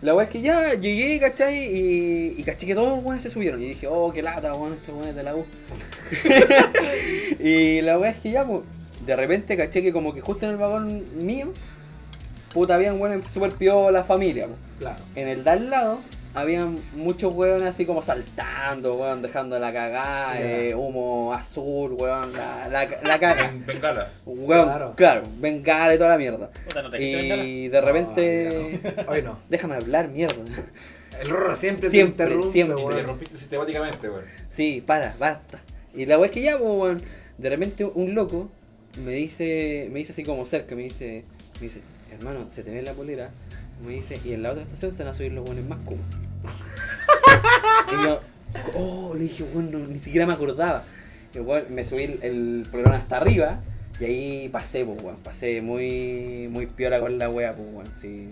La 0.00 0.14
weá 0.14 0.26
es 0.26 0.30
que 0.30 0.40
ya 0.40 0.74
llegué, 0.74 1.18
¿cachai? 1.18 1.56
Y, 1.56 2.34
y 2.38 2.42
caché 2.44 2.64
que 2.64 2.76
todos 2.76 2.90
los 2.90 3.04
weones 3.04 3.24
se 3.24 3.30
subieron. 3.30 3.60
Y 3.60 3.66
dije, 3.70 3.88
oh, 3.88 4.12
qué 4.12 4.22
lata, 4.22 4.54
weón, 4.54 4.74
estos 4.74 4.94
weones 4.94 5.16
de 5.16 5.22
la 5.24 5.34
U. 5.34 5.44
y 7.40 7.80
la 7.80 7.98
weá 7.98 8.12
es 8.12 8.18
que 8.18 8.30
ya, 8.30 8.46
pues, 8.46 8.60
de 9.04 9.16
repente 9.16 9.56
caché 9.56 9.82
que 9.82 9.92
como 9.92 10.14
que 10.14 10.20
justo 10.20 10.46
en 10.46 10.52
el 10.52 10.58
vagón 10.58 11.04
mío, 11.26 11.52
puta, 12.54 12.76
habían 12.76 13.00
weones 13.00 13.28
super 13.32 13.50
piola 13.50 14.04
familia, 14.04 14.46
pues. 14.46 14.58
Claro. 14.78 15.02
En 15.16 15.26
el 15.26 15.42
de 15.42 15.50
al 15.50 15.70
lado, 15.70 15.98
habían 16.38 16.78
muchos 16.94 17.32
weones 17.34 17.68
así 17.68 17.84
como 17.86 18.02
saltando, 18.02 18.94
weón, 18.96 19.20
dejando 19.22 19.58
la 19.58 19.72
cagada, 19.72 20.40
eh, 20.40 20.74
humo 20.74 21.32
azul, 21.34 21.92
weón, 21.98 22.32
la, 22.32 22.68
la, 22.68 22.88
la 23.02 23.18
caga. 23.20 23.48
En 23.48 23.66
Bengala. 23.66 24.10
Weón, 24.24 24.64
Claro. 24.68 24.94
claro, 24.96 25.22
bengala 25.38 25.94
y 25.94 25.98
toda 25.98 26.10
la 26.10 26.18
mierda. 26.18 26.50
Puta, 26.50 26.82
¿no 26.82 26.90
trajiste 26.90 27.16
bengala? 27.22 27.44
Y 27.44 27.68
de 27.68 27.80
repente. 27.80 28.80
No, 28.96 29.02
Hoy 29.12 29.22
no. 29.22 29.38
Déjame 29.48 29.74
hablar, 29.74 30.08
mierda. 30.08 30.36
El 31.20 31.28
Rorro 31.28 31.56
siempre, 31.56 31.90
Siempre, 31.90 32.26
te 32.26 32.32
interrumpe, 32.32 32.52
siempre. 32.52 32.76
Te 32.76 32.82
weón. 32.84 33.06
rompiste 33.06 33.36
sistemáticamente, 33.36 34.08
weón. 34.08 34.24
Sí, 34.48 34.82
para, 34.86 35.16
basta. 35.18 35.60
Y 35.94 36.06
la 36.06 36.16
weá 36.18 36.26
es 36.26 36.32
que 36.32 36.42
ya, 36.42 36.58
pues, 36.58 36.70
weón, 36.70 37.02
de 37.38 37.50
repente 37.50 37.84
un 37.84 38.14
loco 38.14 38.48
me 39.04 39.12
dice, 39.12 39.88
me 39.92 39.98
dice 40.00 40.12
así 40.12 40.22
como 40.24 40.46
cerca, 40.46 40.74
me 40.74 40.82
dice, 40.82 41.24
me 41.60 41.66
dice, 41.66 41.80
hermano, 42.12 42.46
se 42.52 42.62
te 42.62 42.72
ve 42.72 42.82
la 42.82 42.92
polera. 42.92 43.30
Me 43.84 43.92
dice, 43.94 44.18
y 44.24 44.32
en 44.32 44.42
la 44.42 44.50
otra 44.50 44.62
estación 44.64 44.92
se 44.92 45.04
van 45.04 45.12
a 45.12 45.14
subir 45.14 45.32
los 45.32 45.44
buenos 45.44 45.64
más 45.66 45.78
como. 45.84 45.98
Y 47.92 48.04
yo, 48.04 48.20
oh, 48.74 49.14
le 49.14 49.20
dije, 49.24 49.44
weón, 49.44 49.70
no, 49.70 49.78
ni 49.78 49.98
siquiera 49.98 50.26
me 50.26 50.32
acordaba. 50.32 50.84
Y 51.34 51.38
weón, 51.40 51.64
me 51.70 51.84
subí 51.84 52.04
el, 52.04 52.18
el 52.22 52.66
programa 52.70 52.96
hasta 52.96 53.16
arriba 53.18 53.60
y 54.00 54.04
ahí 54.04 54.48
pasé, 54.48 54.84
pues, 54.84 55.02
weón, 55.02 55.16
pasé 55.18 55.60
muy, 55.62 56.48
muy 56.50 56.66
piola 56.66 57.00
con 57.00 57.18
la 57.18 57.28
wea, 57.28 57.54
pues, 57.54 57.68
weón, 57.72 57.92
sí. 57.92 58.28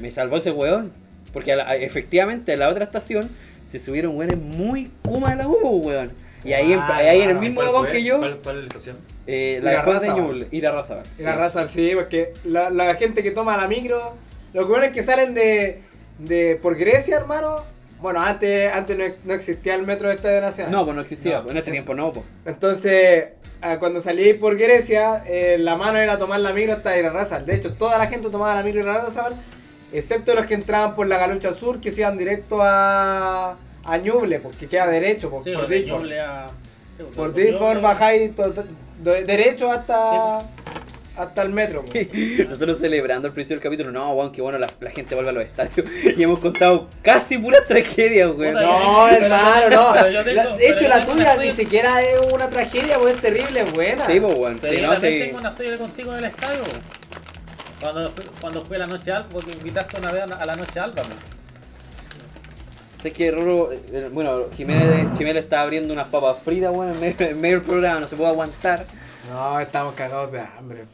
Me 0.00 0.10
salvó 0.10 0.36
ese 0.36 0.50
weón. 0.52 0.92
Porque 1.32 1.52
a 1.52 1.56
la- 1.56 1.68
a- 1.68 1.76
efectivamente 1.76 2.54
en 2.54 2.60
la 2.60 2.68
otra 2.70 2.84
estación 2.84 3.28
se 3.66 3.78
subieron 3.78 4.16
weones 4.16 4.38
muy 4.38 4.90
kuma 5.04 5.30
de 5.30 5.36
la 5.36 5.48
U, 5.48 5.58
pues, 5.60 5.86
weón. 5.96 6.12
Y 6.44 6.52
ahí, 6.52 6.72
en- 6.72 6.78
Ah, 6.78 6.96
ahí 6.96 7.20
en 7.22 7.30
el 7.30 7.38
mismo 7.38 7.56
¿Cuál 7.56 7.66
vagón 7.66 7.88
que 7.88 8.02
yo, 8.04 8.18
¿Cuál, 8.18 8.38
cuál 8.42 8.56
es 8.56 8.62
la 8.62 8.68
estación? 8.68 8.96
eh, 9.26 9.60
la 9.62 9.72
Ir 9.72 9.76
a 9.78 9.82
después 9.84 10.02
de. 10.02 10.08
Ñuble, 10.20 10.48
ir 10.52 10.66
a 10.66 10.72
Razabal. 10.72 11.04
Y 11.18 11.22
la 11.22 11.34
raza, 11.34 11.68
sí, 11.68 11.90
porque 11.94 12.32
la, 12.44 12.70
la 12.70 12.94
gente 12.94 13.22
que 13.22 13.30
toma 13.32 13.56
la 13.58 13.66
micro, 13.66 14.14
los 14.54 14.66
jóvenes 14.66 14.92
que 14.92 15.02
salen 15.02 15.34
de, 15.34 15.82
de 16.18 16.58
por 16.60 16.76
Grecia, 16.76 17.16
hermano, 17.16 17.56
bueno, 18.00 18.20
antes, 18.22 18.72
antes 18.72 18.96
no, 18.96 19.04
no 19.24 19.34
existía 19.34 19.74
el 19.74 19.82
metro 19.84 20.08
de 20.08 20.14
Estadio 20.14 20.40
Nacional. 20.40 20.72
No, 20.72 20.84
pues 20.84 20.94
no 20.96 21.02
existía, 21.02 21.36
No. 21.38 21.42
pues 21.42 21.50
en 21.52 21.56
ese 21.58 21.70
tiempo 21.72 21.94
no, 21.94 22.12
pues. 22.12 22.26
Entonces, 22.46 23.26
ah, 23.60 23.78
cuando 23.78 24.00
salí 24.00 24.34
por 24.34 24.56
Grecia, 24.56 25.22
eh, 25.26 25.56
la 25.58 25.76
mano 25.76 25.98
era 25.98 26.16
tomar 26.18 26.40
la 26.40 26.52
micro 26.52 26.74
hasta 26.74 26.96
ir 26.98 27.06
a 27.06 27.10
Razal. 27.10 27.44
De 27.46 27.54
hecho, 27.54 27.74
toda 27.74 27.98
la 27.98 28.06
gente 28.06 28.30
tomaba 28.30 28.54
la 28.54 28.62
micro 28.62 28.80
y 28.84 28.88
a 28.88 28.92
Razal, 29.04 29.34
excepto 29.92 30.34
los 30.34 30.46
que 30.46 30.54
entraban 30.54 30.94
por 30.94 31.06
la 31.08 31.18
Galucha 31.18 31.52
Sur, 31.54 31.80
que 31.80 31.90
se 31.90 32.02
iban 32.02 32.16
directo 32.18 32.58
a, 32.62 33.56
a 33.84 33.96
Ñuble, 33.98 34.38
porque 34.40 34.68
queda 34.68 34.86
derecho, 34.86 35.30
por, 35.30 35.42
Sí, 35.42 35.52
por 35.52 35.66
de. 35.66 35.84
Ñuble 35.84 36.20
a... 36.20 36.46
sí, 36.96 37.02
Por 37.16 37.34
Ñuble- 37.34 37.80
bajáis 37.80 38.30
derecho 39.02 39.70
hasta, 39.70 40.38
hasta 41.18 41.42
el 41.42 41.50
metro. 41.50 41.84
Nosotros 42.48 42.78
celebrando 42.78 43.28
el 43.28 43.34
principio 43.34 43.56
del 43.56 43.62
capítulo, 43.62 43.90
no, 43.92 44.12
weón, 44.12 44.32
que 44.32 44.40
bueno 44.40 44.58
la, 44.58 44.66
la 44.80 44.90
gente 44.90 45.14
vuelve 45.14 45.30
a 45.30 45.32
los 45.34 45.42
estadios. 45.44 45.86
Y 46.16 46.22
hemos 46.22 46.38
contado 46.38 46.88
casi 47.02 47.38
puras 47.38 47.64
tragedias, 47.66 48.30
weón. 48.36 48.54
No, 48.54 49.08
hermano, 49.08 49.68
no. 49.70 49.92
pero 49.94 50.10
yo 50.10 50.24
tengo- 50.24 50.42
La- 50.44 50.56
de 50.56 50.68
hecho, 50.68 50.88
la 50.88 51.04
tuya 51.04 51.36
ni 51.36 51.52
siquiera 51.52 52.02
es 52.02 52.20
una 52.32 52.48
tragedia, 52.48 52.96
es 53.08 53.20
terrible, 53.20 53.60
es 53.60 53.72
buena. 53.72 54.06
Sí, 54.06 54.20
pues, 54.20 54.34
weón. 54.34 54.58
Pero 54.60 54.74
Sí, 54.74 54.80
yo 54.80 54.86
no, 54.86 54.92
también 54.94 55.12
sí. 55.12 55.18
tengo 55.26 55.38
una 55.38 55.48
historia 55.50 55.78
contigo 55.78 56.12
del 56.12 56.24
estadio. 56.24 56.62
Cuando, 57.80 58.10
fui- 58.10 58.24
cuando 58.40 58.62
fui 58.62 58.76
a 58.76 58.78
la 58.80 58.86
noche 58.86 59.12
alba, 59.12 59.28
porque 59.30 59.52
invitaste 59.52 59.98
una 60.00 60.12
vez 60.12 60.22
a 60.22 60.26
la- 60.26 60.36
a 60.36 60.44
la 60.44 60.56
noche 60.56 60.80
alba. 60.80 61.02
¿no? 61.02 61.38
Sé 63.02 63.12
que 63.12 63.30
Roro, 63.30 63.70
eh, 63.72 64.08
bueno, 64.12 64.46
Jiménez, 64.56 65.16
Jiménez 65.16 65.44
está 65.44 65.62
abriendo 65.62 65.92
unas 65.92 66.08
papas 66.08 66.38
fritas, 66.44 66.72
weón, 66.74 66.90
en 66.94 67.00
medio, 67.00 67.26
en 67.28 67.40
medio 67.40 67.56
del 67.58 67.64
programa, 67.66 68.00
no 68.00 68.08
se 68.08 68.16
puede 68.16 68.30
aguantar. 68.30 68.86
No, 69.30 69.60
estamos 69.60 69.94
cagados 69.94 70.32
de 70.32 70.40
hambre. 70.40 70.84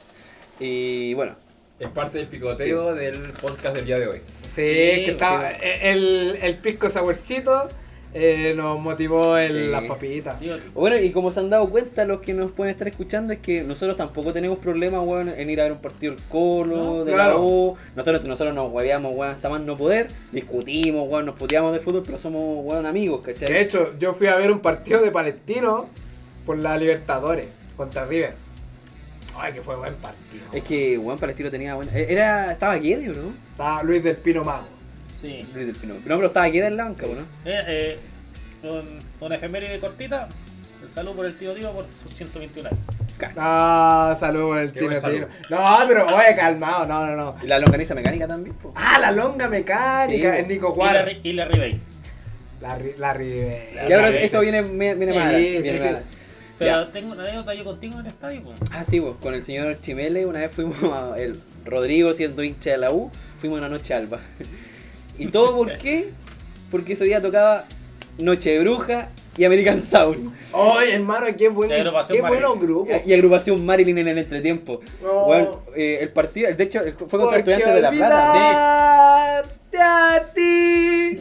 Y 0.61 1.15
bueno, 1.15 1.35
Es 1.81 1.89
parte 1.89 2.19
del 2.19 2.29
picoteo 2.29 2.95
del 2.95 3.19
podcast 3.41 3.75
del 3.77 3.85
día 3.87 3.99
de 3.99 4.07
hoy. 4.07 4.21
Sí, 4.43 4.53
que 4.63 5.11
estaba, 5.11 5.51
sí. 5.51 5.57
el, 5.83 6.39
el 6.41 6.57
pisco 6.59 6.89
saborcito 6.89 7.69
eh, 8.17 8.55
nos 8.57 8.81
motivó 8.81 9.37
el, 9.37 9.65
Sí. 9.65 9.71
las 9.73 9.83
papitas. 9.83 10.39
Sí, 10.39 10.49
Bueno, 10.73 10.97
y 10.97 11.11
como 11.11 11.33
se 11.33 11.41
han 11.41 11.51
dado 11.51 11.69
cuenta 11.69 12.05
los 12.05 12.21
que 12.21 12.33
nos 12.33 12.53
pueden 12.53 12.71
estar 12.73 12.87
escuchando 12.87 13.33
es 13.33 13.41
que 13.41 13.65
nosotros 13.65 13.97
tampoco 13.97 14.33
tenemos 14.33 14.59
problema, 14.61 15.01
weón, 15.01 15.31
en 15.31 15.51
ir 15.51 15.61
a 15.61 15.65
ver 15.65 15.73
un 15.73 15.79
partido 15.81 16.15
del 16.15 16.23
Colo, 16.29 16.77
No, 16.77 17.05
de 17.05 17.13
claro. 17.13 17.33
la 17.33 17.39
U. 17.41 17.77
Nosotros 17.97 18.25
nosotros 18.25 18.55
nos 18.55 18.71
hueveamos, 18.73 19.13
weón, 19.17 19.33
hasta 19.33 19.49
más 19.49 19.61
no 19.63 19.77
poder. 19.77 20.07
Discutimos, 20.31 21.09
weón, 21.09 21.27
nos 21.27 21.35
puteamos 21.35 21.73
de 21.73 21.81
fútbol, 21.81 22.05
pero 22.07 22.17
somos, 22.19 22.65
weón, 22.65 22.87
amigos, 22.87 23.21
¿cachai? 23.23 23.53
De 23.53 23.61
hecho, 23.61 23.95
yo 23.99 24.15
fui 24.15 24.29
a 24.29 24.37
ver 24.37 24.53
un 24.53 24.61
partido 24.61 25.03
de 25.03 25.11
Palestino 25.11 25.89
por 26.47 26.57
la 26.59 26.77
Libertadores 26.77 27.49
contra 27.77 28.07
River. 28.07 28.44
Ay, 29.37 29.53
que 29.53 29.63
fue 29.63 29.77
buen 29.77 29.95
partido. 29.97 30.45
Es 30.53 30.63
que, 30.63 30.97
weón, 30.99 31.19
Palestino 31.19 31.51
tenía, 31.51 31.77
weón, 31.77 31.91
era, 31.93 32.53
estaba 32.53 32.77
Guedes, 32.77 33.17
¿no? 33.17 33.33
Estaba 33.53 33.83
Luis 33.83 34.03
del 34.03 34.17
Pino 34.17 34.45
Mago. 34.45 34.67
sí. 35.21 35.47
Luis 35.55 35.67
del 35.67 35.77
Pino. 35.77 35.95
No, 35.95 36.17
pero 36.17 36.27
estaba 36.27 36.47
Guedes 36.49 36.69
en 36.69 36.77
la 36.77 36.85
banca, 36.85 37.07
¿no? 37.07 37.23
Eh, 37.45 37.65
eh, 37.67 37.99
con, 38.63 38.85
con 39.19 39.33
efeméride 39.33 39.79
cortita, 39.81 40.29
el 40.83 40.89
saludo 40.89 41.17
por 41.17 41.27
el 41.27 41.37
tío 41.37 41.55
Diego 41.55 41.73
por 41.73 41.87
sus 41.87 42.13
121 42.13 42.69
años. 42.69 42.81
Ah, 43.37 44.17
salud 44.19 44.43
por 44.49 44.59
el 44.59 44.73
Qué 44.73 44.81
Tino. 44.81 45.29
No, 45.51 45.67
pero 45.89 46.05
oye, 46.07 46.35
calmado, 46.35 46.85
no, 46.87 47.07
no, 47.07 47.17
no. 47.17 47.37
Y 47.43 47.47
la 47.47 47.59
longaniza 47.59 47.95
mecánica 47.95 48.27
también, 48.27 48.55
po. 48.57 48.73
Ah, 48.77 48.99
la 48.99 49.13
longa 49.13 49.49
mecánica, 49.49 50.33
Sí, 50.33 50.39
el 50.41 50.49
Nico 50.49 50.67
Y 50.67 50.71
la, 50.71 50.75
Juárez. 50.75 51.19
Y 51.23 51.33
la 51.33 51.45
Ribey. 51.45 51.81
La, 52.61 52.79
la 52.99 53.13
Rivera. 53.15 53.89
Ya, 53.89 53.97
pero 53.97 54.09
eso 54.09 54.41
viene, 54.41 54.63
viene, 54.63 55.07
Sí, 55.07 55.13
adelante, 55.19 55.63
sí, 55.63 55.79
sí. 55.79 55.89
Pero 56.59 56.85
Ya. 56.85 56.93
tengo 56.93 57.13
una 57.13 57.23
anécdota 57.25 57.55
yo 57.55 57.65
contigo 57.65 57.95
en 57.95 58.01
el 58.01 58.07
estadio, 58.07 58.43
pues. 58.45 58.61
Ah, 58.73 58.85
sí, 58.85 59.01
pues, 59.01 59.15
con 59.21 59.35
el 59.35 59.43
señor 59.43 59.81
Chimele 59.81 60.25
una 60.27 60.41
vez 60.41 60.53
fuimos 60.53 60.77
a 60.85 61.15
el 61.19 61.41
Rodrigo 61.65 62.13
siendo 62.15 62.43
hincha 62.43 62.71
de 62.71 62.79
la 62.79 62.93
U, 62.93 63.11
fuimos 63.39 63.59
una 63.59 63.69
noche 63.69 63.93
alba. 63.95 64.21
¿Y 65.19 65.27
todo 65.27 65.57
por 65.57 65.73
qué? 65.79 66.11
Porque 66.71 66.93
ese 66.95 67.05
día 67.05 67.21
tocaba 67.21 67.65
Noche 68.19 68.51
de 68.51 68.61
Bruja 68.61 69.09
y 69.37 69.45
American 69.45 69.81
Sound. 69.81 70.33
Oye, 70.53 70.95
hermano, 70.95 71.27
qué, 71.37 71.49
buen, 71.49 71.69
qué 71.69 71.83
buenos 71.83 72.23
Marilyn. 72.23 72.59
grupos. 72.61 72.97
Y 73.05 73.13
agrupación 73.15 73.67
Marilyn 73.67 73.99
en 73.99 74.09
el 74.09 74.19
entretiempo. 74.19 74.81
No. 75.03 75.25
Bueno, 75.25 75.63
eh, 75.75 75.99
el 76.03 76.11
partido, 76.11 76.53
de 76.55 76.63
hecho, 76.63 76.81
fue 77.09 77.19
contra 77.19 77.39
estudiantes 77.39 77.75
de 77.75 77.81
La 77.81 77.91
Plata. 77.91 79.43
olvidarte 79.43 79.79
a 79.81 80.31
ti, 80.35 81.17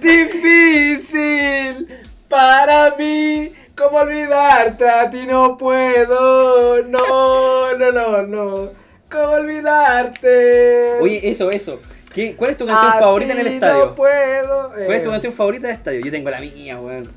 difícil 0.00 1.86
para 2.28 2.94
mí, 2.96 3.52
como 3.78 3.98
olvidarte 3.98 4.88
a 4.88 5.08
ti 5.08 5.26
no 5.26 5.56
puedo, 5.56 6.82
no, 6.82 7.76
no, 7.76 7.92
no, 7.92 8.22
no, 8.22 8.70
como 9.10 9.32
olvidarte. 9.34 10.98
Oye, 11.00 11.20
eso, 11.30 11.50
eso. 11.50 11.80
¿Qué, 12.12 12.34
¿Cuál 12.34 12.50
es 12.52 12.56
tu 12.56 12.66
canción 12.66 12.92
A 12.92 12.98
favorita 12.98 13.32
en 13.34 13.38
el 13.40 13.46
estadio? 13.48 13.86
No 13.86 13.94
puedo. 13.94 14.68
¿Cuál 14.70 14.92
es 14.92 15.02
tu 15.02 15.08
Eh, 15.08 15.12
canción 15.12 15.32
favorita 15.32 15.66
del 15.68 15.76
estadio? 15.76 16.00
Yo 16.04 16.10
tengo 16.10 16.30
la 16.30 16.40
mía, 16.40 16.80
weón. 16.80 17.08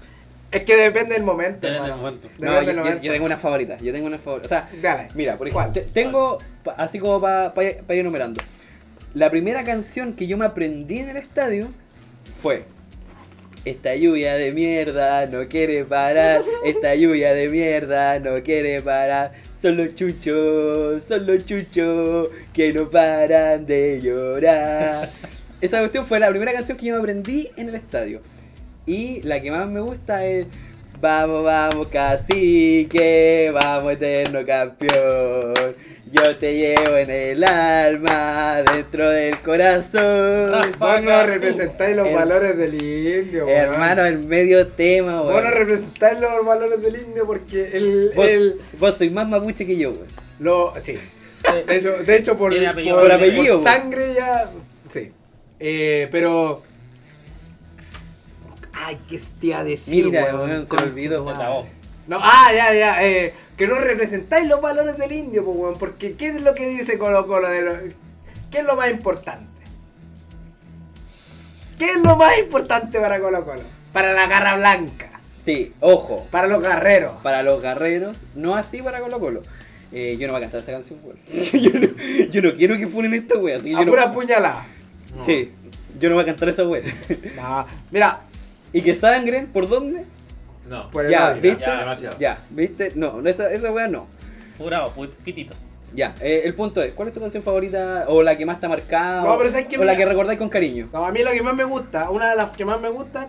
Es 0.51 0.63
que 0.63 0.75
depende 0.75 1.13
del 1.15 1.23
momento. 1.23 1.65
Depende 1.65 1.87
del 1.87 1.97
momento. 1.97 2.27
No, 2.37 2.51
Depende 2.51 2.51
yo, 2.51 2.65
del 2.67 2.75
yo- 2.75 2.83
momento. 2.83 3.03
yo 3.05 3.11
tengo 3.13 3.25
una 3.25 3.37
favorita. 3.37 3.77
Yo 3.77 3.93
tengo 3.93 4.07
una 4.07 4.17
favorita. 4.17 4.45
O 4.47 4.49
sea, 4.49 4.69
Dale. 4.81 5.07
mira, 5.15 5.37
por 5.37 5.47
ejemplo, 5.47 5.71
te- 5.71 5.81
tengo, 5.81 6.39
así 6.77 6.99
como 6.99 7.21
para 7.21 7.53
ir 7.63 7.83
enumerando. 7.87 8.41
La 9.13 9.29
primera 9.29 9.63
canción 9.63 10.13
que 10.13 10.27
yo 10.27 10.37
me 10.37 10.45
aprendí 10.45 10.99
en 10.99 11.09
el 11.09 11.17
estadio 11.17 11.69
fue 12.41 12.65
Esta 13.63 13.95
lluvia 13.95 14.35
de 14.35 14.51
mierda 14.51 15.27
no 15.27 15.47
quiere 15.47 15.85
parar. 15.85 16.41
Esta 16.65 16.95
lluvia 16.95 17.33
de 17.33 17.47
mierda 17.49 18.19
no 18.19 18.41
quiere 18.43 18.81
parar. 18.81 19.33
Son 19.59 19.77
los 19.77 19.93
chuchos, 19.93 21.03
son 21.03 21.27
los 21.27 21.45
chuchos 21.45 22.29
que 22.53 22.73
no 22.73 22.89
paran 22.89 23.65
de 23.65 24.01
llorar. 24.01 25.09
Esa 25.61 25.79
cuestión 25.79 26.05
fue 26.05 26.19
la 26.19 26.29
primera 26.29 26.53
canción 26.53 26.77
que 26.77 26.87
yo 26.87 26.97
aprendí 26.97 27.49
en 27.55 27.69
el 27.69 27.75
estadio. 27.75 28.21
Y 28.87 29.21
la 29.21 29.39
que 29.39 29.51
más 29.51 29.67
me 29.67 29.79
gusta 29.79 30.25
es 30.25 30.47
Vamos, 31.01 31.43
vamos, 31.43 31.87
cacique, 31.87 33.49
vamos, 33.51 33.93
eterno 33.93 34.45
campeón. 34.45 35.75
Yo 36.11 36.35
te 36.37 36.53
llevo 36.57 36.97
en 36.97 37.09
el 37.09 37.43
alma, 37.43 38.63
dentro 38.73 39.09
del 39.09 39.39
corazón. 39.41 40.51
Vos 40.77 41.01
no 41.01 41.25
representáis 41.25 41.95
los 41.95 42.07
El- 42.07 42.15
valores 42.15 42.57
del 42.57 42.73
indio, 42.75 43.45
weón. 43.45 43.57
Hermano, 43.57 44.05
el 44.05 44.19
medio 44.25 44.67
tema, 44.67 45.21
Vos 45.21 45.31
weón. 45.33 45.43
no 45.45 45.51
representáis 45.51 46.19
los 46.19 46.45
valores 46.45 46.81
del 46.81 46.95
indio 46.97 47.25
porque 47.25 47.69
el. 47.73 48.11
Vos, 48.13 48.27
el 48.27 48.59
vos 48.77 48.97
sois 48.97 49.11
más 49.11 49.27
mapuche 49.29 49.65
que 49.65 49.77
yo, 49.77 49.91
weón. 49.91 50.07
lo, 50.39 50.73
sí. 50.83 50.97
De 51.65 51.75
hecho, 51.77 51.91
de 52.03 52.15
hecho 52.17 52.37
por, 52.37 52.53
apellido. 52.53 52.99
Por 52.99 53.11
apellido, 53.11 53.55
por 53.61 53.63
sangre 53.71 54.13
ya. 54.13 54.51
Sí. 54.89 55.11
Eh, 55.59 56.09
pero. 56.11 56.61
Ay, 58.73 58.97
¿qué 59.09 59.19
te 59.39 59.53
a 59.53 59.63
decir, 59.63 60.05
Mira, 60.05 60.23
weón? 60.35 60.49
weón, 60.49 60.67
se 60.67 60.75
me 60.75 60.83
olvidó. 60.83 61.23
No, 62.07 62.17
ah, 62.21 62.51
ya, 62.55 62.73
ya. 62.73 63.03
Eh, 63.05 63.33
que 63.57 63.67
no 63.67 63.75
representáis 63.75 64.47
los 64.47 64.61
valores 64.61 64.97
del 64.97 65.11
indio, 65.11 65.45
pues, 65.45 65.57
weón. 65.57 65.77
Porque, 65.79 66.13
¿qué 66.15 66.27
es 66.27 66.41
lo 66.41 66.53
que 66.55 66.67
dice 66.67 66.97
Colo 66.97 67.27
Colo? 67.27 67.47
De 67.49 67.61
lo- 67.61 67.77
¿Qué 68.49 68.59
es 68.59 68.65
lo 68.65 68.75
más 68.75 68.89
importante? 68.89 69.45
¿Qué 71.77 71.85
es 71.91 71.97
lo 72.03 72.15
más 72.15 72.37
importante 72.37 72.99
para 72.99 73.19
Colo 73.19 73.43
Colo? 73.45 73.61
Para 73.93 74.13
la 74.13 74.27
garra 74.27 74.55
blanca. 74.55 75.19
Sí, 75.43 75.73
ojo. 75.79 76.27
Para 76.29 76.47
los 76.47 76.61
guerreros. 76.61 77.13
Para 77.23 77.41
los 77.43 77.61
guerreros, 77.61 78.17
no 78.35 78.55
así 78.55 78.81
para 78.81 78.99
Colo 78.99 79.19
Colo. 79.19 79.41
Eh, 79.91 80.15
yo 80.19 80.27
no 80.27 80.33
voy 80.33 80.39
a 80.41 80.43
cantar 80.45 80.61
esa 80.61 80.71
canción, 80.71 80.99
weón. 81.03 81.17
yo, 81.53 81.71
no, 81.79 82.29
yo 82.29 82.41
no 82.41 82.55
quiero 82.55 82.77
que 82.77 82.87
funen 82.87 83.13
esta 83.13 83.37
wea. 83.37 83.57
Así 83.57 83.69
A 83.73 83.79
yo 83.79 83.85
no- 83.85 83.91
pura 83.91 84.13
puñalada. 84.13 84.65
Sí, 85.21 85.51
yo 85.99 86.09
no 86.09 86.15
voy 86.15 86.23
a 86.23 86.27
cantar 86.27 86.49
esa 86.49 86.63
wea. 86.67 86.83
No, 87.35 87.65
mira, 87.89 88.21
y 88.71 88.81
que 88.81 88.93
sangren, 88.93 89.47
¿por 89.47 89.67
dónde? 89.67 90.05
No. 90.71 90.89
por 90.89 91.05
el 91.05 91.11
Ya. 91.11 91.33
¿viste? 91.33 91.65
ya, 91.65 91.77
demasiado. 91.79 92.17
Ya, 92.17 92.39
¿viste? 92.49 92.93
No, 92.95 93.19
esa, 93.27 93.51
esa 93.51 93.71
wea 93.71 93.89
no. 93.89 94.07
Jurado, 94.57 94.93
pititos. 95.23 95.65
Ya, 95.93 96.15
eh, 96.21 96.43
el 96.45 96.55
punto 96.55 96.81
es, 96.81 96.93
¿cuál 96.93 97.09
es 97.09 97.13
tu 97.13 97.19
canción 97.19 97.43
favorita 97.43 98.05
o 98.07 98.23
la 98.23 98.37
que 98.37 98.45
más 98.45 98.61
te 98.61 98.67
ha 98.67 98.69
marcado? 98.69 99.27
No, 99.27 99.37
pero 99.37 99.49
¿sabes 99.49 99.65
qué? 99.65 99.77
o 99.77 99.83
la 99.83 99.97
que 99.97 100.05
recordáis 100.05 100.39
con 100.39 100.47
cariño. 100.47 100.87
No, 100.93 101.05
a 101.05 101.11
mí 101.11 101.21
lo 101.21 101.31
que 101.31 101.43
más 101.43 101.53
me 101.53 101.65
gusta, 101.65 102.09
una 102.09 102.29
de 102.29 102.37
las 102.37 102.51
que 102.51 102.63
más 102.63 102.79
me 102.79 102.87
gustan, 102.87 103.27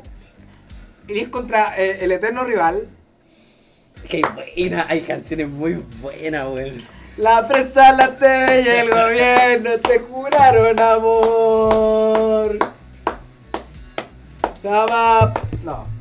y 1.09 1.18
es 1.18 1.28
contra 1.28 1.76
eh, 1.76 1.98
el 2.02 2.12
eterno 2.12 2.44
rival. 2.44 2.87
Qué 4.09 4.22
buena, 4.35 4.87
hay 4.88 5.00
canciones 5.00 5.48
muy 5.48 5.83
buenas, 6.00 6.46
weón. 6.48 6.81
La 7.16 7.48
presa, 7.48 7.92
la 7.92 8.14
TV 8.14 8.62
y 8.62 8.68
el 8.68 8.88
gobierno 8.88 9.70
te 9.81 9.98
juraron 9.98 10.78
amor. 10.78 12.59
No. 15.64 15.91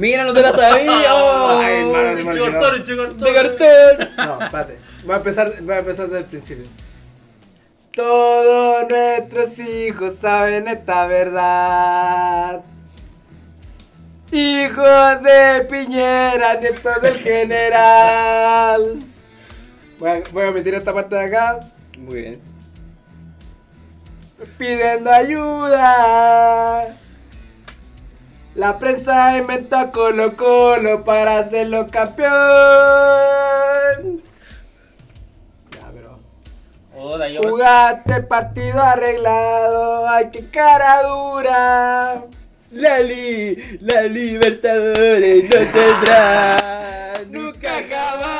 Mira, 0.00 0.24
no 0.24 0.32
te 0.32 0.40
la 0.40 0.50
sabía. 0.54 1.14
oh. 1.14 1.60
Ay, 1.62 1.80
hermano, 1.80 2.24
cartón, 2.24 2.82
cartón. 2.82 3.18
de 3.18 3.34
cartón. 3.34 4.08
No, 4.16 4.40
espérate. 4.42 4.78
Voy 5.04 5.12
a 5.12 5.16
empezar, 5.18 5.52
voy 5.60 5.74
a 5.74 5.78
empezar 5.78 6.06
desde 6.06 6.18
el 6.20 6.24
principio. 6.24 6.64
Todos 7.94 8.88
nuestros 8.88 9.58
hijos 9.58 10.14
saben 10.14 10.68
esta 10.68 11.06
verdad. 11.06 12.62
Hijos 14.32 15.22
de 15.22 15.66
Piñera, 15.68 16.54
nietos 16.54 17.02
del 17.02 17.16
general. 17.18 19.00
Voy 19.98 20.10
a, 20.10 20.22
voy 20.32 20.44
a 20.44 20.48
omitir 20.48 20.76
esta 20.76 20.94
parte 20.94 21.14
de 21.14 21.24
acá. 21.26 21.60
Muy 21.98 22.20
bien. 22.22 22.40
Pidiendo 24.56 25.10
ayuda. 25.10 26.96
La 28.54 28.78
prensa 28.80 29.36
inventa 29.36 29.92
Colo 29.92 30.36
Colo 30.36 31.04
para 31.04 31.38
hacerlo 31.38 31.86
campeón. 31.86 32.30
Ya, 35.70 35.88
pero. 35.94 36.18
Hola, 36.96 37.28
yo. 37.28 37.42
Jugaste 37.42 38.22
partido 38.22 38.82
arreglado, 38.82 40.08
ay 40.08 40.30
que 40.30 40.50
cara 40.50 41.02
dura. 41.04 42.24
Lali, 42.72 43.56
la 43.80 44.02
Libertadores 44.02 45.44
no 45.44 45.58
tendrá 45.72 46.56
nunca 47.30 47.70
jamás. 47.88 48.39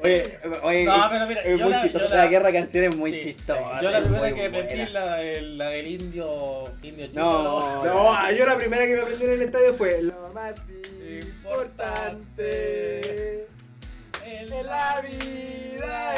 Oye, 0.00 0.38
oye, 0.62 0.84
No, 0.84 1.08
pero 1.10 1.26
mira, 1.26 1.40
es 1.40 1.58
muy 1.60 1.70
la- 1.70 1.82
chistoso. 1.82 2.08
La, 2.08 2.14
la- 2.16 2.26
guerra 2.28 2.46
de 2.46 2.52
canciones 2.52 2.90
es 2.90 2.96
muy 2.96 3.12
Sí, 3.12 3.18
chistosa. 3.34 3.80
Yo 3.82 3.90
la 3.90 3.98
es 3.98 4.04
primera 4.04 4.32
que 4.34 4.46
aprendí 4.46 4.74
buena. 4.76 4.90
la, 4.90 5.16
del- 5.16 5.58
la 5.58 5.68
del 5.70 5.86
indio. 5.88 6.64
indio 6.82 7.06
chico, 7.08 7.18
No. 7.20 7.84
No, 7.84 8.30
yo 8.32 8.46
la 8.46 8.56
primera 8.56 8.86
que 8.86 8.94
me 8.94 9.00
aprendí 9.02 9.24
en 9.24 9.30
el 9.32 9.42
estadio 9.42 9.74
fue 9.74 10.02
lo 10.02 10.30
más 10.32 10.54
importante 11.98 13.46
en 14.24 14.66
la 14.66 15.00
vida 15.00 16.14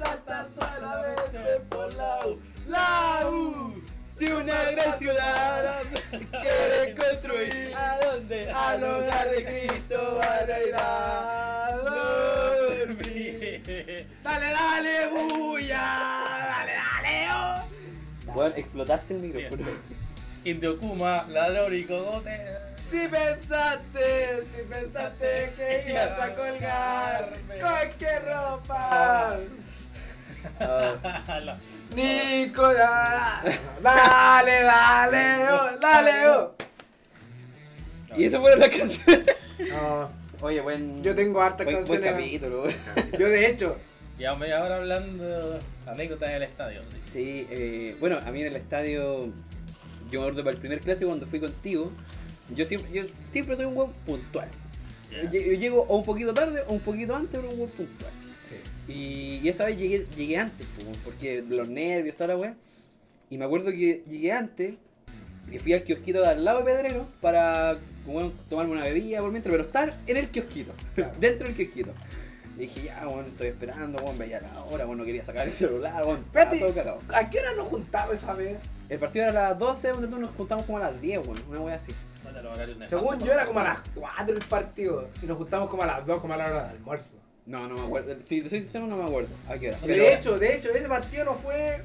Salta, 0.00 0.46
solamente 0.46 1.60
por 1.68 1.92
la 1.92 2.26
U. 2.26 2.40
La 2.68 3.28
U. 3.28 3.82
Si 4.16 4.32
una 4.32 4.70
gran 4.70 4.98
ciudad 4.98 5.82
quiere 6.10 6.94
construir, 6.94 7.74
¿a 7.76 7.98
dónde? 8.04 8.50
Al 8.50 8.82
hogar 8.82 9.30
de 9.30 9.44
Cristo 9.44 10.18
van 10.22 10.50
a 10.50 10.60
ir 10.60 10.74
a 10.74 11.76
dormir. 12.78 14.06
Dale, 14.22 14.50
dale, 14.52 15.08
bulla. 15.08 15.84
Dale, 16.48 16.72
dale, 16.72 17.28
oh. 17.34 18.32
Bueno, 18.32 18.56
explotaste 18.56 19.14
el 19.14 19.20
micrófono. 19.20 19.70
Indio 20.44 20.78
Kuma, 20.78 21.26
ladrón 21.28 21.76
y 21.76 21.84
cogote. 21.84 22.40
Si 22.90 23.06
pensaste, 23.06 24.44
si 24.56 24.62
pensaste 24.62 25.52
que 25.56 25.90
ibas 25.90 26.18
a 26.18 26.34
colgar 26.34 27.32
con 27.60 27.98
qué 27.98 28.18
ropa. 28.20 29.38
La- 30.60 31.58
Nicolás, 31.94 33.42
dale, 33.82 34.62
dale, 34.62 35.48
oh, 35.52 35.78
dale, 35.80 36.28
oh. 36.28 36.54
y 38.16 38.24
eso 38.24 38.40
fueron 38.40 38.60
las 38.60 38.68
canciones. 38.68 39.26
No, 39.70 40.08
Oye, 40.42 40.60
buen. 40.60 41.02
Yo 41.02 41.14
tengo 41.14 41.42
hartas 41.42 41.66
buen, 41.66 41.84
buen 41.84 42.00
canciones. 42.00 42.24
capítulo, 42.24 42.62
weón. 42.62 42.74
yo 43.18 43.26
de 43.28 43.46
hecho, 43.46 43.76
Ya 44.18 44.34
media 44.36 44.62
hora 44.62 44.76
hablando 44.76 45.58
anécdotas 45.86 46.30
del 46.30 46.42
estadio. 46.44 46.80
Sí, 46.98 47.46
eh, 47.50 47.96
bueno, 48.00 48.18
a 48.24 48.30
mí 48.30 48.40
en 48.40 48.46
el 48.48 48.56
estadio, 48.56 49.26
yo 50.10 50.20
me 50.20 50.26
acuerdo 50.26 50.44
para 50.44 50.54
el 50.54 50.60
primer 50.60 50.80
clásico 50.80 51.08
cuando 51.08 51.26
fui 51.26 51.40
contigo, 51.40 51.90
Yo 52.54 52.64
siempre, 52.64 52.90
yo 52.92 53.02
siempre 53.32 53.56
soy 53.56 53.64
un 53.66 53.74
buen 53.74 53.90
puntual. 54.06 54.48
Yo 55.10 55.28
llego 55.30 55.82
o 55.88 55.96
un 55.96 56.04
poquito 56.04 56.32
tarde 56.32 56.62
o 56.68 56.72
un 56.72 56.80
poquito 56.80 57.16
antes, 57.16 57.38
pero 57.40 57.50
un 57.50 57.58
buen 57.58 57.70
puntual. 57.70 58.12
Y, 58.90 59.40
y 59.42 59.48
esa 59.48 59.66
vez 59.66 59.78
llegué, 59.78 60.06
llegué 60.16 60.36
antes, 60.36 60.66
po, 60.66 60.82
porque 61.04 61.44
los 61.48 61.68
nervios, 61.68 62.16
toda 62.16 62.28
la 62.28 62.36
weá. 62.36 62.54
Y 63.30 63.38
me 63.38 63.44
acuerdo 63.44 63.70
que 63.70 64.02
llegué 64.08 64.32
antes 64.32 64.74
y 65.50 65.58
fui 65.58 65.72
al 65.72 65.84
kiosquito 65.84 66.20
de 66.20 66.28
al 66.28 66.44
lado 66.44 66.58
de 66.58 66.64
Pedrero 66.64 67.06
para 67.20 67.78
bueno, 68.06 68.32
tomarme 68.48 68.72
una 68.72 68.84
bebida 68.84 69.20
por 69.20 69.30
mientras, 69.30 69.52
pero 69.52 69.64
estar 69.64 69.96
en 70.06 70.16
el 70.16 70.28
kiosquito, 70.30 70.72
Claro. 70.94 71.12
dentro 71.20 71.46
del 71.46 71.56
kiosquito. 71.56 71.92
Y 72.56 72.62
dije, 72.62 72.82
ya, 72.84 73.06
bueno, 73.06 73.28
estoy 73.28 73.46
esperando, 73.48 74.00
bueno, 74.00 74.18
veía 74.18 74.40
la 74.40 74.62
hora, 74.64 74.84
bueno, 74.84 75.02
no 75.02 75.06
quería 75.06 75.24
sacar 75.24 75.46
el 75.46 75.52
celular, 75.52 76.04
bueno, 76.04 76.20
Espérate, 76.20 76.58
todo 76.58 76.74
cagado. 76.74 77.00
¿a 77.14 77.30
qué 77.30 77.38
hora 77.40 77.54
nos 77.54 77.68
juntamos 77.68 78.14
esa 78.14 78.34
vez? 78.34 78.58
El 78.88 78.98
partido 78.98 79.26
era 79.26 79.46
a 79.46 79.50
las 79.50 79.58
12, 79.58 79.88
donde 79.88 80.08
tú 80.08 80.18
nos 80.18 80.34
juntamos 80.34 80.64
como 80.66 80.78
a 80.78 80.82
las 80.82 81.00
10, 81.00 81.26
bueno, 81.26 81.42
una 81.48 81.60
wea 81.60 81.76
así. 81.76 81.92
Según 82.86 83.18
yo 83.20 83.32
era 83.32 83.46
como 83.46 83.60
a 83.60 83.64
las 83.64 83.78
4 83.94 84.34
el 84.36 84.44
partido 84.44 85.08
y 85.22 85.26
nos 85.26 85.36
juntamos 85.38 85.70
como 85.70 85.82
a 85.84 85.86
las 85.86 86.06
2 86.06 86.20
como 86.20 86.34
a 86.34 86.36
la 86.36 86.44
hora 86.46 86.62
del 86.68 86.76
almuerzo. 86.76 87.16
No, 87.50 87.66
no 87.66 87.74
me 87.74 87.80
acuerdo. 87.84 88.14
Si 88.24 88.40
soy 88.48 88.60
sincero, 88.62 88.86
no 88.86 88.96
me 88.96 89.04
acuerdo. 89.04 89.28
¿A 89.48 89.58
qué 89.58 89.70
hora? 89.70 89.78
de 89.84 90.14
hecho, 90.14 90.38
de 90.38 90.54
hecho, 90.54 90.70
ese 90.70 90.86
partido 90.88 91.24
no 91.24 91.34
fue 91.34 91.80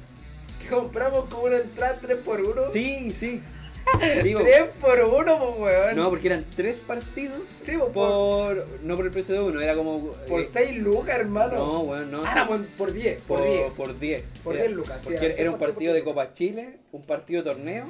que 0.62 0.68
compramos 0.68 1.28
como 1.28 1.44
una 1.44 1.56
entrada 1.56 1.98
3 2.00 2.18
por 2.24 2.40
1 2.40 2.72
Sí, 2.72 3.12
sí. 3.12 3.42
Digo, 4.22 4.40
3 4.40 4.64
por 4.80 4.98
1 5.00 5.38
pues 5.38 5.58
weón. 5.58 5.96
no, 5.96 6.08
porque 6.10 6.26
eran 6.28 6.44
tres 6.56 6.76
partidos 6.78 7.40
Sí, 7.62 7.72
pues, 7.78 7.90
por, 7.90 7.92
por. 7.92 8.66
No 8.82 8.94
por 8.96 9.06
el 9.06 9.10
precio 9.10 9.34
de 9.34 9.40
uno, 9.40 9.60
era 9.60 9.74
como. 9.74 10.12
por 10.28 10.40
eh, 10.40 10.44
6 10.48 10.78
lucas, 10.78 11.16
hermano. 11.18 11.56
No, 11.56 11.84
bueno, 11.84 12.06
no. 12.06 12.18
Ah, 12.24 12.26
sí. 12.26 12.30
era 12.38 12.46
por, 12.46 12.66
por 12.68 12.92
10, 12.92 13.20
por, 13.22 13.38
por 13.38 13.46
10. 13.46 13.72
Por 13.74 13.98
10. 13.98 14.22
Por 14.44 14.54
Era- 14.54 14.64
10 14.66 14.76
lucas, 14.76 14.98
sí, 15.02 15.08
Porque 15.10 15.26
era 15.26 15.34
era 15.34 15.50
un 15.50 15.58
partido 15.58 15.94
de 15.94 16.00
partidos. 16.02 16.14
Copa 16.26 16.32
Chile, 16.32 16.78
un 16.92 17.02
partido 17.06 17.42
de 17.42 17.50
torneo 17.50 17.86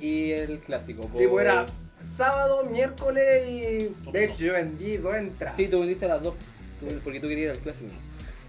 y 0.00 0.30
el 0.32 0.58
clásico. 0.60 1.02
Sí, 1.14 1.24
por- 1.24 1.30
pues 1.30 1.44
era 1.44 1.66
sábado, 2.00 2.64
miércoles 2.64 3.48
y. 3.48 4.10
De 4.12 4.24
hecho, 4.24 4.44
yo 4.44 4.52
vendí 4.54 4.96
dos 4.96 5.14
entradas. 5.14 5.56
Sí, 5.56 5.68
tú 5.68 5.80
vendiste 5.80 6.06
las 6.08 6.22
dos. 6.22 6.34
Tú- 6.80 7.00
porque 7.04 7.20
tú 7.20 7.28
querías 7.28 7.44
ir 7.46 7.50
al 7.50 7.58
clásico. 7.58 7.90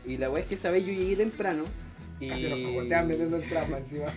Y 0.06 0.18
la 0.18 0.30
weá 0.30 0.42
es 0.44 0.48
que 0.50 0.56
esa 0.56 0.72
vez 0.72 0.86
yo 0.86 0.94
llegué 0.94 1.16
temprano. 1.16 1.66
Y. 2.20 2.30
Casi 2.30 2.50
nos 2.50 2.60
cogotean 2.60 3.08
metiendo 3.08 3.38
entradas 3.38 3.70
más 3.70 3.80
encima. 3.80 4.14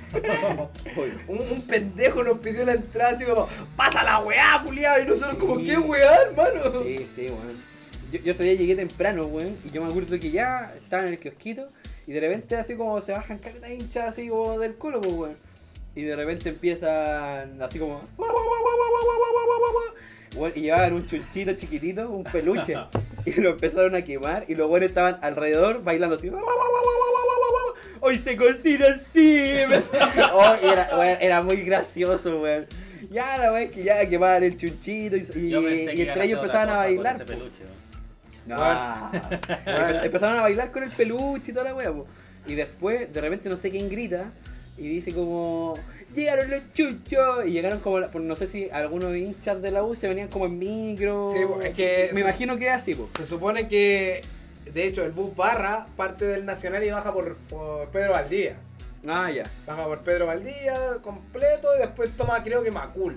Un, 1.28 1.38
un 1.38 1.62
pendejo 1.62 2.22
nos 2.24 2.38
pidió 2.38 2.64
la 2.64 2.72
entrada 2.72 3.10
así 3.10 3.24
como, 3.24 3.46
pasa 3.76 4.02
la 4.02 4.18
weá, 4.20 4.60
culiado. 4.64 5.00
Y 5.02 5.06
nosotros, 5.06 5.36
como. 5.36 5.62
¿qué 5.62 5.78
weá, 5.78 6.22
hermano? 6.22 6.82
Sí, 6.82 7.06
sí, 7.14 7.26
weón. 7.26 7.62
Yo, 8.12 8.18
yo 8.20 8.32
ese 8.32 8.44
día 8.44 8.54
llegué 8.54 8.74
temprano, 8.74 9.24
weón, 9.24 9.56
y 9.64 9.70
yo 9.70 9.82
me 9.82 9.88
acuerdo 9.88 10.18
que 10.18 10.30
ya 10.30 10.74
estaba 10.76 11.02
en 11.04 11.10
el 11.14 11.18
kiosquito, 11.18 11.68
y 12.06 12.12
de 12.12 12.20
repente 12.20 12.56
así 12.56 12.74
como 12.74 13.00
se 13.00 13.12
bajan 13.12 13.38
caleta 13.38 13.72
hinchas 13.72 14.08
así 14.08 14.28
como 14.28 14.58
del 14.58 14.74
colo, 14.74 15.00
pues, 15.00 15.14
weón. 15.14 15.36
Y 15.94 16.02
de 16.02 16.16
repente 16.16 16.48
empiezan 16.48 17.60
así 17.62 17.78
como... 17.78 18.02
Y 20.54 20.60
llevaban 20.62 20.94
un 20.94 21.06
chunchito 21.06 21.52
chiquitito, 21.52 22.10
un 22.10 22.24
peluche, 22.24 22.74
y 23.36 23.40
lo 23.40 23.50
empezaron 23.50 23.94
a 23.94 24.02
quemar, 24.02 24.44
y 24.48 24.54
los 24.54 24.68
buenos 24.68 24.88
estaban 24.88 25.18
alrededor 25.22 25.82
bailando 25.84 26.16
así... 26.16 26.30
Hoy 28.04 28.18
se 28.18 28.36
cocina 28.36 28.86
así. 28.96 29.58
Oh, 30.32 30.54
era, 30.60 31.40
muy 31.42 31.56
gracioso, 31.62 32.40
weón. 32.40 32.66
Ya 33.10 33.38
la 33.38 33.52
weón 33.52 33.70
que 33.70 33.84
ya 33.84 34.08
quemaban 34.08 34.42
el 34.42 34.56
chunchito 34.56 35.16
y, 35.16 35.20
y- 35.36 35.54
y 35.94 36.02
entre 36.02 36.24
ellos 36.24 36.40
empezaban 36.40 36.70
a 36.70 36.76
bailar. 36.78 37.14
Ese 37.14 37.24
po. 37.24 37.32
peluche, 37.32 37.62
¿no? 38.46 38.56
No. 38.56 38.62
Empe- 39.12 40.04
Empezaron 40.04 40.38
a 40.38 40.42
bailar 40.42 40.72
con 40.72 40.82
el 40.82 40.90
peluche 40.90 41.52
y 41.52 41.54
toda 41.54 41.72
la 41.72 41.92
po. 41.92 42.06
Y 42.46 42.54
después, 42.56 43.12
de 43.12 43.20
repente, 43.20 43.48
no 43.48 43.56
sé 43.56 43.70
quién 43.70 43.88
grita 43.88 44.32
y 44.76 44.88
dice 44.88 45.12
como. 45.14 45.74
Llegaron 46.14 46.50
los 46.50 46.60
chuchos. 46.74 47.46
Y 47.46 47.50
llegaron 47.52 47.80
como. 47.80 48.00
no 48.00 48.36
sé 48.36 48.46
si 48.46 48.70
algunos 48.70 49.14
hinchas 49.16 49.60
de 49.62 49.70
la 49.70 49.82
U 49.82 49.94
se 49.94 50.08
venían 50.08 50.28
como 50.28 50.46
en 50.46 50.58
micro. 50.58 51.32
Sí, 51.32 51.66
es 51.66 51.74
que- 51.74 52.10
Me 52.12 52.20
imagino 52.20 52.58
que 52.58 52.66
es 52.66 52.72
así, 52.72 52.94
po. 52.94 53.08
Se 53.16 53.24
supone 53.26 53.68
que, 53.68 54.22
de 54.72 54.86
hecho, 54.86 55.04
el 55.04 55.12
bus 55.12 55.34
barra 55.36 55.86
parte 55.96 56.24
del 56.26 56.44
Nacional 56.44 56.84
y 56.84 56.90
baja 56.90 57.12
por, 57.12 57.36
por 57.48 57.88
Pedro 57.88 58.12
Valdía. 58.12 58.56
Ah, 59.06 59.30
ya. 59.30 59.44
Baja 59.66 59.84
por 59.86 60.00
Pedro 60.00 60.26
Valdía 60.26 60.74
completo 61.02 61.68
y 61.76 61.80
después 61.80 62.10
toma, 62.16 62.42
creo 62.44 62.62
que 62.62 62.70
Macul. 62.70 63.16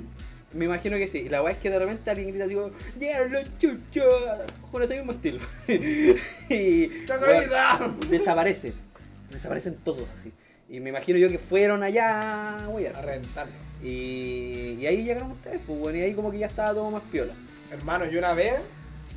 Me 0.54 0.66
imagino 0.66 0.96
que 0.98 1.08
sí. 1.10 1.28
La 1.28 1.44
weá 1.44 1.52
es 1.54 1.60
que 1.60 1.70
de 1.70 1.78
repente 1.78 2.10
alguien 2.10 2.30
grita 2.30 2.48
digo, 2.48 2.72
llegaron 2.98 3.34
los 3.34 3.44
chuchos. 3.60 4.06
Con 4.72 4.82
ese 4.84 4.96
mismo 4.96 5.12
estilo. 5.12 5.40
y. 6.50 6.88
Weón, 7.10 8.00
desaparecen. 8.10 8.74
Desaparecen 9.32 9.76
todos 9.84 10.08
así. 10.14 10.32
Y 10.70 10.80
me 10.80 10.90
imagino 10.90 11.18
yo 11.20 11.30
que 11.30 11.38
fueron 11.38 11.84
allá, 11.84 12.66
weón. 12.70 12.96
A 12.96 13.02
reventarlo. 13.02 13.54
Y, 13.84 14.78
y 14.80 14.88
ahí 14.88 15.04
llegaron 15.04 15.32
ustedes, 15.32 15.62
pues 15.66 15.80
bueno, 15.80 15.98
y 15.98 16.02
ahí 16.02 16.14
como 16.14 16.32
que 16.32 16.40
ya 16.40 16.48
estaba 16.48 16.74
todo 16.74 16.90
más 16.90 17.04
piola. 17.12 17.34
Hermano, 17.72 18.06
yo 18.06 18.20
una 18.20 18.34
vez, 18.34 18.56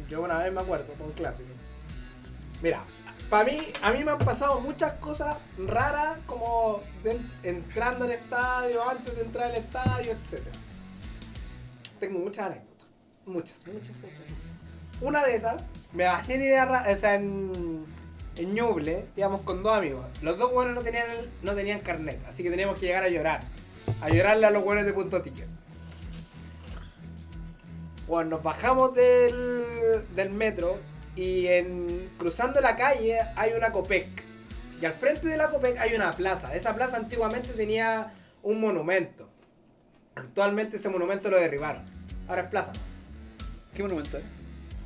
yo 0.09 0.23
una 0.23 0.39
vez 0.39 0.53
me 0.53 0.61
acuerdo, 0.61 0.93
con 0.95 1.07
un 1.07 1.13
clásico. 1.13 1.49
Mira, 2.63 2.81
para 3.31 3.45
mí, 3.45 3.59
a 3.83 3.93
mí 3.93 4.05
me 4.05 4.11
han 4.11 4.19
pasado 4.19 4.61
muchas 4.61 4.95
cosas 4.95 5.37
raras 5.67 6.19
como 6.27 6.83
de- 7.03 7.21
entrando 7.43 8.05
al 8.05 8.11
estadio, 8.13 8.89
antes 8.89 9.15
de 9.17 9.23
entrar 9.23 9.51
al 9.51 9.57
estadio, 9.57 10.13
etc. 10.13 10.43
Tengo 12.01 12.19
muchas 12.19 12.47
anécdotas. 12.47 12.87
Muchas, 13.27 13.57
muchas, 13.67 13.97
muchas, 13.97 14.19
muchas. 14.21 15.03
Una 15.03 15.25
de 15.25 15.37
esas, 15.37 15.63
me 15.93 16.05
bajé 16.05 16.35
en, 16.35 16.61
o 16.69 16.97
sea, 16.97 17.15
en, 17.15 17.85
en 18.38 18.55
Ñuble, 18.55 19.07
íbamos 19.16 19.42
con 19.42 19.62
dos 19.62 19.77
amigos. 19.77 20.07
Los 20.22 20.38
dos 20.38 20.53
buenos 20.53 20.74
no 20.74 20.83
tenían, 20.83 21.07
no 21.42 21.55
tenían 21.55 21.81
carnet, 21.81 22.18
así 22.29 22.42
que 22.42 22.51
teníamos 22.51 22.79
que 22.79 22.87
llegar 22.87 23.03
a 23.03 23.09
llorar. 23.09 23.40
A 24.01 24.09
llorarle 24.11 24.46
a 24.46 24.51
los 24.51 24.62
buenos 24.62 24.85
de 24.85 24.92
Punto 24.92 25.22
Ticket. 25.22 25.48
Bueno, 28.07 28.31
nos 28.31 28.42
bajamos 28.42 28.94
del, 28.94 30.05
del 30.14 30.31
metro 30.31 30.79
y 31.16 31.46
en 31.46 32.11
cruzando 32.16 32.61
la 32.61 32.77
calle 32.77 33.18
hay 33.37 33.53
una 33.53 33.72
Copec. 33.72 34.07
Y 34.81 34.87
al 34.87 34.94
frente 34.94 35.27
de 35.29 35.37
la 35.37 35.51
Copec 35.51 35.79
hay 35.79 35.94
una 35.94 36.12
plaza. 36.12 36.55
Esa 36.55 36.74
plaza 36.74 36.96
antiguamente 36.96 37.48
tenía 37.51 38.14
un 38.42 38.61
monumento. 38.61 39.29
Actualmente 40.14 40.77
ese 40.77 40.88
monumento 40.88 41.29
lo 41.29 41.38
derribaron. 41.38 41.85
Ahora 42.29 42.42
es 42.42 42.48
plaza. 42.48 42.72
¿Qué 43.74 43.83
monumento 43.83 44.18
era? 44.18 44.27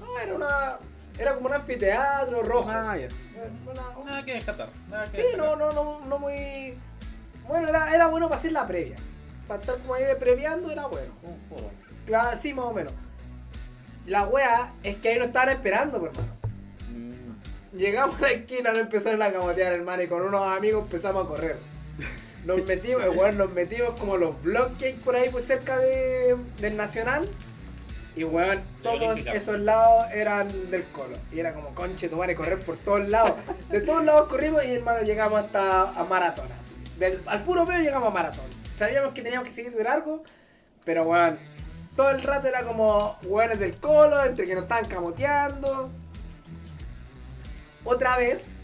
No, 0.01 0.19
era 0.19 0.35
una. 0.35 0.79
Era 1.19 1.35
como 1.35 1.49
un 1.49 1.55
anfiteatro 1.55 2.43
rojo. 2.43 2.69
Ah, 2.71 2.97
ya. 2.97 3.09
Una- 3.71 3.99
una- 3.99 4.11
Nada 4.11 4.25
que 4.25 4.35
descartar. 4.35 4.69
Nada 4.89 5.05
que 5.05 5.17
Sí, 5.17 5.23
descartar. 5.23 5.59
no, 5.59 5.73
no, 5.73 5.73
no, 5.73 6.07
no 6.07 6.19
muy. 6.19 6.75
Bueno, 7.47 7.69
era, 7.69 7.95
era 7.95 8.07
bueno 8.07 8.29
para 8.29 8.39
hacer 8.39 8.53
la 8.53 8.67
previa. 8.67 8.97
Para 9.49 9.61
estar 9.61 9.77
como 9.79 9.95
ahí 9.95 10.05
previando 10.19 10.71
era 10.71 10.87
bueno. 10.87 11.13
Un 11.23 11.39
foro. 11.49 11.71
Claro, 12.07 12.37
sí, 12.37 12.55
más 12.55 12.67
o 12.67 12.73
menos. 12.73 12.93
La 14.07 14.27
wea 14.27 14.73
es 14.83 14.97
que 14.97 15.11
ahí 15.11 15.19
nos 15.19 15.29
estaban 15.29 15.51
esperando, 15.51 16.01
pues, 16.01 16.13
hermano. 16.13 16.33
Mm. 16.91 17.77
Llegamos 17.77 18.17
a 18.19 18.23
la 18.23 18.31
esquina, 18.31 18.71
nos 18.71 18.81
empezaron 18.81 19.23
a 19.23 19.33
camotear, 19.33 19.73
hermano, 19.73 20.03
y 20.03 20.09
con 20.09 20.23
unos 20.23 20.47
amigos 20.57 20.83
empezamos 20.85 21.25
a 21.25 21.29
correr. 21.29 21.57
Nos 22.45 22.65
metimos, 22.67 23.05
weón, 23.17 23.39
nos 23.39 23.53
metimos 23.53 23.91
como 24.01 24.17
los 24.17 24.41
block 24.43 24.77
que 24.77 24.87
hay 24.87 24.93
por 24.95 25.15
ahí, 25.15 25.29
pues 25.31 25.47
cerca 25.47 25.79
de, 25.79 26.37
del 26.59 26.77
Nacional. 26.77 27.29
Y 28.15 28.25
weón, 28.25 28.61
todos 28.83 29.19
esos 29.27 29.59
lados 29.61 30.05
eran 30.13 30.71
del 30.71 30.85
colo. 30.89 31.17
Y 31.33 31.41
era 31.41 31.55
como 31.55 31.75
conche 31.75 32.09
tu 32.09 32.17
madre, 32.17 32.35
correr 32.35 32.59
por 32.61 32.77
todos 32.77 33.09
lados. 33.09 33.33
De 33.71 33.81
todos 33.81 34.05
lados 34.05 34.29
corrimos 34.29 34.63
y 34.65 34.73
hermano 34.73 35.03
llegamos 35.03 35.41
hasta 35.41 35.91
a 35.91 36.05
maratón, 36.05 36.49
así. 36.61 36.75
Del- 36.99 37.23
al 37.27 37.43
puro 37.43 37.65
medio 37.65 37.83
llegamos 37.83 38.09
a 38.09 38.13
maratón. 38.13 38.45
Sabíamos 38.79 39.13
que 39.15 39.23
teníamos 39.23 39.49
que 39.49 39.55
seguir 39.55 39.73
de 39.73 39.85
largo, 39.85 40.23
pero 40.85 41.05
weón, 41.05 41.39
todo 41.97 42.11
el 42.11 42.23
rato 42.23 42.49
era 42.49 42.65
como 42.65 43.17
weones 43.23 43.59
del 43.59 43.77
colo, 43.77 44.23
entre 44.25 44.47
que 44.47 44.55
nos 44.55 44.65
estaban 44.65 44.85
camoteando. 44.87 45.91
Otra 47.85 48.17
vez, 48.17 48.59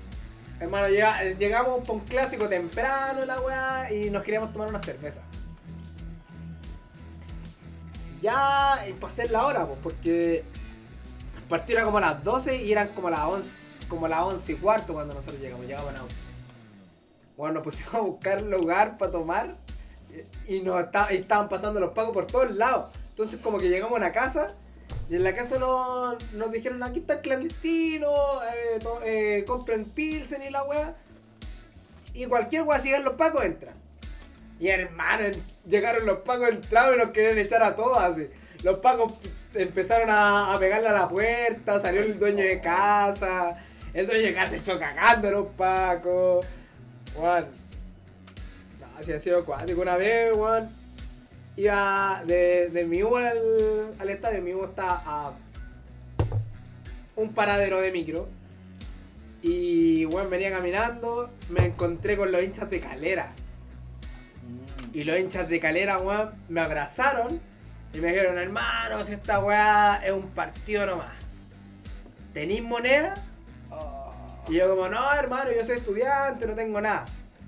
hermano, 0.60 0.88
llega- 0.88 1.22
llegamos 1.24 1.84
por 1.84 1.96
un 1.96 2.00
clásico 2.02 2.48
temprano, 2.48 3.24
la 3.24 3.40
weá, 3.40 3.92
y 3.92 4.10
nos 4.10 4.22
queríamos 4.22 4.52
tomar 4.52 4.68
una 4.68 4.80
cerveza. 4.80 5.22
Ya 8.20 8.84
eh, 8.86 8.94
pasé 9.00 9.28
la 9.28 9.46
hora, 9.46 9.66
pues, 9.66 9.78
porque 11.48 11.72
era 11.72 11.84
como 11.84 11.98
a 11.98 12.00
las 12.00 12.24
12 12.24 12.62
y 12.64 12.72
eran 12.72 12.88
como 12.88 13.08
a 13.08 13.10
las 13.12 13.20
11, 13.20 13.50
como 13.88 14.06
a 14.06 14.08
las 14.08 14.20
11 14.22 14.52
y 14.52 14.56
cuarto 14.56 14.92
cuando 14.92 15.14
nosotros 15.14 15.40
llegamos, 15.40 15.66
llegamos 15.66 15.90
auto. 15.98 16.14
Bueno, 17.36 17.54
nos 17.54 17.62
pusimos 17.62 17.94
a 17.94 18.00
buscar 18.00 18.42
lugar 18.42 18.98
para 18.98 19.12
tomar 19.12 19.56
y, 20.46 20.56
y 20.56 20.60
nos 20.60 20.84
y 21.10 21.14
estaban 21.16 21.48
pasando 21.48 21.80
los 21.80 21.92
pagos 21.92 22.12
por 22.12 22.26
todos 22.26 22.50
lados. 22.50 22.86
Entonces 23.10 23.40
como 23.40 23.58
que 23.58 23.68
llegamos 23.68 23.94
a 23.94 23.96
una 23.96 24.12
casa 24.12 24.54
y 25.08 25.14
en 25.16 25.24
la 25.24 25.34
casa 25.34 25.58
nos, 25.58 26.16
dijeron 26.52 26.82
aquí 26.82 26.98
está 27.00 27.14
el 27.14 27.20
clandestino, 27.20 28.08
eh, 28.42 28.78
to- 28.82 29.00
eh, 29.04 29.44
compren 29.46 29.84
pilsen 29.84 30.42
y 30.42 30.50
la 30.50 30.64
weá. 30.64 30.94
Y 32.14 32.26
cualquier 32.26 32.62
weá 32.62 32.80
si 32.80 32.90
los 33.04 33.14
pagos 33.14 33.44
entra. 33.44 33.72
Y 34.60 34.68
hermano, 34.68 35.24
llegaron 35.66 36.04
los 36.06 36.18
pagos, 36.18 36.48
entraron 36.48 36.94
y 36.94 36.98
nos 36.98 37.10
querían 37.10 37.38
echar 37.38 37.62
a 37.62 37.76
todos 37.76 37.98
así. 37.98 38.28
Los 38.64 38.78
pagos 38.78 39.12
empezaron 39.54 40.08
a, 40.10 40.56
pegarle 40.58 40.88
a 40.88 40.92
la 40.92 41.08
puerta, 41.08 41.78
salió 41.78 42.02
el 42.02 42.18
dueño 42.18 42.44
de 42.44 42.60
casa. 42.60 43.56
El 43.94 44.06
dueño 44.06 44.26
de 44.26 44.34
casa 44.34 44.56
echó 44.56 44.78
cagando 44.78 45.28
a 45.28 45.30
los 45.30 45.46
pacos. 45.48 46.46
Juan. 47.14 47.46
No, 48.80 49.14
ha 49.14 49.20
sido 49.20 49.44
cuático. 49.44 49.80
Una 49.80 49.96
vez, 49.96 50.36
Juan. 50.36 50.68
iba 51.56 52.22
de, 52.26 52.86
mi 52.88 53.02
U 53.02 53.16
al, 53.16 53.94
al 53.98 54.10
estadio. 54.10 54.42
Mi 54.42 54.54
U 54.54 54.64
está 54.64 55.02
a 55.06 55.32
un 57.16 57.32
paradero 57.32 57.80
de 57.80 57.92
micro. 57.92 58.28
Y 59.40 60.04
bueno, 60.06 60.28
venía 60.28 60.50
caminando, 60.50 61.30
me 61.48 61.66
encontré 61.66 62.16
con 62.16 62.32
los 62.32 62.42
hinchas 62.42 62.68
de 62.70 62.80
Calera. 62.80 63.32
Y 64.98 65.04
los 65.04 65.16
hinchas 65.16 65.48
de 65.48 65.60
Calera, 65.60 65.98
weón, 65.98 66.32
me 66.48 66.60
abrazaron 66.60 67.40
y 67.94 67.98
me 67.98 68.08
dijeron, 68.08 68.36
hermano, 68.36 69.04
si 69.04 69.12
esta 69.12 69.38
weá 69.38 70.00
es 70.04 70.10
un 70.10 70.28
partido 70.30 70.86
nomás. 70.86 71.12
¿Tenís 72.34 72.60
moneda? 72.64 73.14
Y 74.48 74.54
yo 74.54 74.68
como, 74.74 74.88
no, 74.88 75.12
hermano, 75.12 75.52
yo 75.52 75.64
soy 75.64 75.76
estudiante, 75.76 76.48
no 76.48 76.54
tengo 76.54 76.80
nada. 76.80 77.04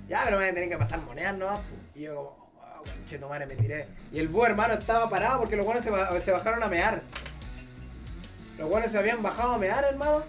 Ya, 0.08 0.22
pero 0.24 0.36
me 0.36 0.44
van 0.44 0.52
a 0.52 0.54
tener 0.54 0.68
que 0.68 0.76
pasar 0.76 1.00
monedas 1.00 1.36
nomás. 1.36 1.58
Y 1.96 2.02
yo 2.02 2.14
como, 2.14 2.50
oh, 2.60 2.84
concheto 2.84 3.28
madre, 3.28 3.46
me 3.46 3.56
tiré. 3.56 3.88
Y 4.12 4.20
el 4.20 4.28
búho, 4.28 4.46
hermano, 4.46 4.74
estaba 4.74 5.10
parado 5.10 5.40
porque 5.40 5.56
los 5.56 5.66
buenos 5.66 5.82
se, 5.82 5.90
ba- 5.90 6.08
se 6.20 6.30
bajaron 6.30 6.62
a 6.62 6.68
mear. 6.68 7.02
Los 8.58 8.68
buenos 8.68 8.92
se 8.92 8.98
habían 8.98 9.24
bajado 9.24 9.54
a 9.54 9.58
mear, 9.58 9.82
hermano. 9.84 10.22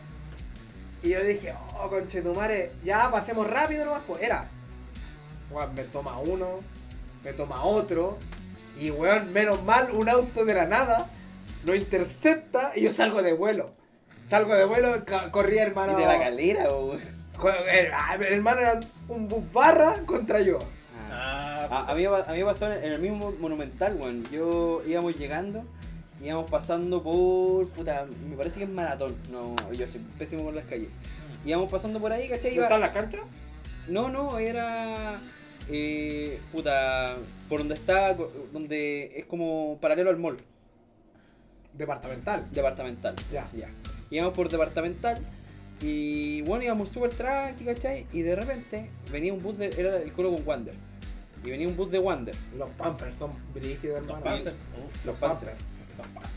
Y 1.03 1.09
yo 1.09 1.23
dije, 1.23 1.53
oh, 1.77 1.87
conchetumare, 1.87 2.71
ya 2.83 3.11
pasemos 3.11 3.47
rápido 3.47 3.85
nomás, 3.85 4.01
pues 4.07 4.23
era. 4.23 4.45
Weón, 5.51 5.75
me 5.75 5.83
toma 5.83 6.17
uno, 6.17 6.61
me 7.23 7.33
toma 7.33 7.63
otro. 7.63 8.17
Y 8.79 8.89
weón, 8.89 9.31
menos 9.33 9.63
mal, 9.63 9.91
un 9.91 10.09
auto 10.09 10.43
de 10.45 10.53
la 10.53 10.65
nada 10.65 11.09
lo 11.65 11.75
intercepta 11.75 12.71
y 12.75 12.81
yo 12.81 12.91
salgo 12.91 13.21
de 13.21 13.33
vuelo. 13.33 13.71
Salgo 14.27 14.55
de 14.55 14.65
vuelo, 14.65 15.03
ca- 15.05 15.29
corrí, 15.31 15.57
hermano. 15.57 15.93
Y 15.93 16.01
de 16.01 16.07
la 16.07 16.19
calera, 16.19 16.69
weón. 16.69 16.99
Eh, 17.71 17.89
ah, 17.93 18.15
hermano, 18.19 18.61
era 18.61 18.79
un 19.07 19.27
bus 19.27 19.43
barra 19.51 19.95
contra 20.05 20.39
yo. 20.41 20.59
Ah, 21.11 21.67
A, 21.69 21.91
a 21.91 21.95
mí, 21.95 22.05
a 22.05 22.09
mí 22.31 22.37
me 22.39 22.45
pasó 22.45 22.71
en 22.71 22.83
el 22.91 22.99
mismo 22.99 23.33
monumental, 23.39 23.95
weón. 23.99 24.23
Yo 24.31 24.81
íbamos 24.87 25.15
llegando, 25.15 25.63
íbamos 26.21 26.49
pasando 26.49 27.01
por. 27.03 27.67
puta, 27.69 28.05
me 28.29 28.35
parece 28.35 28.59
que 28.59 28.63
es 28.65 28.69
maratón. 28.69 29.15
No, 29.31 29.55
yo 29.71 29.87
soy 29.87 30.01
pésimo 30.17 30.43
con 30.45 30.55
las 30.55 30.65
calles. 30.65 30.89
Íbamos 31.45 31.71
pasando 31.71 31.99
por 31.99 32.11
ahí, 32.11 32.29
¿cachai? 32.29 32.53
Iba- 32.55 32.77
la 32.77 32.91
cancha? 32.91 33.17
No, 33.87 34.09
no, 34.09 34.37
era. 34.39 35.19
Eh, 35.71 36.39
puta, 36.51 37.17
por 37.49 37.59
donde 37.59 37.75
está, 37.75 38.15
donde 38.51 39.11
es 39.15 39.25
como 39.25 39.77
paralelo 39.81 40.09
al 40.09 40.17
mall, 40.17 40.37
Departamental. 41.73 42.47
departamental. 42.51 43.15
Ya. 43.31 43.49
Ya. 43.55 43.69
Íbamos 44.09 44.33
por 44.33 44.49
departamental 44.49 45.17
y 45.81 46.41
bueno, 46.41 46.63
íbamos 46.63 46.89
súper 46.89 47.11
tranqui, 47.11 47.63
¿cachai? 47.65 48.05
Y 48.11 48.21
de 48.21 48.35
repente 48.35 48.89
venía 49.11 49.33
un 49.33 49.41
bus 49.41 49.57
de. 49.57 49.67
era 49.77 49.97
el 49.97 50.11
coro 50.13 50.31
con 50.31 50.45
Wander. 50.45 50.75
Y 51.43 51.49
venía 51.49 51.67
un 51.67 51.75
bus 51.75 51.89
de 51.89 51.97
Wander. 51.99 52.35
Los 52.57 52.69
Pampers 52.71 53.15
son 53.17 53.31
brígidos, 53.53 53.99
los 53.99 54.07
hermano. 54.07 54.23
Panzers. 54.23 54.59
Uf. 54.85 55.05
Los 55.05 55.17
Panzer. 55.17 55.53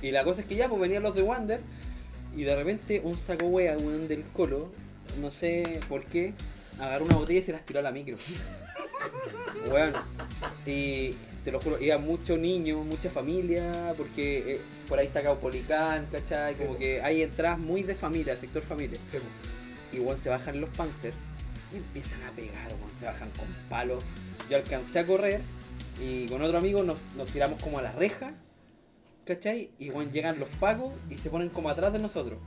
Y 0.01 0.11
la 0.13 0.25
cosa 0.25 0.41
es 0.43 0.47
que 0.47 0.55
ya, 0.57 0.69
pues 0.69 0.81
venían 0.81 1.03
los 1.03 1.15
de 1.15 1.23
Wander. 1.23 1.61
Y 2.37 2.45
de 2.45 2.57
repente 2.57 3.01
un 3.05 3.19
saco 3.19 3.47
wea, 3.47 3.77
weón, 3.77 4.09
del 4.09 4.25
colo, 4.33 4.73
no 5.21 5.31
sé 5.31 5.81
por 5.89 6.05
qué, 6.07 6.33
agarró 6.81 7.05
una 7.05 7.17
botella 7.17 7.39
y 7.39 7.43
se 7.43 7.53
las 7.53 7.65
tiró 7.67 7.81
a 7.81 7.83
la 7.83 7.93
micro. 7.93 8.17
Weón. 9.71 9.95
Y 10.67 11.15
te 11.45 11.53
lo 11.53 11.61
juro, 11.61 11.81
iba 11.81 11.99
mucho 11.99 12.37
niño, 12.37 12.83
mucha 12.85 13.11
familia, 13.11 13.95
porque 13.97 14.55
eh, 14.55 14.61
por 14.89 14.99
ahí 14.99 15.07
está 15.07 15.23
Caupolicán, 15.23 16.07
¿cachai? 16.07 16.55
Como 16.55 16.79
que 16.79 17.03
hay 17.03 17.23
entradas 17.23 17.59
muy 17.59 17.83
de 17.83 17.95
familia, 17.95 18.37
sector 18.37 18.63
familia. 18.63 18.99
Sí. 19.09 19.19
Y 19.93 20.01
weón, 20.01 20.19
se 20.19 20.31
bajan 20.31 20.61
los 20.61 20.71
Panzer 20.71 21.13
y 21.73 21.77
empiezan 21.77 22.23
a 22.23 22.31
pegar, 22.31 22.73
weón, 22.81 22.93
se 22.93 23.07
bajan 23.07 23.31
con 23.31 23.47
palos. 23.69 24.03
Yo 24.49 24.57
alcancé 24.57 25.01
a 25.01 25.07
correr 25.07 25.41
y 26.01 26.27
con 26.27 26.43
otro 26.43 26.59
amigo 26.59 26.83
nos, 26.83 26.99
nos 27.17 27.31
tiramos 27.31 27.63
como 27.63 27.79
a 27.79 27.83
la 27.83 27.93
reja, 27.93 28.35
¿cachai? 29.25 29.71
Y 29.79 29.91
weón, 29.91 30.11
llegan 30.11 30.39
los 30.39 30.49
pacos 30.61 30.93
y 31.11 31.19
se 31.19 31.31
ponen 31.31 31.51
como 31.51 31.69
atrás 31.69 31.93
de 31.93 31.99
nosotros. 31.99 32.39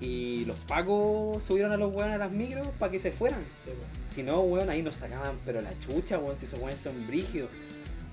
Y 0.00 0.44
los 0.44 0.56
pacos 0.66 1.42
subieron 1.44 1.72
a 1.72 1.76
los 1.76 1.92
weones 1.94 2.16
a 2.16 2.18
las 2.18 2.30
micros 2.30 2.66
para 2.78 2.90
que 2.92 2.98
se 2.98 3.12
fueran. 3.12 3.40
Sí. 3.64 3.70
Si 4.16 4.22
no, 4.22 4.40
weón, 4.40 4.68
ahí 4.70 4.82
nos 4.82 4.96
sacaban, 4.96 5.36
pero 5.46 5.60
la 5.60 5.70
chucha, 5.80 6.18
weón, 6.18 6.36
si 6.36 6.46
esos 6.46 6.58
weones 6.58 6.78
son 6.78 7.06
brígidos. 7.06 7.50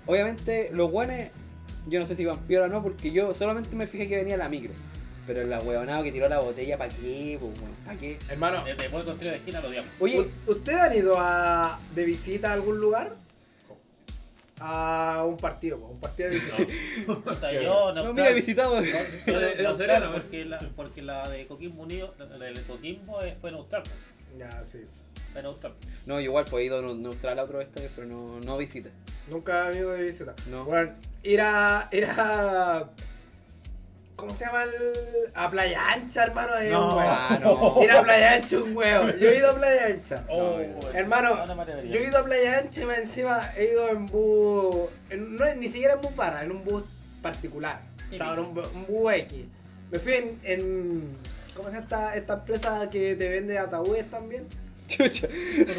Obviamente, 0.05 0.69
los 0.73 0.91
weones, 0.91 1.31
yo 1.87 1.99
no 1.99 2.05
sé 2.05 2.15
si 2.15 2.23
iban 2.23 2.39
piola 2.47 2.65
o 2.65 2.69
no, 2.69 2.81
porque 2.83 3.11
yo 3.11 3.33
solamente 3.33 3.75
me 3.75 3.87
fijé 3.87 4.07
que 4.07 4.17
venía 4.17 4.37
la 4.37 4.49
micro. 4.49 4.71
Pero 5.27 5.41
el 5.41 5.49
weonado 5.67 6.03
que 6.03 6.11
tiró 6.11 6.27
la 6.27 6.39
botella, 6.39 6.77
¿para 6.77 6.91
qué? 6.93 7.37
¿Para 7.85 7.97
qué? 7.99 8.17
Hermano, 8.29 8.63
Desde 8.65 8.89
tiro 8.89 9.31
de 9.31 9.37
esquina 9.37 9.61
lo 9.61 9.67
odiamos. 9.69 9.91
Oye, 9.99 10.19
¿u- 10.19 10.51
¿ustedes 10.51 10.79
han 10.79 10.95
ido 10.97 11.15
a, 11.19 11.79
de 11.93 12.03
visita 12.05 12.49
a 12.49 12.53
algún 12.53 12.79
lugar? 12.81 13.15
A 14.63 15.23
un 15.25 15.37
partido, 15.37 15.77
un 15.77 15.99
partido 15.99 16.29
de 16.29 16.39
yo 17.63 17.93
no, 17.93 18.13
mira, 18.13 18.29
he 18.29 18.33
visitado. 18.35 18.75
No, 18.75 18.81
Neutral, 18.81 19.75
Serena, 19.75 20.11
porque 20.13 20.45
la, 20.45 20.59
porque 20.75 21.01
la 21.01 21.27
de 21.27 21.47
Coquimbo 21.47 21.81
Unido, 21.81 22.13
la 22.19 22.25
de 22.27 22.61
Coquimbo 22.61 23.19
fue 23.39 23.51
neutral. 23.51 23.81
pues, 23.81 24.37
ya, 24.37 24.63
sí. 24.63 24.79
Fue 25.33 25.41
neutral. 25.41 25.73
No, 26.05 26.15
yo 26.15 26.25
igual, 26.25 26.45
pues 26.47 26.61
he 26.61 26.65
ido 26.67 26.81
neutral 26.93 27.39
a 27.39 27.43
otros 27.43 27.63
estadios, 27.63 27.91
pero 27.95 28.05
no, 28.05 28.39
no 28.41 28.57
visita. 28.57 28.91
Nunca 29.27 29.67
han 29.67 29.75
ido 29.75 29.91
de 29.93 30.03
visita. 30.03 30.35
No. 30.47 30.65
Bueno, 30.65 30.93
ir 31.23 31.41
a. 31.41 31.89
¿Cómo 34.21 34.35
se 34.35 34.45
llama 34.45 34.63
el.? 34.63 35.31
A 35.33 35.49
Playa 35.49 35.89
Ancha, 35.93 36.23
hermano, 36.23 36.55
es 36.57 36.71
No. 36.71 36.89
un 36.89 36.95
huevo. 36.97 37.09
Ah, 37.11 37.39
no. 37.41 37.83
Ir 37.83 37.91
a 37.91 38.01
Playa 38.03 38.33
Ancha 38.33 38.57
un 38.59 38.77
huevo. 38.77 39.09
Yo 39.17 39.29
he 39.29 39.37
ido 39.37 39.49
a 39.51 39.55
Playa 39.55 39.85
Ancha. 39.87 40.23
Oh, 40.29 40.59
Hermano, 40.93 41.45
yo 41.85 41.99
he 41.99 42.07
ido 42.07 42.17
a 42.19 42.23
Playa 42.23 42.59
Ancha 42.59 42.81
y 42.81 42.85
más 42.85 42.97
encima 42.99 43.51
he 43.57 43.65
ido 43.71 43.89
en 43.89 44.05
bus. 44.05 44.89
en- 45.09 45.35
no, 45.35 45.55
ni 45.55 45.67
siquiera 45.67 45.95
en 45.95 46.01
bus 46.01 46.15
barra, 46.15 46.43
en 46.43 46.51
un 46.51 46.63
bus 46.63 46.83
particular. 47.21 47.81
O 48.13 48.17
sea, 48.17 48.33
en 48.33 48.39
un, 48.39 48.57
un 48.75 48.85
bus 48.87 49.13
X. 49.13 49.45
Me 49.91 49.99
fui 49.99 50.13
en. 50.13 50.39
en 50.43 51.17
¿Cómo 51.55 51.67
se 51.69 51.73
llama 51.75 51.83
esta, 51.83 52.15
esta 52.15 52.33
empresa 52.35 52.89
que 52.89 53.15
te 53.15 53.27
vende 53.29 53.57
ataúdes 53.59 54.09
también? 54.09 54.47
Chucha. 54.87 55.27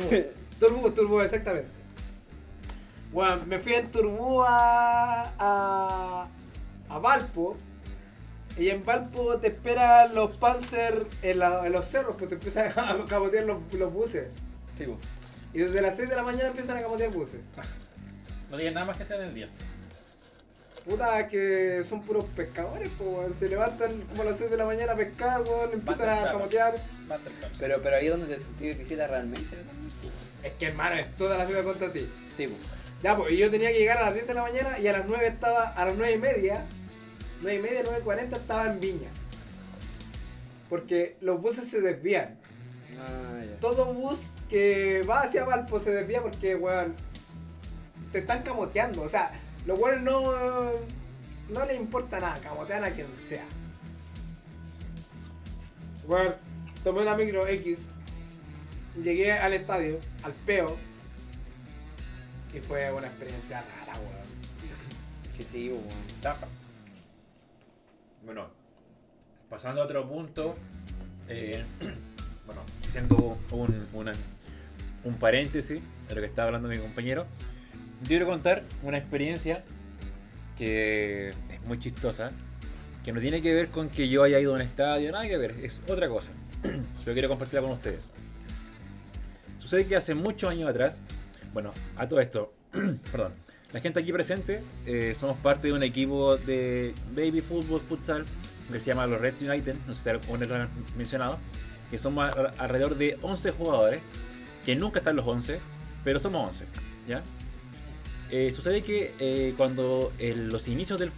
Turbú, 0.61 0.91
Turbú, 0.91 1.21
exactamente. 1.21 1.69
Bueno, 3.13 3.43
me 3.47 3.59
fui 3.59 3.75
en 3.75 3.91
Turbú 3.91 4.43
a, 4.43 5.33
a, 5.39 6.29
a 6.89 6.99
Valpo. 6.99 7.57
Y 8.59 8.69
en 8.69 8.85
Valpo 8.85 9.39
te 9.39 9.49
esperan 9.49 10.15
los 10.15 10.37
Panzer 10.37 11.07
en, 11.23 11.39
la- 11.39 11.67
en 11.67 11.73
los 11.73 11.87
cerros, 11.87 12.17
pues 12.19 12.29
te 12.29 12.35
empiezan 12.35 12.69
a 12.79 13.05
capotear 13.09 13.45
los, 13.45 13.59
los 13.75 13.93
buses. 13.93 14.29
Sí, 14.77 14.85
po. 14.85 14.99
Y 15.55 15.59
desde 15.61 15.81
las 15.81 15.97
6 15.97 16.09
de 16.09 16.17
la 16.17 16.23
mañana 16.23 16.49
empiezan 16.49 16.77
a 16.77 16.83
capotear 16.83 17.11
buses. 17.11 17.41
No 18.51 18.59
digas 18.59 18.75
nada 18.75 18.85
más 18.85 18.99
que 18.99 19.05
sea 19.07 19.17
en 19.17 19.23
el 19.23 19.35
día. 19.35 19.49
Puta, 20.85 21.27
que 21.29 21.83
son 21.89 22.03
puros 22.03 22.25
pescadores, 22.37 22.91
pues, 22.99 23.09
weón. 23.09 23.33
Se 23.35 23.49
levantan 23.49 24.03
como 24.11 24.23
a 24.23 24.25
las 24.27 24.37
6 24.37 24.51
de 24.51 24.57
la 24.59 24.67
mañana 24.67 24.93
a 24.93 24.97
pescar, 24.97 25.41
weón, 25.41 25.71
empiezan 25.73 26.09
a 26.11 26.15
temprano. 26.27 27.55
Pero, 27.59 27.81
pero 27.83 27.97
ahí 27.97 28.05
es 28.07 28.11
donde 28.11 28.35
te 28.35 28.41
sentí 28.43 28.67
de 28.69 28.75
visita 28.75 29.07
realmente. 29.07 29.57
¿no? 29.57 30.47
Es 30.47 30.53
que, 30.59 30.67
hermano, 30.67 30.97
es 30.97 31.17
toda 31.17 31.39
la 31.39 31.47
ciudad 31.47 31.63
contra 31.65 31.91
ti. 31.93 32.07
Sí, 32.37 32.49
po. 32.49 32.57
Ya, 33.03 33.17
pues, 33.17 33.33
y 33.33 33.37
yo 33.39 33.51
tenía 33.51 33.71
que 33.71 33.79
llegar 33.79 33.99
a 33.99 34.03
las 34.07 34.15
10 34.15 34.27
de 34.27 34.35
la 34.35 34.43
mañana 34.43 34.79
y 34.79 34.87
a 34.89 34.93
las 34.93 35.07
9 35.07 35.27
estaba, 35.29 35.69
a 35.69 35.85
las 35.87 35.95
9 35.97 36.13
y 36.13 36.19
media, 36.19 36.67
9 37.43 37.59
y 37.59 37.61
media, 37.61 37.85
9.40 37.85 38.37
estaba 38.37 38.67
en 38.67 38.81
Viña. 38.81 39.09
Porque 40.69 41.17
los 41.21 41.43
buses 41.43 41.69
se 41.69 41.81
desvían. 41.81 42.39
Ah. 42.99 43.43
Todo 43.61 43.93
bus 43.93 44.35
que 44.49 45.03
va 45.09 45.23
hacia 45.23 45.45
Valpo 45.45 45.79
se 45.79 45.91
desvía 45.91 46.23
porque, 46.23 46.55
weón, 46.55 46.95
te 48.13 48.21
están 48.21 48.43
camoteando. 48.43 49.03
O 49.03 49.09
sea, 49.09 49.33
los 49.67 49.79
weones 49.79 50.03
no, 50.03 50.71
no 51.51 51.67
les 51.67 51.77
importa 51.77 52.21
nada, 52.21 52.39
camotean 52.41 52.85
a 52.85 52.91
quien 52.91 53.15
sea. 53.15 53.45
Weón, 56.07 56.35
tomé 56.85 57.03
una 57.03 57.17
micro 57.17 57.47
X, 57.47 57.87
llegué 59.03 59.33
al 59.33 59.53
estadio, 59.53 59.99
al 60.23 60.33
peo, 60.33 60.77
y 62.55 62.61
fue 62.61 62.93
una 62.93 63.09
experiencia 63.09 63.63
rara, 63.63 63.99
weón. 63.99 65.31
Es 65.31 65.31
que 65.37 65.45
sí, 65.45 65.69
weón. 65.71 66.52
Bueno, 68.25 68.49
pasando 69.51 69.83
a 69.83 69.85
otro 69.85 70.09
punto, 70.09 70.55
eh, 71.29 71.65
bueno, 72.47 72.63
haciendo 72.87 73.37
un, 73.51 74.13
un 75.05 75.15
paréntesis 75.15 75.81
de 76.09 76.15
lo 76.15 76.21
que 76.21 76.29
estaba 76.29 76.47
hablando 76.47 76.69
mi 76.69 76.79
compañero, 76.79 77.27
yo 78.03 78.09
quiero 78.09 78.27
contar 78.27 78.63
una 78.85 78.99
experiencia 78.99 79.65
que 80.57 81.31
es 81.31 81.63
muy 81.67 81.81
chistosa, 81.81 82.31
que 83.05 83.13
no 83.13 83.21
tiene 83.21 83.43
que 83.43 83.53
ver 83.53 83.69
con 83.69 83.89
que 83.89 84.09
yo 84.09 84.23
haya 84.23 84.39
ido 84.39 84.53
a 84.53 84.55
un 84.55 84.63
estadio, 84.63 85.11
nada 85.11 85.27
que 85.27 85.37
ver, 85.37 85.57
es 85.65 85.83
otra 85.89 86.09
cosa. 86.09 86.31
Pero 86.63 87.13
quiero 87.13 87.29
compartirla 87.29 87.63
con 87.63 87.73
ustedes. 87.73 88.13
Sucede 89.59 89.87
que 89.87 89.97
hace 89.97 90.15
muchos 90.15 90.49
años 90.49 90.71
atrás, 90.71 91.03
bueno, 91.53 91.73
a 91.97 92.09
todo 92.09 92.21
esto, 92.21 92.53
perdón, 93.11 93.35
la 93.73 93.81
gente 93.81 94.01
aquí 94.01 94.13
presente 94.13 94.63
eh, 94.87 95.15
somos 95.15 95.37
parte 95.39 95.69
de 95.69 95.73
un 95.73 95.83
equipo 95.83 96.37
de 96.37 96.95
baby 97.15 97.41
fútbol, 97.41 97.81
futsal, 97.81 98.25
que 98.71 98.81
se 98.81 98.87
llama 98.91 99.07
los 99.07 99.21
Red 99.21 99.35
United, 99.41 99.75
no 99.87 99.95
sé 99.95 100.03
si 100.03 100.09
algunos 100.11 100.49
lo 100.49 100.55
han 100.55 100.69
mencionado, 100.97 101.39
que 101.91 101.99
somos 101.99 102.25
a- 102.25 102.53
alrededor 102.59 102.97
de 102.97 103.19
11 103.23 103.51
jugadores, 103.51 104.01
que 104.65 104.75
nunca 104.77 105.01
están 105.01 105.17
los 105.17 105.27
11, 105.27 105.61
pero 106.05 106.19
somos 106.19 106.49
11, 106.49 106.65
¿ya? 107.09 107.23
Eh, 108.31 108.51
sucede 108.51 108.83
que 108.83 109.13
eh, 109.19 109.53
cuando 109.59 110.11
en 110.19 110.49
los 110.49 110.69
inicios 110.69 110.99
del- 110.99 111.13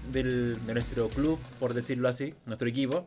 de 0.67 0.73
nuestro 0.75 1.09
club, 1.11 1.39
por 1.61 1.75
decirlo 1.75 2.09
así, 2.09 2.35
nuestro 2.47 2.69
equipo, 2.69 3.07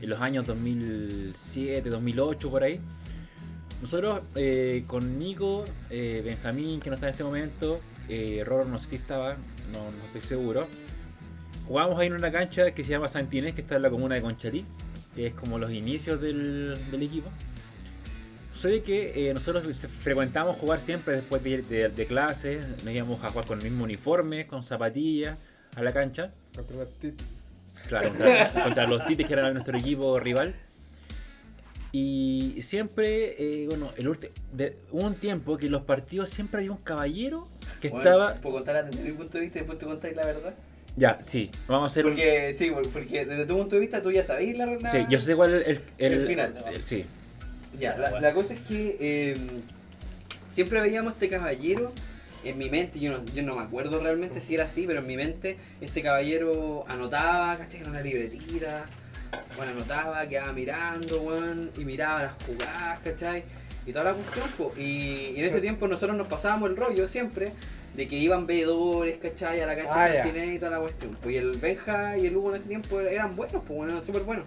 en 0.00 0.10
los 0.10 0.20
años 0.20 0.44
2007, 0.44 1.88
2008, 1.88 2.50
por 2.50 2.64
ahí, 2.64 2.80
nosotros 3.80 4.22
eh, 4.34 4.82
con 4.88 5.18
Nico, 5.18 5.64
eh, 5.90 6.22
Benjamín, 6.24 6.80
que 6.80 6.90
no 6.90 6.94
está 6.94 7.06
en 7.06 7.12
este 7.12 7.22
momento, 7.24 7.80
eh, 8.08 8.42
Roro 8.44 8.64
no 8.64 8.78
sé 8.78 8.90
si 8.90 8.96
estaba, 8.96 9.36
no, 9.72 9.90
no 9.90 10.04
estoy 10.06 10.20
seguro, 10.20 10.66
jugábamos 11.66 11.98
ahí 12.00 12.06
en 12.08 12.14
una 12.14 12.30
cancha 12.30 12.72
que 12.72 12.84
se 12.84 12.90
llama 12.90 13.08
Santinés, 13.08 13.54
que 13.54 13.60
está 13.62 13.76
en 13.76 13.82
la 13.82 13.90
comuna 13.90 14.14
de 14.14 14.22
Conchalí, 14.22 14.64
que 15.14 15.26
es 15.26 15.32
como 15.34 15.58
los 15.58 15.70
inicios 15.72 16.20
del, 16.20 16.78
del 16.90 17.02
equipo. 17.02 17.28
Sucede 18.52 18.82
que 18.82 19.28
eh, 19.30 19.34
nosotros 19.34 19.66
frecuentábamos 20.00 20.56
jugar 20.56 20.80
siempre 20.80 21.14
después 21.16 21.42
de, 21.42 21.62
de, 21.62 21.88
de 21.88 22.06
clases, 22.06 22.64
nos 22.84 22.94
íbamos 22.94 23.22
a 23.24 23.30
jugar 23.30 23.46
con 23.46 23.58
el 23.58 23.64
mismo 23.64 23.84
uniforme, 23.84 24.46
con 24.46 24.62
zapatillas, 24.62 25.36
a 25.74 25.82
la 25.82 25.92
cancha. 25.92 26.30
Contra 26.54 26.76
la 26.76 26.84
tit- 26.84 27.14
Claro, 27.88 28.08
contra, 28.10 28.52
contra 28.64 28.86
los 28.86 29.04
Tites, 29.04 29.26
que 29.26 29.32
era 29.34 29.52
nuestro 29.52 29.76
equipo 29.76 30.18
rival. 30.20 30.54
Y 31.92 32.56
siempre, 32.62 33.34
eh, 33.62 33.66
bueno, 33.68 33.90
el 33.96 34.10
de, 34.52 34.76
hubo 34.90 35.06
un 35.06 35.14
tiempo 35.16 35.56
que 35.56 35.66
en 35.66 35.72
los 35.72 35.82
partidos 35.82 36.30
siempre 36.30 36.58
había 36.60 36.72
un 36.72 36.78
caballero 36.78 37.48
que 37.88 37.90
Bueno, 37.90 38.10
estaba. 38.10 38.34
¿Puedo 38.40 38.56
contar 38.56 38.90
desde 38.90 39.02
mi 39.04 39.12
punto 39.12 39.38
de 39.38 39.44
vista 39.44 39.58
y 39.58 39.60
después 39.60 39.78
te 39.78 39.86
contáis 39.86 40.16
la 40.16 40.24
verdad? 40.26 40.54
Ya, 40.96 41.18
sí, 41.20 41.50
vamos 41.66 41.90
a 41.90 41.92
hacer 41.92 42.06
un. 42.06 42.12
Porque, 42.12 42.54
sí, 42.56 42.72
porque 42.92 43.24
desde 43.26 43.46
tu 43.46 43.56
punto 43.56 43.74
de 43.76 43.80
vista 43.80 44.00
tú 44.00 44.10
ya 44.12 44.24
sabéis 44.24 44.56
la 44.56 44.66
verdad. 44.66 44.90
Sí, 44.90 45.04
yo 45.08 45.18
sé 45.18 45.34
cuál 45.36 45.54
es 45.54 45.66
el, 45.68 45.80
el, 45.98 46.12
El 46.14 46.26
final. 46.26 46.54
el- 46.72 46.82
sí, 46.84 47.04
Ya, 47.78 47.96
la, 47.98 48.20
la 48.20 48.32
cosa 48.32 48.54
es 48.54 48.60
que 48.60 48.96
eh, 49.00 49.36
siempre 50.48 50.80
veíamos 50.80 51.14
este 51.14 51.28
caballero 51.28 51.92
en 52.44 52.58
mi 52.58 52.68
mente, 52.70 53.00
yo 53.00 53.10
no, 53.12 53.24
yo 53.34 53.42
no 53.42 53.56
me 53.56 53.62
acuerdo 53.62 54.00
realmente 54.00 54.40
si 54.40 54.54
era 54.54 54.64
así, 54.64 54.86
pero 54.86 55.00
en 55.00 55.06
mi 55.06 55.16
mente 55.16 55.56
este 55.80 56.02
caballero 56.02 56.84
anotaba, 56.88 57.56
¿cachai? 57.58 57.80
En 57.80 57.88
una 57.90 58.02
libretita, 58.02 58.84
bueno, 59.56 59.72
anotaba, 59.72 60.26
quedaba 60.28 60.52
mirando, 60.52 61.22
weón, 61.22 61.70
y 61.76 61.84
miraba 61.84 62.22
las 62.24 62.32
jugadas, 62.44 63.00
¿cachai? 63.02 63.42
Y 63.86 63.92
toda 63.92 64.04
la 64.04 64.12
cuestión, 64.14 64.70
y, 64.78 65.32
y 65.34 65.34
en 65.38 65.44
ese 65.46 65.60
tiempo 65.60 65.88
nosotros 65.88 66.16
nos 66.16 66.28
pasábamos 66.28 66.70
el 66.70 66.76
rollo 66.76 67.08
siempre 67.08 67.50
de 67.96 68.08
que 68.08 68.16
iban 68.16 68.46
veedores, 68.46 69.18
¿cachai? 69.18 69.60
A 69.60 69.66
la 69.66 69.76
cancha 69.76 70.04
Ah, 70.04 70.08
de 70.32 70.46
y 70.54 70.58
toda 70.58 70.70
la 70.72 70.80
cuestión. 70.80 71.16
Pues 71.22 71.34
y 71.34 71.38
el 71.38 71.52
Benja 71.58 72.16
y 72.18 72.26
el 72.26 72.36
Hugo 72.36 72.50
en 72.50 72.56
ese 72.56 72.68
tiempo 72.68 73.00
eran 73.00 73.36
buenos, 73.36 73.62
pues 73.66 73.76
bueno, 73.76 73.92
eran 73.92 74.04
súper 74.04 74.22
buenos. 74.22 74.44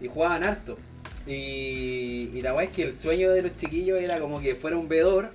Y 0.00 0.08
jugaban 0.08 0.44
harto. 0.44 0.78
Y, 1.26 2.30
y 2.34 2.40
la 2.42 2.54
weá 2.54 2.66
es 2.66 2.72
que 2.72 2.82
el 2.82 2.94
sueño 2.94 3.30
de 3.32 3.42
los 3.42 3.56
chiquillos 3.56 3.98
era 4.00 4.20
como 4.20 4.40
que 4.40 4.54
fuera 4.54 4.76
un 4.76 4.88
veedor 4.88 5.30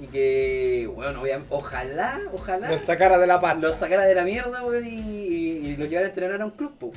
y 0.00 0.06
que, 0.06 0.90
bueno, 0.94 1.22
ojalá, 1.50 2.20
ojalá 2.32 2.68
Nos 2.68 2.80
sacara 2.80 3.18
de 3.18 3.26
la 3.26 3.40
paz. 3.40 3.58
los 3.60 3.76
sacara 3.76 4.04
de 4.04 4.14
la 4.14 4.24
mierda, 4.24 4.64
weón, 4.64 4.84
y, 4.86 4.88
y- 4.90 5.66
y 5.66 5.76
los 5.76 5.88
llevara 5.88 6.06
a 6.06 6.10
entrenar 6.10 6.40
a 6.40 6.44
un 6.46 6.52
club, 6.52 6.72
po. 6.78 6.92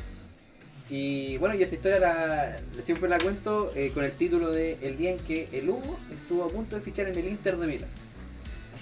Y 0.89 1.37
bueno, 1.37 1.53
yo 1.55 1.63
esta 1.63 1.75
historia 1.75 1.99
la, 1.99 2.57
siempre 2.83 3.09
la 3.09 3.17
cuento 3.17 3.71
eh, 3.75 3.91
con 3.93 4.05
el 4.05 4.11
título 4.13 4.51
de 4.51 4.77
El 4.81 4.97
día 4.97 5.11
en 5.11 5.17
que 5.17 5.49
el 5.51 5.69
Hugo 5.69 5.99
estuvo 6.13 6.45
a 6.45 6.47
punto 6.47 6.75
de 6.77 6.81
fichar 6.81 7.07
en 7.09 7.17
el 7.17 7.27
Inter 7.27 7.57
de 7.57 7.67
Milán. 7.67 7.89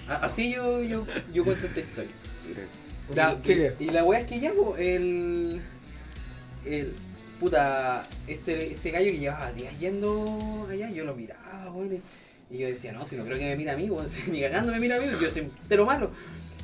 Así 0.08 0.52
yo, 0.52 0.82
yo, 0.82 1.06
yo 1.32 1.44
cuento 1.44 1.66
esta 1.66 1.80
historia. 1.80 2.12
Y, 3.78 3.90
la 3.90 4.04
weá 4.04 4.20
es 4.20 4.26
que 4.26 4.40
ya, 4.40 4.52
po, 4.52 4.76
el. 4.76 5.60
El. 6.64 6.92
Puta, 7.40 8.02
este, 8.26 8.72
este 8.72 8.90
gallo 8.90 9.10
que 9.10 9.18
llevaba 9.18 9.52
días 9.52 9.78
yendo 9.78 10.66
allá, 10.70 10.90
yo 10.90 11.04
lo 11.04 11.14
miraba, 11.14 11.70
weón. 11.70 12.00
Y, 12.50 12.54
y 12.54 12.58
yo 12.58 12.68
decía, 12.68 12.92
no, 12.92 13.04
si 13.04 13.16
no 13.16 13.24
creo 13.24 13.36
que 13.36 13.44
me 13.44 13.56
mira 13.56 13.74
a 13.74 13.76
mí, 13.76 13.90
weón. 13.90 14.08
si 14.08 14.30
ni 14.30 14.40
cagando 14.40 14.72
me 14.72 14.80
mira 14.80 14.96
a 14.96 15.00
mí, 15.00 15.06
yo 15.20 15.30
soy 15.30 15.42
entero 15.42 15.84
malo. 15.84 16.10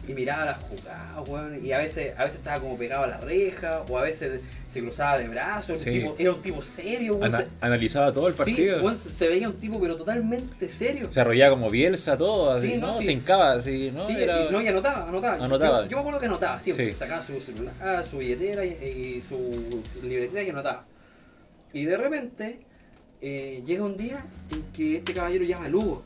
Y 0.09 0.15
miraba 0.15 0.45
las 0.45 0.63
jugadas, 0.65 1.29
weón. 1.29 1.65
Y 1.65 1.73
a 1.73 1.79
veces, 1.79 2.13
a 2.19 2.25
veces 2.25 2.39
estaba 2.39 2.59
como 2.61 2.77
pegado 2.77 3.05
a 3.05 3.07
la 3.07 3.19
reja, 3.19 3.83
o 3.89 3.99
a 3.99 4.03
veces 4.03 4.41
se 4.73 4.81
cruzaba 4.81 5.17
de 5.19 5.29
brazos. 5.29 5.79
Sí. 5.79 5.91
tipo- 5.91 6.17
era 6.19 6.33
un 6.33 6.43
tipo 6.43 6.61
serio, 6.61 7.15
weón. 7.17 7.33
Ana- 7.35 7.47
analizaba 7.61 8.13
todo 8.13 8.27
el 8.27 8.35
sí, 8.35 8.39
partido. 8.39 8.83
weón, 8.83 8.99
se, 8.99 9.29
veía 9.29 9.49
un 9.49 9.55
tipo, 9.61 9.81
pero 9.81 9.95
totalmente 9.95 10.69
serio. 10.69 11.07
se 11.13 11.21
arrollaba 11.21 11.51
como 11.53 11.71
Bielsa, 11.71 12.17
todo, 12.17 12.51
así, 12.51 12.73
Sí, 12.73 12.77
no, 12.79 12.99
sí. 12.99 13.05
Se 13.05 13.13
hincaba, 13.13 13.53
así, 13.53 13.93
¿no? 13.95 14.05
Sí, 14.05 14.17
Era- 14.19 14.43
y, 14.45 14.51
no, 14.51 14.61
y 14.61 14.67
anotaba, 14.67 15.09
anotaba. 15.09 15.39
Yo- 15.39 15.45
Anotaba. 15.45 15.83
Yo, 15.85 15.91
yo 15.91 15.97
me 15.99 16.01
acuerdo 16.01 16.19
que 16.21 16.27
anotaba 16.27 16.59
siempre. 16.59 16.93
Sí. 16.93 16.99
Sacaba 16.99 17.23
su 17.23 17.41
celular, 17.41 18.05
su 18.11 18.19
billetera 18.19 18.65
y, 18.65 18.71
y 19.19 19.23
su 19.23 19.83
libretita 20.03 20.43
y 20.43 20.51
anotaba. 20.51 20.85
Y 21.73 21.85
de 21.85 21.97
repente 21.97 22.59
eh, 23.21 23.63
llega 23.65 23.85
un 23.85 23.97
día 23.97 24.25
en 24.51 24.63
que 24.73 24.97
este 24.97 25.15
caballero 25.15 25.45
llama 25.45 25.67
a 25.67 25.69
Lugo. 25.69 26.03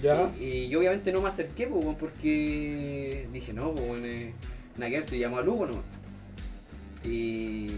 Ya. 0.00 0.30
Y, 0.40 0.44
y 0.44 0.68
yo 0.68 0.78
obviamente 0.78 1.12
no 1.12 1.20
me 1.20 1.28
acerqué 1.28 1.66
pues, 1.66 1.84
porque 1.98 3.28
dije, 3.32 3.52
no, 3.52 3.72
pues 3.72 3.88
bueno, 3.88 4.06
eh, 4.06 4.32
ver, 4.78 5.04
se 5.04 5.18
llamó 5.18 5.38
a 5.38 5.42
Lugo 5.42 5.66
nomás. 5.66 5.82
Y, 7.04 7.68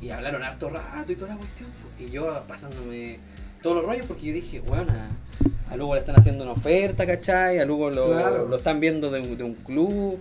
y 0.00 0.10
hablaron 0.10 0.42
harto 0.42 0.70
rato 0.70 1.10
y 1.12 1.16
toda 1.16 1.30
la 1.34 1.36
cuestión. 1.36 1.70
pues, 1.96 2.08
Y 2.08 2.12
yo 2.12 2.42
pasándome 2.46 3.18
todos 3.62 3.76
los 3.76 3.84
rollos 3.86 4.06
porque 4.06 4.26
yo 4.26 4.34
dije, 4.34 4.60
bueno, 4.60 4.92
a, 4.92 5.72
a 5.72 5.76
Lugo 5.76 5.94
le 5.94 6.00
están 6.00 6.16
haciendo 6.18 6.44
una 6.44 6.52
oferta, 6.52 7.06
¿cachai? 7.06 7.58
A 7.58 7.64
Lugo 7.64 7.90
lo, 7.90 8.06
Claro. 8.12 8.48
lo 8.48 8.56
están 8.56 8.80
viendo 8.80 9.10
de 9.10 9.20
de 9.36 9.44
un 9.44 9.54
club. 9.54 10.20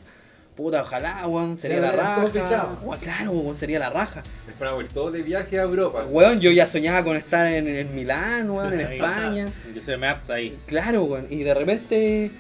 Puta, 0.56 0.84
ojalá, 0.84 1.26
weón, 1.28 1.58
sería 1.58 1.80
la 1.80 1.92
raja. 1.92 2.78
Weón, 2.84 3.00
claro, 3.00 3.32
weón, 3.32 3.56
sería 3.56 3.80
la 3.80 3.90
raja. 3.90 4.22
Después 4.46 4.70
me 4.70 4.76
voy 4.76 4.86
todo 4.86 5.10
de 5.10 5.24
viaje 5.24 5.60
a 5.60 5.64
Europa. 5.64 6.06
Weón, 6.06 6.40
yo 6.40 6.52
ya 6.52 6.68
soñaba 6.68 7.04
con 7.04 7.18
estar 7.18 7.48
en, 7.48 7.68
en 7.68 7.96
Milán, 7.96 8.50
weón, 8.52 8.74
en 8.74 8.82
España. 8.82 9.48
Yo 9.74 9.82
soy 9.82 9.98
Mats 9.98 10.30
ahí. 10.30 10.58
Claro, 10.68 11.06
weón. 11.06 11.26
Y 11.32 11.42
de 11.42 11.54
repente 11.56 12.32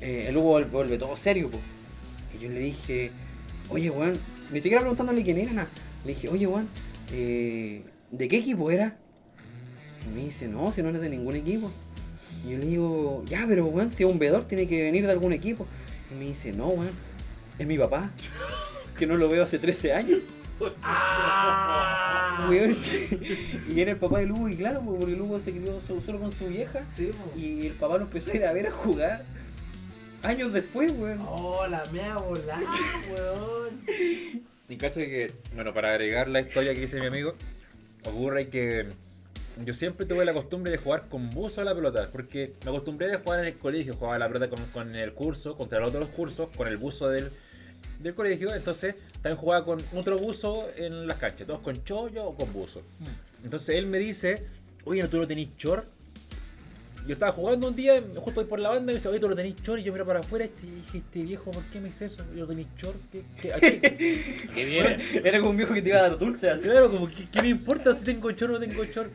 eh, 0.00 0.26
el 0.28 0.36
Hugo 0.36 0.50
vuelve, 0.50 0.70
vuelve 0.70 0.98
todo 0.98 1.16
serio, 1.16 1.48
po. 1.48 1.58
Y 2.36 2.42
yo 2.42 2.48
le 2.48 2.58
dije, 2.58 3.12
oye, 3.68 3.88
weón, 3.90 4.14
ni 4.50 4.60
siquiera 4.60 4.80
preguntándole 4.80 5.22
quién 5.22 5.38
era, 5.38 5.52
nada. 5.52 5.68
Le 6.04 6.14
dije, 6.14 6.28
oye, 6.28 6.46
weón, 6.48 6.68
eh, 7.12 7.84
¿de 8.10 8.28
qué 8.28 8.38
equipo 8.38 8.68
era? 8.72 8.96
Y 10.04 10.12
me 10.12 10.24
dice, 10.24 10.48
no, 10.48 10.72
si 10.72 10.82
no 10.82 10.88
eres 10.88 11.02
de 11.02 11.08
ningún 11.08 11.36
equipo. 11.36 11.70
Y 12.44 12.52
yo 12.52 12.58
le 12.58 12.66
digo, 12.66 13.24
ya, 13.26 13.44
pero 13.48 13.66
weón, 13.66 13.92
si 13.92 14.02
es 14.02 14.10
un 14.10 14.18
vedor 14.18 14.44
tiene 14.44 14.66
que 14.66 14.82
venir 14.82 15.06
de 15.06 15.12
algún 15.12 15.32
equipo. 15.32 15.68
Y 16.10 16.14
me 16.14 16.24
dice, 16.24 16.50
no, 16.50 16.68
weón, 16.68 17.06
es 17.58 17.66
mi 17.66 17.78
papá, 17.78 18.10
que 18.98 19.06
no 19.06 19.16
lo 19.16 19.28
veo 19.28 19.42
hace 19.42 19.58
13 19.58 19.92
años. 19.92 20.20
Weón, 22.48 22.76
y 23.68 23.80
era 23.80 23.92
el 23.92 23.96
papá 23.96 24.20
de 24.20 24.26
Lugo, 24.26 24.48
y 24.48 24.56
claro, 24.56 24.80
pues, 24.84 24.98
porque 25.00 25.16
Lugo 25.16 25.38
se 25.38 25.52
crió 25.52 25.80
so- 25.86 26.00
solo 26.00 26.18
con 26.20 26.32
su 26.32 26.46
vieja. 26.46 26.84
Sí, 26.94 27.10
Y 27.36 27.66
el 27.66 27.72
papá 27.74 27.96
lo 27.98 28.04
empezó 28.04 28.30
a 28.30 28.34
ir 28.36 28.44
a 28.44 28.52
ver 28.52 28.66
a 28.68 28.72
jugar 28.72 29.24
años 30.22 30.52
después, 30.52 30.92
weón. 30.92 31.20
Oh, 31.26 31.66
la 31.68 31.84
mea 31.92 32.16
volada, 32.16 32.60
weón. 33.12 33.80
Y 34.68 34.76
cacho 34.76 35.00
que, 35.00 35.32
bueno, 35.54 35.72
para 35.74 35.90
agregar 35.92 36.28
la 36.28 36.40
historia 36.40 36.74
que 36.74 36.80
dice 36.80 37.00
mi 37.00 37.06
amigo, 37.06 37.34
ocurre 38.04 38.48
que 38.48 38.86
yo 39.64 39.74
siempre 39.74 40.06
tuve 40.06 40.24
la 40.24 40.32
costumbre 40.32 40.70
de 40.70 40.78
jugar 40.78 41.08
con 41.08 41.30
buzo 41.30 41.60
a 41.60 41.64
la 41.64 41.74
pelota, 41.74 42.08
porque 42.12 42.52
me 42.64 42.70
acostumbré 42.70 43.12
a 43.12 43.18
jugar 43.20 43.40
en 43.40 43.46
el 43.46 43.58
colegio, 43.58 43.94
jugaba 43.94 44.18
la 44.18 44.28
pelota 44.28 44.48
con, 44.48 44.64
con 44.66 44.94
el 44.94 45.12
curso, 45.14 45.56
contra 45.56 45.80
los 45.80 45.90
otros 45.90 46.08
cursos, 46.10 46.48
con 46.56 46.68
el 46.68 46.76
buzo 46.76 47.08
del, 47.08 47.30
del 47.98 48.14
colegio, 48.14 48.54
entonces 48.54 48.94
también 49.22 49.36
jugaba 49.36 49.64
con 49.64 49.82
otro 49.94 50.18
buzo 50.18 50.68
en 50.76 51.06
las 51.06 51.18
canchas, 51.18 51.46
todos 51.46 51.60
con 51.60 51.82
chollo 51.84 52.24
o 52.26 52.34
con 52.34 52.52
buzo. 52.52 52.82
Entonces 53.42 53.76
él 53.76 53.86
me 53.86 53.98
dice, 53.98 54.44
oye, 54.84 55.02
¿no 55.02 55.08
tú 55.08 55.18
lo 55.18 55.26
tenés 55.26 55.56
chor? 55.56 55.86
Yo 57.06 57.14
estaba 57.14 57.32
jugando 57.32 57.68
un 57.68 57.74
día, 57.74 58.02
justo 58.16 58.40
ahí 58.40 58.46
por 58.46 58.58
la 58.58 58.68
banda, 58.68 58.82
y 58.82 58.86
me 58.86 58.92
dice, 58.94 59.08
oye, 59.08 59.18
tú 59.18 59.28
lo 59.28 59.34
tenés 59.34 59.56
chor, 59.62 59.78
y 59.78 59.82
yo 59.82 59.92
miro 59.92 60.04
para 60.04 60.20
afuera 60.20 60.44
y 60.44 60.66
dije, 60.66 60.98
este 60.98 61.22
viejo, 61.22 61.50
¿por 61.50 61.62
qué 61.64 61.80
me 61.80 61.86
dice 61.86 62.04
eso? 62.04 62.22
Yo 62.36 62.46
tenés 62.46 62.66
chor, 62.76 62.94
¿qué? 63.10 63.22
qué, 63.40 63.80
qué? 64.54 65.20
Era 65.24 65.38
como 65.38 65.50
un 65.50 65.56
viejo 65.56 65.72
que 65.72 65.80
te 65.80 65.88
iba 65.88 65.98
a 65.98 66.02
dar 66.02 66.18
dulce 66.18 66.50
así. 66.50 66.64
Claro, 66.64 66.90
como, 66.90 67.08
¿qué, 67.08 67.26
qué 67.32 67.40
me 67.40 67.48
importa 67.48 67.94
si 67.94 68.04
tengo 68.04 68.30
chor 68.32 68.50
o 68.50 68.52
no 68.54 68.60
tengo 68.60 68.84
chor? 68.84 69.10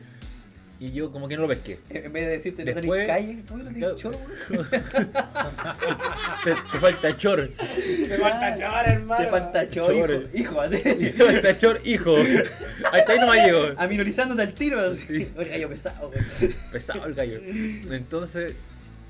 Y 0.80 0.90
yo 0.92 1.10
como 1.12 1.28
que 1.28 1.36
no 1.36 1.42
lo 1.42 1.48
pesqué. 1.48 1.78
En 1.88 2.12
vez 2.12 2.26
de 2.26 2.32
decirte 2.32 2.64
no 2.64 2.74
Después- 2.74 3.06
tenés 3.06 3.06
calle, 3.06 3.42
oye, 3.54 3.64
no 3.80 3.94
Claro. 3.96 4.18
weón. 4.50 4.68
Te, 6.44 6.50
te 6.72 6.78
falta 6.78 7.16
chor. 7.16 7.50
Te 7.56 8.18
falta 8.18 8.58
chaval, 8.58 8.86
hermano. 8.86 9.24
Te 9.24 9.30
falta 9.30 9.68
choro, 9.68 9.86
Choro. 9.94 10.22
hijo. 10.34 10.64
Hijo. 10.64 10.68
Te 10.70 11.12
falta 11.12 11.58
chor, 11.58 11.80
hijo. 11.84 12.16
Hasta 12.92 13.12
ahí 13.12 13.18
no 13.18 13.26
me 13.28 13.44
llegó. 13.46 13.66
Aminorizándote 13.78 14.42
al 14.42 14.52
tiro, 14.52 14.80
así. 14.80 15.30
Oye, 15.36 15.48
gallo 15.50 15.68
pesado, 15.68 16.08
weón. 16.10 16.54
Pesado 16.72 17.06
el 17.06 17.14
gallo. 17.14 17.40
Entonces, 17.90 18.54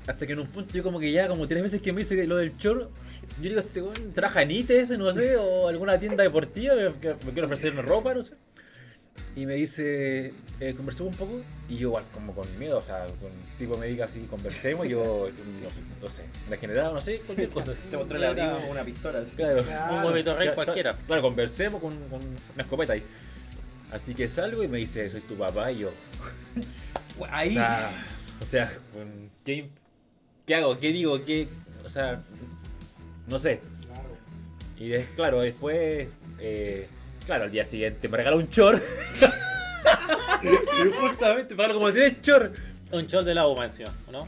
hasta 0.07 0.25
que 0.27 0.33
en 0.33 0.39
un 0.39 0.47
punto 0.47 0.73
yo 0.73 0.83
como 0.83 0.99
que 0.99 1.11
ya, 1.11 1.27
como 1.27 1.47
tres 1.47 1.63
veces 1.63 1.81
que 1.81 1.91
me 1.91 1.99
dice 1.99 2.25
lo 2.27 2.37
del 2.37 2.57
chor, 2.57 2.89
yo 3.41 3.49
digo, 3.49 3.59
este 3.59 3.81
weón 3.81 4.13
trabaja 4.13 4.43
en 4.43 4.51
ITES, 4.51 4.91
no 4.99 5.11
sé, 5.11 5.35
o 5.35 5.67
alguna 5.67 5.99
tienda 5.99 6.23
deportiva, 6.23 6.75
me, 6.75 6.93
que- 7.01 7.15
me 7.25 7.31
quiere 7.31 7.43
ofrecerme 7.45 7.81
ropa, 7.81 8.13
no 8.13 8.21
sé. 8.21 8.35
Y 9.35 9.45
me 9.45 9.55
dice, 9.55 10.33
eh, 10.61 10.73
conversemos 10.75 11.11
un 11.13 11.17
poco, 11.19 11.41
y 11.67 11.75
yo 11.75 11.89
igual 11.89 12.05
como 12.13 12.33
con 12.33 12.57
miedo, 12.57 12.77
o 12.77 12.81
sea, 12.81 13.05
con 13.19 13.29
tipo 13.57 13.77
me 13.77 13.87
diga 13.87 14.05
así, 14.05 14.21
conversemos, 14.29 14.85
y 14.85 14.89
yo 14.89 15.29
no 15.63 15.69
sé, 15.69 15.81
no 16.01 16.09
sé, 16.09 16.23
degenerado, 16.49 16.93
no 16.93 17.01
sé, 17.01 17.19
cualquier 17.19 17.49
cosa. 17.49 17.73
Te 17.91 17.97
mostró 17.97 18.17
el 18.17 18.23
abrigo 18.23 18.59
con 18.59 18.69
una 18.69 18.83
pistola. 18.83 19.19
así. 19.19 19.35
Claro. 19.35 19.63
Un 19.91 20.01
movimiento 20.01 20.33
rey 20.35 20.43
Claro, 20.47 20.55
cualquiera. 20.55 20.93
Claro, 21.07 21.21
conversemos 21.21 21.81
con, 21.81 21.97
con 22.09 22.21
una 22.53 22.63
escopeta 22.63 22.93
ahí. 22.93 23.03
Así 23.91 24.15
que 24.15 24.27
salgo 24.27 24.63
y 24.63 24.67
me 24.67 24.77
dice, 24.79 25.09
soy 25.09 25.21
tu 25.21 25.35
papá, 25.35 25.71
y 25.71 25.79
yo, 25.79 25.91
o 27.19 27.25
Ahí. 27.29 27.53
sea, 27.53 27.91
o 28.41 28.45
sea, 28.45 28.71
¿qué, 29.43 29.69
qué 30.45 30.55
hago? 30.55 30.77
¿Qué 30.79 30.93
digo? 30.93 31.23
¿Qué? 31.25 31.47
O 31.83 31.89
sea, 31.89 32.23
No 33.27 33.37
sé. 33.39 33.59
Claro. 33.85 34.17
Y 34.77 35.03
claro, 35.15 35.41
después, 35.41 36.07
eh, 36.39 36.87
claro, 37.25 37.45
al 37.45 37.51
día 37.51 37.65
siguiente 37.65 38.07
me 38.07 38.17
regaló 38.17 38.37
un 38.37 38.49
chor. 38.49 38.81
y 40.41 40.91
justamente, 41.01 41.55
para 41.55 41.73
como 41.73 41.91
tienes 41.91 42.21
chor. 42.21 42.51
Un 42.91 43.07
chol 43.07 43.25
de 43.25 43.33
la 43.33 43.47
U, 43.47 43.61
encima, 43.61 43.91
¿no? 44.11 44.27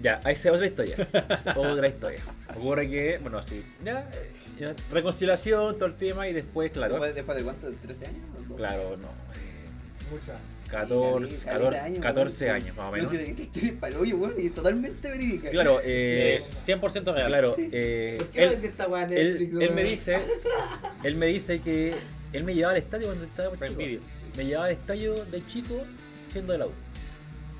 Ya, 0.00 0.20
ahí 0.24 0.34
se 0.36 0.48
va 0.48 0.56
otra 0.56 0.66
historia. 0.68 0.96
Otra 1.56 1.88
historia. 1.88 2.20
Ocurre 2.56 2.88
que, 2.88 3.18
bueno, 3.18 3.36
así, 3.38 3.62
ya, 3.84 4.08
eh, 4.14 4.32
ya, 4.58 4.74
reconciliación, 4.90 5.74
todo 5.76 5.86
el 5.86 5.94
tema, 5.96 6.26
y 6.26 6.32
después, 6.32 6.70
claro, 6.70 6.94
¿Después, 6.94 7.14
después 7.14 7.36
de 7.38 7.44
cuánto? 7.44 7.70
¿De 7.70 7.76
13 7.76 8.06
años? 8.06 8.20
¿O 8.38 8.42
12? 8.48 8.54
claro, 8.56 8.96
no. 8.96 9.08
eh, 9.08 10.10
Mucha. 10.10 10.38
14, 10.70 11.44
caleta 11.46 11.70
de 11.70 11.80
14, 11.80 11.80
años, 11.80 11.98
14 11.98 12.44
weón. 12.44 12.56
años 12.56 12.76
más 12.76 12.86
o 12.88 12.92
menos. 12.92 13.10
sé 13.10 13.18
de 13.18 13.34
qué 13.34 13.42
historia 13.42 13.68
es 13.72 13.74
palollo, 13.78 14.16
weón, 14.16 14.34
y 14.38 14.50
totalmente 14.50 15.10
verídica. 15.10 15.50
Claro, 15.50 15.80
eh, 15.84 16.34
Es 16.36 16.68
100% 16.68 17.12
real. 17.12 17.26
claro, 17.26 17.54
Sí. 17.56 17.68
eh, 17.72 18.14
¿Por 18.18 18.28
qué 18.28 18.42
él, 18.44 18.60
esta 18.62 18.84
él, 19.10 19.50
él 19.60 19.70
me 19.74 19.82
dice, 19.84 20.18
él 21.04 21.16
me 21.16 21.26
dice 21.26 21.60
que 21.60 21.94
él 22.32 22.44
me 22.44 22.54
llevaba 22.54 22.72
al 22.72 22.78
estadio 22.82 23.06
cuando 23.06 23.24
estaba 23.24 23.56
chico. 23.68 23.78
Video. 23.78 24.00
Me 24.36 24.44
llevaba 24.46 24.66
al 24.66 24.72
estadio 24.72 25.14
de 25.26 25.44
chico 25.46 25.82
siendo 26.28 26.52
de 26.52 26.58
la 26.60 26.66
U. 26.66 26.72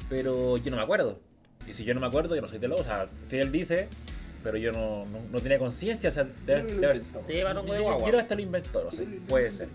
Pero 0.08 0.56
yo 0.56 0.70
no 0.70 0.76
me 0.76 0.82
acuerdo. 0.82 1.18
Y 1.66 1.72
si 1.72 1.84
yo 1.84 1.94
no 1.94 2.00
me 2.00 2.06
acuerdo, 2.06 2.34
yo 2.34 2.42
no 2.42 2.48
soy 2.48 2.58
de 2.58 2.68
la 2.68 2.74
U. 2.76 2.78
O 2.78 2.84
sea, 2.84 3.08
si 3.26 3.38
él 3.38 3.52
dice, 3.52 3.88
pero 4.42 4.56
yo 4.56 4.72
no, 4.72 5.04
no, 5.06 5.20
no 5.30 5.40
tenía 5.40 5.58
conciencia, 5.58 6.08
o 6.08 6.12
sea, 6.12 6.24
de, 6.24 6.62
de 6.62 6.86
haber- 6.86 7.00
huevo 7.26 7.64
yo 7.66 7.90
agua. 7.90 8.02
quiero 8.02 8.18
hasta 8.18 8.34
lo 8.34 8.40
inventó, 8.42 8.82
no 8.84 8.90
sé, 8.90 9.04
puede 9.28 9.50
ser. 9.50 9.68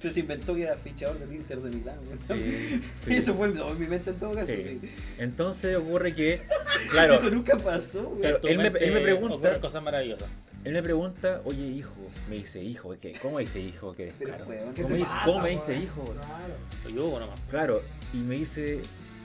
Pero 0.00 0.12
se 0.12 0.20
inventó 0.20 0.54
que 0.54 0.62
era 0.64 0.76
fichador 0.76 1.18
del 1.18 1.32
Inter 1.32 1.58
de 1.60 1.76
Milán. 1.76 1.96
Sí, 2.18 2.80
sí. 3.00 3.14
Eso 3.14 3.34
fue 3.34 3.48
en 3.48 3.78
mi 3.80 3.86
mente 3.86 4.10
en 4.10 4.16
todo 4.16 4.32
caso. 4.32 4.46
Sí. 4.46 4.78
Entonces 5.18 5.74
ocurre 5.76 6.12
que, 6.14 6.42
claro, 6.90 7.14
Eso 7.14 7.30
nunca 7.30 7.56
pasó, 7.56 8.02
güey. 8.04 8.20
Claro, 8.20 8.40
él 8.44 8.58
me, 8.58 8.66
él 8.66 8.92
me 8.92 9.00
pregunta, 9.00 9.58
cosas 9.58 9.82
maravillosas. 9.82 10.28
Él 10.66 10.72
me 10.72 10.82
pregunta, 10.82 11.40
oye 11.44 11.64
hijo, 11.64 11.94
me 12.28 12.36
dice 12.36 12.62
hijo, 12.62 12.94
¿qué? 13.00 13.12
¿cómo 13.22 13.38
dice 13.38 13.60
hijo? 13.60 13.94
Qué 13.94 14.06
descaro. 14.18 14.46
weón, 14.46 14.74
¿Qué 14.74 14.82
¿Cómo, 14.82 14.98
pasa, 14.98 15.22
cómo 15.24 15.40
me 15.42 15.50
dice 15.50 15.76
hijo? 15.76 16.04
Claro. 16.04 16.54
Soy 16.82 16.98
Hugo 16.98 17.20
nomás. 17.20 17.40
Claro, 17.48 17.82
y 18.12 18.16
me 18.18 18.34
dice, 18.36 18.82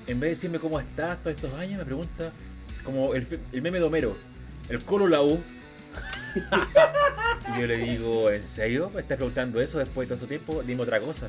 en 0.08 0.20
vez 0.20 0.28
de 0.28 0.30
decirme 0.30 0.60
cómo 0.60 0.80
estás 0.80 1.18
todos 1.24 1.36
estos 1.36 1.54
años, 1.56 1.80
me 1.80 1.86
pregunta, 1.86 2.32
como 2.84 3.14
el, 3.16 3.26
fe- 3.26 3.40
el 3.54 3.62
meme 3.62 3.80
de 3.80 3.86
Homero, 3.86 4.16
el 4.70 4.84
colo 4.84 5.08
la 5.08 5.22
U. 5.22 5.40
y 7.56 7.60
yo 7.62 7.68
le 7.68 7.78
digo, 7.78 8.30
¿en 8.30 8.46
serio? 8.46 8.90
¿Me 8.94 9.02
estás 9.02 9.18
preguntando 9.18 9.60
eso 9.62 9.80
después 9.80 10.08
de 10.08 10.16
todo 10.16 10.24
este 10.26 10.38
tiempo? 10.38 10.64
Dime 10.64 10.82
otra 10.84 11.00
cosa. 11.00 11.28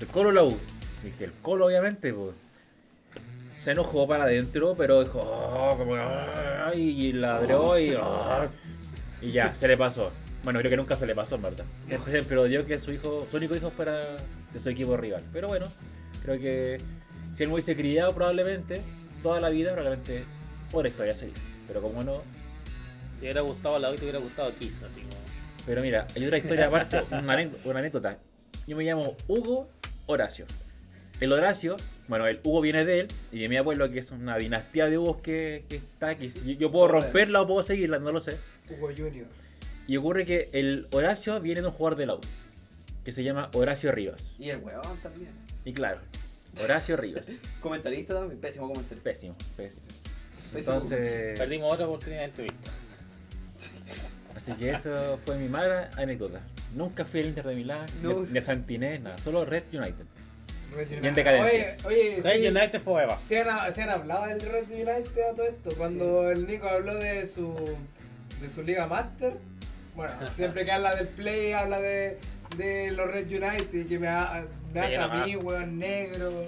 El 0.00 0.06
colo 0.08 0.30
la 0.32 0.42
U. 0.44 0.56
Dije, 1.02 1.24
el 1.24 1.32
colo 1.42 1.66
obviamente, 1.66 2.12
pues. 2.14 2.30
Se 3.58 3.72
enojó 3.72 4.06
para 4.06 4.22
adentro, 4.22 4.76
pero 4.76 5.02
dijo, 5.02 5.18
oh, 5.18 5.76
como, 5.76 5.96
y 6.76 7.12
ladró 7.12 7.76
y, 7.76 7.92
oh, 7.92 8.46
y 9.20 9.32
ya, 9.32 9.52
se 9.52 9.66
le 9.66 9.76
pasó. 9.76 10.12
Bueno, 10.44 10.60
creo 10.60 10.70
que 10.70 10.76
nunca 10.76 10.96
se 10.96 11.06
le 11.06 11.14
pasó, 11.16 11.34
en 11.34 11.42
verdad. 11.42 11.64
Siempre, 11.84 12.12
siempre 12.12 12.38
odió 12.38 12.64
que 12.64 12.78
su 12.78 12.92
hijo, 12.92 13.26
su 13.28 13.36
único 13.36 13.56
hijo 13.56 13.70
fuera 13.70 14.00
de 14.52 14.60
su 14.60 14.68
equipo 14.68 14.96
rival. 14.96 15.24
Pero 15.32 15.48
bueno, 15.48 15.66
creo 16.22 16.38
que 16.38 16.78
si 17.32 17.42
él 17.42 17.48
me 17.48 17.54
hubiese 17.54 17.74
criado 17.74 18.14
probablemente 18.14 18.80
toda 19.24 19.40
la 19.40 19.48
vida, 19.48 19.72
probablemente 19.72 20.24
otra 20.72 20.88
historia 20.88 21.16
sería. 21.16 21.34
Pero 21.66 21.82
como 21.82 22.04
no, 22.04 22.22
Te 23.18 23.24
hubiera 23.24 23.40
gustado 23.40 23.80
la 23.80 23.90
U 23.90 23.94
y 23.94 23.96
te 23.96 24.04
hubiera 24.04 24.20
gustado 24.20 24.54
Kiss, 24.54 24.80
así 24.88 25.00
como. 25.00 25.16
pero 25.66 25.82
mira, 25.82 26.06
hay 26.14 26.24
otra 26.24 26.38
historia 26.38 26.68
aparte, 26.68 27.02
una 27.10 27.80
anécdota. 27.80 28.18
Yo 28.68 28.76
me 28.76 28.84
llamo 28.84 29.16
Hugo 29.26 29.68
Horacio. 30.06 30.46
El 31.20 31.32
Horacio, 31.32 31.76
bueno, 32.06 32.26
el 32.26 32.40
Hugo 32.44 32.60
viene 32.60 32.84
de 32.84 33.00
él 33.00 33.08
y 33.32 33.40
de 33.40 33.48
mi 33.48 33.56
abuelo, 33.56 33.90
que 33.90 33.98
es 33.98 34.10
una 34.10 34.36
dinastía 34.38 34.86
de 34.86 34.98
Hugos 34.98 35.20
que, 35.20 35.64
que 35.68 35.76
está 35.76 36.10
aquí. 36.10 36.30
Si 36.30 36.40
Yo, 36.54 36.58
yo 36.60 36.70
puedo 36.70 36.88
romperla 36.88 37.42
o 37.42 37.46
puedo 37.46 37.62
seguirla, 37.62 37.98
no 37.98 38.12
lo 38.12 38.20
sé. 38.20 38.36
Hugo 38.70 38.90
Junior. 38.96 39.26
Y 39.86 39.96
ocurre 39.96 40.24
que 40.24 40.48
el 40.52 40.86
Horacio 40.92 41.40
viene 41.40 41.60
de 41.62 41.66
un 41.68 41.72
jugador 41.72 41.98
de 41.98 42.06
la 42.06 42.14
U, 42.14 42.20
que 43.04 43.10
se 43.12 43.24
llama 43.24 43.50
Horacio 43.54 43.90
Rivas. 43.90 44.36
Y 44.38 44.50
el 44.50 44.58
weón 44.58 44.98
también. 45.02 45.30
Y 45.64 45.72
claro, 45.72 46.00
Horacio 46.62 46.96
Rivas. 46.96 47.32
Comentarista 47.60 48.14
también, 48.14 48.40
pésimo 48.40 48.68
comentarista. 48.68 49.02
Pésimo, 49.10 49.36
pésimo. 49.56 49.86
Pésimo. 50.52 50.74
Entonces, 50.76 51.38
Perdimos 51.38 51.72
otra 51.74 51.86
oportunidad 51.86 52.20
de 52.20 52.26
entrevista. 52.26 52.70
así 54.36 54.52
que 54.52 54.70
eso 54.70 55.18
fue 55.24 55.36
mi 55.36 55.48
mala 55.48 55.90
anécdota. 55.96 56.40
Nunca 56.74 57.04
fui 57.04 57.20
al 57.20 57.26
Inter 57.26 57.46
de 57.46 57.54
Milán, 57.56 57.86
No. 58.02 58.22
ni 58.22 58.38
a 58.38 58.40
Santinés, 58.40 59.00
nada, 59.00 59.18
solo 59.18 59.44
Red 59.44 59.64
United. 59.72 60.04
Red 60.74 61.02
Y 61.02 61.06
en 61.06 61.14
decadencia. 61.14 61.76
Oye, 61.84 62.18
oye 62.24 62.48
United 62.50 62.80
fue 62.82 63.02
Eva. 63.04 63.18
se 63.20 63.40
han, 63.40 63.72
se 63.74 63.82
han 63.82 63.90
hablado 63.90 64.26
del 64.26 64.40
Red 64.40 64.70
United 64.70 65.22
a 65.30 65.34
todo 65.34 65.46
esto. 65.46 65.70
Cuando 65.76 66.30
el 66.30 66.46
Nico 66.46 66.68
habló 66.68 66.94
de 66.94 67.26
su 67.26 67.54
de 68.40 68.50
su 68.50 68.62
Liga 68.62 68.86
Master, 68.86 69.34
bueno, 69.96 70.12
siempre 70.30 70.64
que 70.64 70.72
habla 70.72 70.94
del 70.94 71.08
Play, 71.08 71.52
habla 71.52 71.80
de, 71.80 72.18
de 72.56 72.90
los 72.92 73.10
Red 73.10 73.26
United, 73.26 73.86
que 73.88 73.98
me, 73.98 74.08
ha- 74.08 74.46
me 74.72 74.80
hace 74.80 74.96
a 74.96 75.08
mí, 75.08 75.34
weón, 75.36 75.78
negro, 75.78 76.42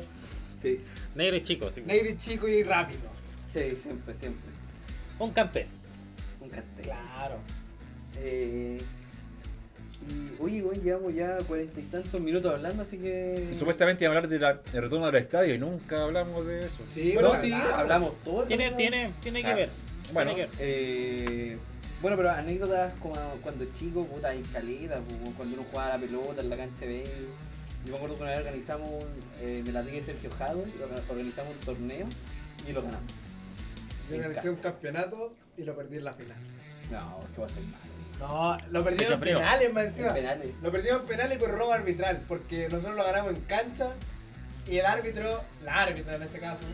Sí, 0.60 0.78
Negro 1.14 1.36
y 1.36 1.40
chico, 1.40 1.70
sí. 1.70 1.80
negro 1.84 2.10
y 2.10 2.16
chico 2.18 2.46
y 2.46 2.62
rápido. 2.62 3.00
sí, 3.52 3.76
siempre, 3.82 4.14
siempre. 4.14 4.48
Un 5.18 5.32
canté. 5.32 5.66
Un 6.40 6.48
cartel. 6.50 6.84
Claro. 6.84 7.36
Eh, 8.16 8.78
y, 10.08 10.40
oye, 10.42 10.62
weón, 10.62 10.82
llevamos 10.82 11.14
ya 11.14 11.36
cuarenta 11.46 11.80
y 11.80 11.84
tantos 11.84 12.20
minutos 12.20 12.54
hablando, 12.54 12.82
así 12.82 12.96
que. 12.98 13.48
Y 13.52 13.54
supuestamente 13.54 14.04
iba 14.04 14.12
a 14.14 14.16
hablar 14.16 14.30
de 14.30 14.38
la- 14.38 14.54
del 14.72 14.82
retorno 14.82 15.06
al 15.06 15.14
estadio 15.16 15.54
y 15.54 15.58
nunca 15.58 16.02
hablamos 16.02 16.46
de 16.46 16.60
eso. 16.60 16.82
Sí, 16.90 17.12
Bueno, 17.14 17.34
sí, 17.40 17.52
hablamos. 17.52 17.74
hablamos 17.78 18.12
todo. 18.24 18.42
el 18.42 18.48
Tiene, 18.48 18.70
tiene, 18.72 19.12
tiene 19.20 19.42
que 19.42 19.54
ver. 19.54 19.68
bueno. 20.12 20.34
Tiene 20.34 20.48
que 20.50 20.56
ver. 20.56 20.66
Eh, 20.68 21.58
bueno, 22.00 22.16
pero 22.16 22.30
anécdotas 22.30 22.94
como 22.94 23.14
cuando 23.42 23.64
chico, 23.74 24.06
puta, 24.06 24.32
en 24.32 24.42
caleta, 24.44 25.00
cuando 25.36 25.54
uno 25.56 25.66
jugaba 25.70 25.92
a 25.94 25.96
la 25.98 26.00
pelota 26.00 26.40
en 26.40 26.48
la 26.50 26.56
cancha 26.56 26.86
B. 26.86 27.04
Yo 27.84 27.92
me 27.92 27.96
acuerdo 27.96 28.16
que 28.16 28.22
una 28.22 28.30
vez 28.32 28.40
organizamos, 28.40 28.90
un, 29.04 29.08
eh, 29.40 29.62
me 29.64 29.72
la 29.72 29.82
di 29.82 29.92
de 29.92 30.02
Sergio 30.02 30.30
Jado, 30.30 30.64
organizamos 31.10 31.54
un 31.54 31.60
torneo 31.60 32.06
y 32.68 32.72
lo 32.72 32.82
ganamos. 32.82 33.10
Yo 34.08 34.16
En 34.16 34.20
organicé 34.24 34.50
un 34.50 34.56
campeonato 34.56 35.32
y 35.56 35.62
lo 35.64 35.76
perdí 35.76 35.96
en 35.98 36.04
la 36.04 36.12
final. 36.14 36.36
No, 36.90 37.22
es 37.24 37.34
que 37.34 37.40
va 37.40 37.46
a 37.46 37.50
ser 37.50 37.62
malo. 37.64 37.89
No, 38.20 38.56
lo 38.70 38.84
perdimos 38.84 39.14
en 39.14 39.20
penales, 39.20 39.72
más 39.72 39.84
encima. 39.86 40.08
En 40.08 40.14
penales. 40.14 40.50
Lo 40.62 40.70
perdimos 40.70 41.00
en 41.00 41.06
penales 41.06 41.38
por 41.38 41.50
robo 41.50 41.72
arbitral, 41.72 42.22
porque 42.28 42.68
nosotros 42.68 42.96
lo 42.96 43.04
ganamos 43.04 43.34
en 43.34 43.40
cancha 43.42 43.92
y 44.68 44.76
el 44.76 44.86
árbitro, 44.86 45.42
la 45.64 45.82
árbitra 45.82 46.16
en 46.16 46.22
ese 46.22 46.38
caso, 46.38 46.64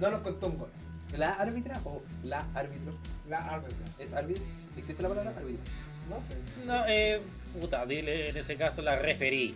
no 0.00 0.10
nos 0.10 0.22
contó 0.22 0.46
un 0.46 0.58
gol. 0.58 0.70
¿La 1.16 1.32
árbitra 1.34 1.78
o 1.84 2.02
la 2.24 2.46
árbitro? 2.54 2.94
La 3.28 3.38
árbitra. 3.38 3.86
¿Es 3.98 4.14
árbitro? 4.14 4.42
¿Existe 4.76 5.02
la 5.02 5.10
palabra 5.10 5.34
árbitro? 5.36 5.62
No 6.08 6.20
sé. 6.20 6.66
No, 6.66 6.84
eh, 6.88 7.20
puta, 7.60 7.84
dile 7.84 8.30
en 8.30 8.36
ese 8.36 8.56
caso 8.56 8.80
la 8.80 8.96
referí. 8.96 9.54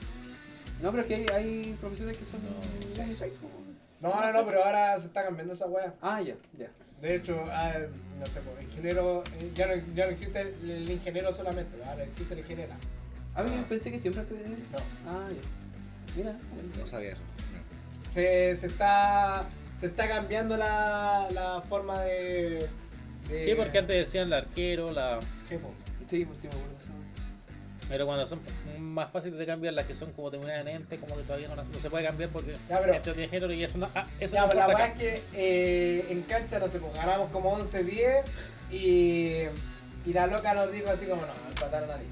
No, 0.83 0.91
pero 0.91 1.03
es 1.03 1.09
que 1.09 1.14
hay, 1.14 1.27
hay 1.35 1.77
profesores 1.81 2.16
que 2.16 2.24
son. 2.27 2.41
seis, 3.16 3.35
po. 3.41 3.49
No, 4.01 4.14
no, 4.20 4.33
no, 4.33 4.45
pero 4.47 4.62
ahora 4.64 4.99
se 4.99 5.07
está 5.07 5.24
cambiando 5.24 5.55
esa 5.55 5.66
wea. 5.66 5.95
Ah, 6.03 6.20
ya, 6.20 6.35
ya. 6.59 6.68
De 7.01 7.14
hecho, 7.16 7.43
ah, 7.51 7.72
no 8.18 8.27
sé, 8.27 8.41
pues, 8.41 8.62
ingeniero, 8.62 9.22
eh, 9.39 9.51
ya 9.55 9.66
no, 9.66 9.74
ya 9.95 10.07
no 10.07 10.12
existe 10.12 10.41
el, 10.41 10.70
el 10.70 10.91
ingeniero 10.91 11.33
solamente, 11.33 11.83
ahora 11.85 12.05
existe 12.05 12.35
el 12.35 12.41
ingeniera. 12.41 12.77
A 13.35 13.43
mí 13.43 13.51
pensé 13.68 13.91
que 13.91 13.99
siempre 13.99 14.22
fue 14.24 14.39
eso. 14.39 14.83
No. 15.05 15.11
Ah, 15.11 15.29
ya. 15.31 16.14
Mira, 16.16 16.37
No 16.79 16.87
sabía 16.87 17.12
eso. 17.12 17.20
Se, 18.12 18.57
se 18.57 18.66
está 18.66 19.47
se 19.79 19.87
está 19.87 20.09
cambiando 20.09 20.57
la, 20.57 21.29
la 21.33 21.61
forma 21.68 22.01
de, 22.01 22.66
de- 23.29 23.41
Sí, 23.41 23.55
porque 23.55 23.79
antes 23.79 23.97
decían 23.97 24.29
el 24.29 24.33
arquero, 24.35 24.91
la. 24.91 25.18
Sí, 25.49 25.57
sí, 26.07 26.24
pues 26.24 26.39
sí 26.41 26.49
me 26.49 26.55
acuerdo. 26.55 26.77
Pero 27.89 28.05
cuando 28.07 28.26
son 28.26 28.41
más 28.80 29.11
fáciles 29.12 29.39
de 29.39 29.47
cambiar, 29.47 29.72
las 29.74 29.87
que 29.87 29.95
son 29.95 30.12
como 30.12 30.30
terminadas 30.30 30.62
en 30.62 30.68
ente, 30.68 30.99
como 30.99 31.16
que 31.16 31.22
todavía 31.22 31.47
no, 31.49 31.55
no 31.57 31.64
se 31.64 31.89
puede 31.89 32.05
cambiar 32.05 32.30
porque 32.30 32.55
Ya, 32.68 32.80
pero- 32.80 33.14
género 33.28 33.53
y 33.53 33.62
eso 33.62 33.78
no. 33.78 33.89
Ah, 33.95 34.07
eso 34.18 34.34
Ya, 34.34 34.43
no 34.43 34.49
pero 34.49 34.61
la 34.61 34.66
verdad 34.66 34.87
es 34.89 34.99
que 34.99 35.22
eh, 35.34 36.07
en 36.11 36.22
cancha, 36.22 36.59
no 36.59 36.68
sé, 36.68 36.80
pues 36.80 36.93
ganamos 36.95 37.30
como 37.30 37.57
11-10 37.59 38.22
y, 38.72 39.45
y 40.05 40.12
la 40.12 40.26
loca 40.26 40.53
nos 40.55 40.72
dijo 40.72 40.91
así 40.91 41.07
como, 41.07 41.22
no, 41.22 41.28
empataron 41.49 41.91
a 41.91 41.97
10. 41.97 42.09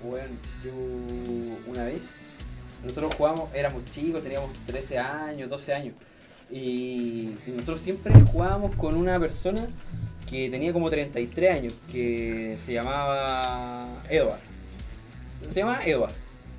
Fue 0.00 0.10
bueno, 0.10 0.34
yo 0.64 0.72
una 1.70 1.84
vez, 1.84 2.02
nosotros 2.82 3.14
jugábamos, 3.16 3.54
éramos 3.54 3.84
chicos, 3.86 4.22
teníamos 4.22 4.50
13 4.66 4.98
años, 4.98 5.48
12 5.50 5.74
años, 5.74 5.94
y, 6.50 7.36
y 7.46 7.50
nosotros 7.54 7.80
siempre 7.80 8.12
jugábamos 8.32 8.74
con 8.76 8.96
una 8.96 9.18
persona 9.20 9.66
que 10.32 10.48
tenía 10.48 10.72
como 10.72 10.88
33 10.88 11.50
años, 11.50 11.74
que 11.92 12.56
se 12.64 12.72
llamaba 12.72 14.02
Edward. 14.08 14.40
Se 15.50 15.60
llamaba 15.60 15.84
Edward, 15.84 16.12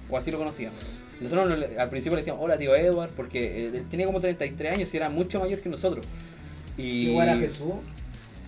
o 0.09 0.15
así 0.17 0.29
lo 0.29 0.37
conocíamos. 0.37 0.79
Nosotros 1.19 1.65
al 1.77 1.89
principio 1.89 2.15
le 2.15 2.21
decíamos, 2.21 2.43
hola 2.43 2.57
tío 2.57 2.75
Edward, 2.75 3.09
porque 3.15 3.67
él 3.67 3.87
tenía 3.89 4.05
como 4.05 4.19
33 4.19 4.73
años 4.73 4.93
y 4.93 4.97
era 4.97 5.09
mucho 5.09 5.39
mayor 5.39 5.59
que 5.59 5.69
nosotros. 5.69 6.05
Y, 6.77 7.07
Igual 7.09 7.29
a 7.29 7.37
Jesús. 7.37 7.73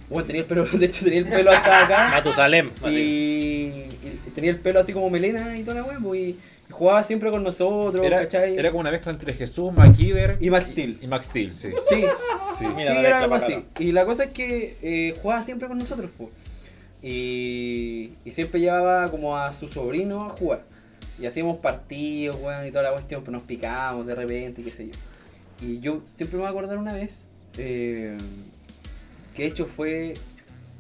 Bueno, 0.09 0.28
tenía 0.28 0.43
el 0.43 0.47
pelo, 0.47 0.65
de 0.71 0.86
hecho 0.86 1.03
tenía 1.03 1.19
el 1.19 1.28
pelo 1.28 1.51
hasta 1.51 1.86
acá. 1.86 2.09
Matusalem. 2.11 2.69
así. 2.84 2.95
Y, 2.95 4.07
y 4.28 4.32
tenía 4.36 4.51
el 4.51 4.59
pelo 4.59 4.80
así 4.80 4.93
como 4.93 5.09
melena 5.09 5.57
y 5.57 5.63
toda 5.63 5.82
la 5.82 5.84
wea, 5.86 5.97
pues, 5.99 6.21
y, 6.21 6.38
Jugaba 6.76 7.03
siempre 7.05 7.32
con 7.32 7.41
nosotros, 7.41 8.05
Era, 8.05 8.19
¿cachai? 8.19 8.57
era 8.57 8.69
como 8.69 8.82
una 8.82 8.91
mezcla 8.91 9.13
entre 9.13 9.34
Jesús, 9.34 9.71
MacGyver 9.71 10.38
Y 10.41 10.49
Max 10.49 10.67
Steel. 10.67 10.97
Y 11.01 11.07
Max 11.07 11.28
Steel, 11.28 11.53
sí. 11.55 11.69
Sí, 11.89 12.03
sí. 12.59 12.65
Mira, 12.76 12.91
sí, 12.91 13.01
la 13.01 13.07
era 13.07 13.19
algo 13.19 13.36
así. 13.36 13.63
Y 13.80 13.93
la 13.93 14.05
cosa 14.05 14.26
es 14.26 14.32
que 14.32 14.78
eh, 14.82 15.15
jugaba 15.21 15.41
siempre 15.41 15.69
con 15.69 15.78
nosotros, 15.78 16.11
pues. 16.17 16.32
Y, 17.01 18.11
y 18.26 18.32
siempre 18.32 18.59
llevaba 18.59 19.09
como 19.09 19.38
a 19.38 19.53
su 19.53 19.69
sobrino 19.69 20.26
a 20.26 20.30
jugar. 20.32 20.63
Y 21.17 21.26
hacíamos 21.26 21.59
partidos, 21.59 22.36
weón, 22.41 22.67
y 22.67 22.71
toda 22.71 22.84
la 22.84 22.91
cuestión, 22.91 23.23
pues 23.23 23.32
nos 23.32 23.43
picábamos 23.43 24.05
de 24.05 24.15
repente, 24.15 24.61
qué 24.61 24.71
sé 24.73 24.88
yo. 24.88 24.93
Y 25.65 25.80
yo 25.80 26.01
siempre 26.15 26.36
me 26.36 26.41
voy 26.41 26.47
a 26.47 26.49
acordar 26.49 26.78
una 26.78 26.91
vez, 26.91 27.19
eh, 27.57 28.17
que 29.34 29.43
de 29.43 29.47
hecho 29.47 29.65
fue 29.65 30.15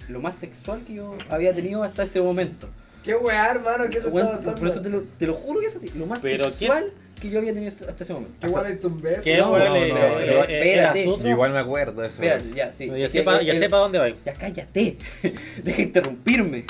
lo 0.09 0.19
más 0.19 0.35
sexual 0.35 0.83
que 0.85 0.95
yo 0.95 1.15
había 1.29 1.53
tenido 1.53 1.83
hasta 1.83 2.03
ese 2.03 2.21
momento. 2.21 2.67
Qué 3.05 3.15
weá, 3.15 3.51
hermano, 3.51 3.85
¿qué 3.89 4.01
te 4.01 4.09
por 4.09 4.67
eso 4.67 4.81
te 4.81 4.89
lo, 4.89 5.01
te 5.01 5.27
lo 5.27 5.33
juro 5.35 5.59
que 5.59 5.67
es 5.67 5.75
así, 5.75 5.89
lo 5.95 6.07
más 6.07 6.19
Pero 6.21 6.45
qué- 6.45 6.51
sexual 6.51 6.91
que 7.21 7.29
yo 7.29 7.39
había 7.39 7.53
tenido 7.53 7.71
hasta 7.71 8.03
ese 8.03 8.13
momento. 8.13 8.35
Qué 8.41 8.47
weá, 8.47 8.67
es 8.69 8.83
un 8.83 9.01
beso. 9.01 9.21
¿Qué 9.23 9.37
No, 9.37 9.57
no, 9.57 9.65
no, 9.65 9.73
pero 9.73 10.45
le- 10.45 10.57
espérate. 10.57 10.73
era 10.73 11.03
sutro? 11.11 11.29
Igual 11.29 11.51
me 11.53 11.59
acuerdo 11.59 12.01
de 12.01 12.07
eso. 12.07 12.21
Ya, 12.23 12.73
sí. 12.73 12.89
Ya 12.89 13.07
sepa, 13.07 13.41
ya 13.41 13.53
el- 13.53 13.59
sepa 13.59 13.77
dónde 13.77 13.99
va. 13.99 14.09
Ya 14.09 14.33
cállate, 14.33 14.97
deja 15.63 15.77
de 15.77 15.83
interrumpirme. 15.83 16.65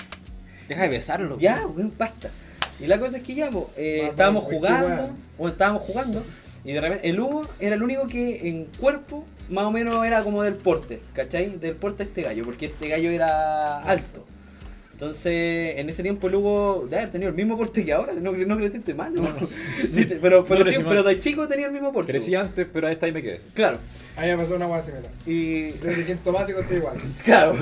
Deja 0.68 0.82
de 0.84 0.90
besarlo. 0.90 1.38
Ya, 1.40 1.66
weón, 1.68 1.94
basta. 1.98 2.30
Y 2.80 2.88
la 2.88 3.00
cosa 3.00 3.18
es 3.18 3.24
que 3.24 3.34
ya, 3.34 3.50
po, 3.50 3.72
eh, 3.78 4.00
Más 4.02 4.10
estábamos 4.12 4.50
bien, 4.50 4.60
jugando, 4.62 5.10
o 5.38 5.48
estábamos 5.48 5.82
jugando, 5.84 6.24
y 6.66 6.74
de 6.74 6.82
repente 6.82 7.10
el 7.10 7.20
Hugo 7.20 7.44
era 7.60 7.76
el 7.76 7.84
único 7.84 8.06
que 8.08 8.48
en 8.50 8.66
cuerpo 8.78 9.26
más 9.50 9.64
o 9.66 9.72
menos 9.72 10.06
era 10.06 10.22
como 10.24 10.44
del 10.44 10.56
porte, 10.56 11.02
¿cachai? 11.14 11.52
Del 11.58 11.76
porte 11.76 12.04
de 12.04 12.10
este 12.10 12.22
gallo, 12.24 12.44
porque 12.44 12.66
este 12.66 12.90
gallo 12.90 13.10
era 13.12 13.80
alto. 13.80 14.26
Entonces, 14.96 15.74
en 15.78 15.89
ese 15.89 16.04
tiempo 16.04 16.28
el 16.28 16.36
Hugo 16.36 16.88
de 16.89 16.96
haber 16.96 17.12
tenido 17.12 17.30
el 17.30 17.36
mismo 17.36 17.58
porte 17.58 17.84
que 17.84 17.91
ahora, 17.91 18.14
no, 18.14 18.32
no 18.32 18.56
decirte 18.56 18.93
mal, 18.93 19.14
¿no? 19.14 19.24
Sí, 19.91 20.08
pero, 20.22 20.46
pero, 20.46 20.64
sí, 20.72 20.80
pero 20.88 21.04
de 21.04 21.20
chico 21.20 21.50
tenía 21.50 21.66
el 21.66 21.74
mismo 21.74 21.91
porte. 21.91 22.14
Crecí 22.14 22.34
antes, 22.34 22.66
pero 22.72 22.88
a 22.88 22.93
esta 22.93 23.06
ahí 23.06 23.12
me 23.12 23.22
quedé. 23.22 23.41
Claro. 23.54 23.80
A 24.18 24.22
mí 24.22 24.28
me 24.28 24.38
pasó 24.38 24.55
una 24.55 24.68
weá 24.68 24.82
similar. 24.82 25.11
Y 25.26 25.72
Desde 25.72 26.05
quinto 26.05 26.32
básico 26.32 26.59
estoy 26.61 26.78
igual. 26.78 26.95
Claro. 27.26 27.55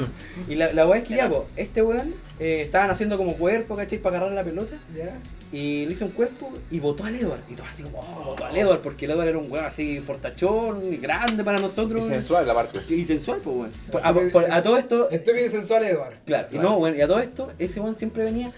Y 0.48 0.56
la, 0.56 0.72
la 0.74 0.88
weá 0.88 1.00
es 1.02 1.08
que 1.08 1.16
ya, 1.16 1.28
po, 1.30 1.48
este 1.56 1.82
weón 1.82 2.14
eh, 2.40 2.62
estaban 2.62 2.92
haciendo 2.92 3.18
como 3.18 3.36
cuerpo, 3.36 3.76
¿cachai? 3.76 3.98
Para 3.98 4.18
agarrar 4.18 4.36
la 4.36 4.44
pelota. 4.44 4.76
¿Ya? 4.96 5.14
Y 5.52 5.86
le 5.86 5.94
hizo 5.94 6.06
un 6.06 6.12
cuerpo 6.12 6.52
y 6.72 6.80
votó 6.80 7.06
al 7.06 7.16
Edward. 7.16 7.42
Y 7.50 7.54
todo 7.56 7.66
así 7.68 7.82
como, 7.84 8.00
oh, 8.00 8.24
votó 8.26 8.46
al 8.46 8.56
Edward. 8.56 8.82
Porque 8.82 9.06
el 9.06 9.12
Edward 9.12 9.28
era 9.30 9.38
un 9.40 9.52
weón 9.52 9.66
así 9.66 10.00
fortachón 10.00 10.94
y 10.94 10.98
grande 10.98 11.44
para 11.44 11.58
nosotros. 11.60 12.06
sensual 12.06 12.46
la 12.48 12.54
parte. 12.54 12.80
Y 12.88 13.04
sensual, 13.06 13.40
pues, 13.44 13.56
weón. 13.56 13.72
Por- 13.92 14.02
A, 14.06 14.14
por- 14.14 14.52
a 14.52 14.62
todo 14.62 14.78
esto, 14.78 15.10
Estúpido 15.10 15.46
y 15.46 15.50
sensual, 15.50 15.84
Eduardo. 15.86 16.18
claro. 16.26 16.48
Y 16.52 16.60
no, 16.60 16.78
weón, 16.78 16.96
y 16.98 17.02
a 17.02 17.08
todo 17.08 17.20
esto, 17.20 17.52
ese 17.58 17.80
weón 17.80 17.96
siempre 17.96 18.24
venía 18.24 18.52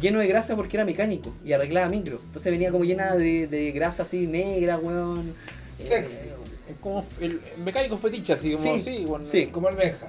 lleno 0.00 0.20
de 0.20 0.26
grasa 0.26 0.56
porque 0.56 0.78
era 0.78 0.86
mecánico 0.86 1.34
y 1.44 1.52
arreglaba 1.52 1.88
micro. 1.90 2.18
Entonces 2.24 2.50
venía 2.50 2.70
como 2.70 2.84
llena 2.84 3.14
de, 3.14 3.46
de 3.46 3.72
grasa 3.72 4.04
así 4.04 4.26
negra, 4.26 4.78
weón. 4.78 5.34
Sexy. 5.76 6.24
Eh, 6.26 6.32
como 6.80 7.04
el 7.20 7.40
mecánico 7.58 7.96
fetiche, 7.98 8.32
así 8.34 8.52
como. 8.52 8.74
Sí, 8.74 8.80
Sí, 8.80 9.04
bueno. 9.06 9.24
sí. 9.28 9.46
Como 9.46 9.68
el 9.68 9.76
Benja. 9.76 10.08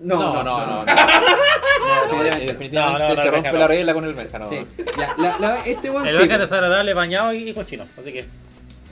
no, 0.00 0.16
No, 0.16 0.42
no, 0.42 0.44
no. 0.44 0.66
no, 0.66 0.84
no, 0.84 2.22
definitivamente. 2.46 3.22
Se 3.22 3.30
rompe 3.30 3.52
la 3.52 3.66
regla 3.68 3.94
con 3.94 4.04
el 4.04 4.14
Benja, 4.14 4.38
no. 4.38 4.48
Sí. 4.48 4.66
Ya, 4.98 5.14
la- 5.18 5.38
la- 5.38 5.56
este 5.66 5.88
El 5.88 6.08
sí, 6.08 6.16
Benja 6.18 6.34
es 6.34 6.40
desagradable, 6.40 6.94
bañado 6.94 7.32
y, 7.32 7.48
y 7.48 7.54
cochino. 7.54 7.86
Así 7.98 8.12
que. 8.12 8.24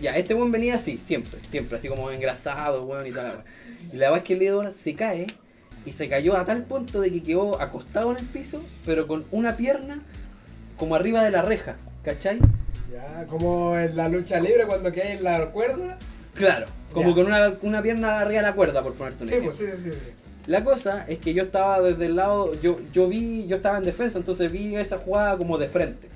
Ya, 0.01 0.15
este 0.15 0.35
weón 0.35 0.53
venía 0.53 0.75
así, 0.75 0.99
siempre, 0.99 1.39
siempre, 1.43 1.79
así 1.79 1.89
como 1.89 2.11
engrasado, 2.11 2.83
weón, 2.85 3.07
y 3.07 3.11
toda 3.13 3.23
la 3.25 3.31
weón. 3.31 3.45
Y 3.93 3.97
la 3.97 4.09
weá 4.11 4.19
es 4.19 4.25
que 4.25 4.35
el 4.35 4.43
Edward 4.43 4.73
se 4.73 4.95
cae, 4.95 5.27
y 5.87 5.93
se 5.93 6.09
cayó 6.09 6.37
a 6.37 6.45
tal 6.45 6.65
punto 6.65 7.01
de 7.01 7.11
que 7.11 7.23
quedó 7.23 7.59
acostado 7.63 8.11
en 8.13 8.19
el 8.19 8.27
piso, 8.27 8.61
pero 8.85 9.07
con 9.07 9.25
una 9.31 9.57
pierna 9.57 10.03
como 10.77 10.97
arriba 10.97 11.25
de 11.25 11.31
la 11.31 11.41
reja, 11.41 11.77
¿cachai? 12.03 12.41
Ya, 12.93 13.25
como 13.27 13.75
en 13.79 13.97
la 13.97 14.09
lucha 14.11 14.39
libre 14.39 14.67
cuando 14.67 14.93
queda 14.93 15.13
en 15.13 15.25
la 15.25 15.47
cuerda. 15.47 15.97
Claro, 16.37 16.67
como 16.93 17.09
Ya. 17.11 17.15
con 17.15 17.27
una, 17.27 17.55
una 17.63 17.83
pierna 17.83 18.21
arriba 18.21 18.43
de 18.43 18.47
la 18.49 18.55
cuerda, 18.55 18.83
por 18.83 18.95
ponerte 18.95 19.25
un 19.25 19.29
Sí, 19.29 19.35
ejemplo. 19.37 19.57
pues 19.57 19.71
sí, 19.71 19.77
sí, 19.85 19.91
sí. 19.93 20.13
La 20.47 20.63
cosa 20.63 21.05
es 21.09 21.19
que 21.19 21.35
yo 21.35 21.43
estaba 21.43 21.81
desde 21.83 22.07
el 22.07 22.17
lado, 22.17 22.53
yo, 22.63 22.77
yo 22.93 23.09
vi, 23.09 23.47
yo 23.49 23.57
estaba 23.57 23.79
en 23.79 23.85
defensa, 23.85 24.19
entonces 24.19 24.51
vi 24.53 24.77
esa 24.77 24.97
jugada 24.99 25.37
como 25.37 25.59
de 25.59 25.67
frente. 25.67 26.09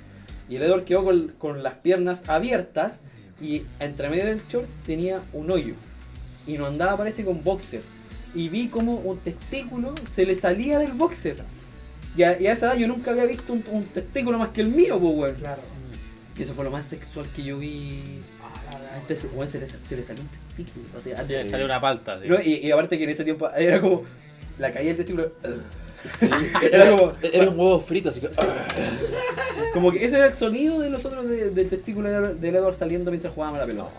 Y 0.49 0.57
el 0.57 0.63
Edward 0.63 0.85
quedó 0.85 1.05
con, 1.05 1.29
con 1.39 1.63
las 1.63 1.75
piernas 1.75 2.23
abiertas 2.29 3.01
y 3.41 3.63
entre 3.81 4.09
medio 4.09 4.27
del 4.27 4.41
short 4.49 4.67
tenía 4.87 5.21
un 5.33 5.51
hoyo. 5.51 5.75
Y 6.47 6.59
no 6.59 6.67
andaba, 6.67 6.97
parece, 6.97 7.25
con 7.25 7.43
boxer. 7.43 7.83
Y 8.35 8.49
vi 8.49 8.69
como 8.69 8.95
un 8.97 9.19
testículo 9.19 9.95
se 10.09 10.25
le 10.27 10.35
salía 10.37 10.79
del 10.79 10.93
boxer. 10.93 11.37
Y 12.17 12.23
a, 12.23 12.41
y 12.41 12.47
a 12.47 12.53
esa 12.53 12.67
edad 12.67 12.77
yo 12.77 12.87
nunca 12.89 13.11
había 13.11 13.25
visto 13.25 13.53
un, 13.53 13.65
un 13.71 13.85
testículo 13.85 14.39
más 14.39 14.49
que 14.51 14.61
el 14.61 14.69
mío, 14.69 14.99
pues, 15.01 15.15
weón. 15.17 15.35
Claro. 15.37 15.63
Y 16.37 16.43
eso 16.43 16.55
fue 16.55 16.65
lo 16.65 16.71
más 16.71 16.87
sexual 16.87 17.27
que 17.35 17.43
yo 17.43 17.59
vi. 17.59 18.23
A 18.77 18.99
este 19.13 19.27
weón 19.35 19.49
se 19.49 19.59
le, 19.61 19.67
se 19.67 19.97
le 19.97 20.03
salió 20.03 20.23
un 20.23 20.29
testículo. 20.29 20.87
o 20.99 21.01
sea, 21.01 21.23
Se 21.23 21.39
le 21.39 21.45
salió 21.45 21.65
una 21.67 21.81
palta. 21.81 22.19
no, 22.25 22.41
y, 22.41 22.55
y 22.67 22.71
aparte 22.71 22.97
que 22.99 23.05
en 23.05 23.11
ese 23.11 23.25
tiempo 23.25 23.51
era 23.51 23.81
como 23.81 24.05
la 24.59 24.71
caída 24.71 24.89
del 24.89 24.97
testículo. 24.97 25.33
Era 26.73 26.97
como, 26.97 27.13
Era 27.21 27.51
un 27.51 27.59
huevo 27.61 27.79
frito, 27.79 28.09
así 28.09 28.23
que. 28.23 28.31
como 29.75 29.93
que 29.93 30.03
ese 30.03 30.17
era 30.17 30.27
el 30.29 30.33
sonido 30.33 30.79
de 30.81 30.89
nosotros 30.89 31.29
de- 31.29 31.51
del 31.51 31.69
testículo 31.69 32.09
de- 32.11 32.35
del 32.37 32.57
Edward 32.57 32.75
saliendo 32.75 33.11
mientras 33.11 33.35
jugábamos 33.35 33.59
la 33.61 33.67
pelota. 33.67 33.91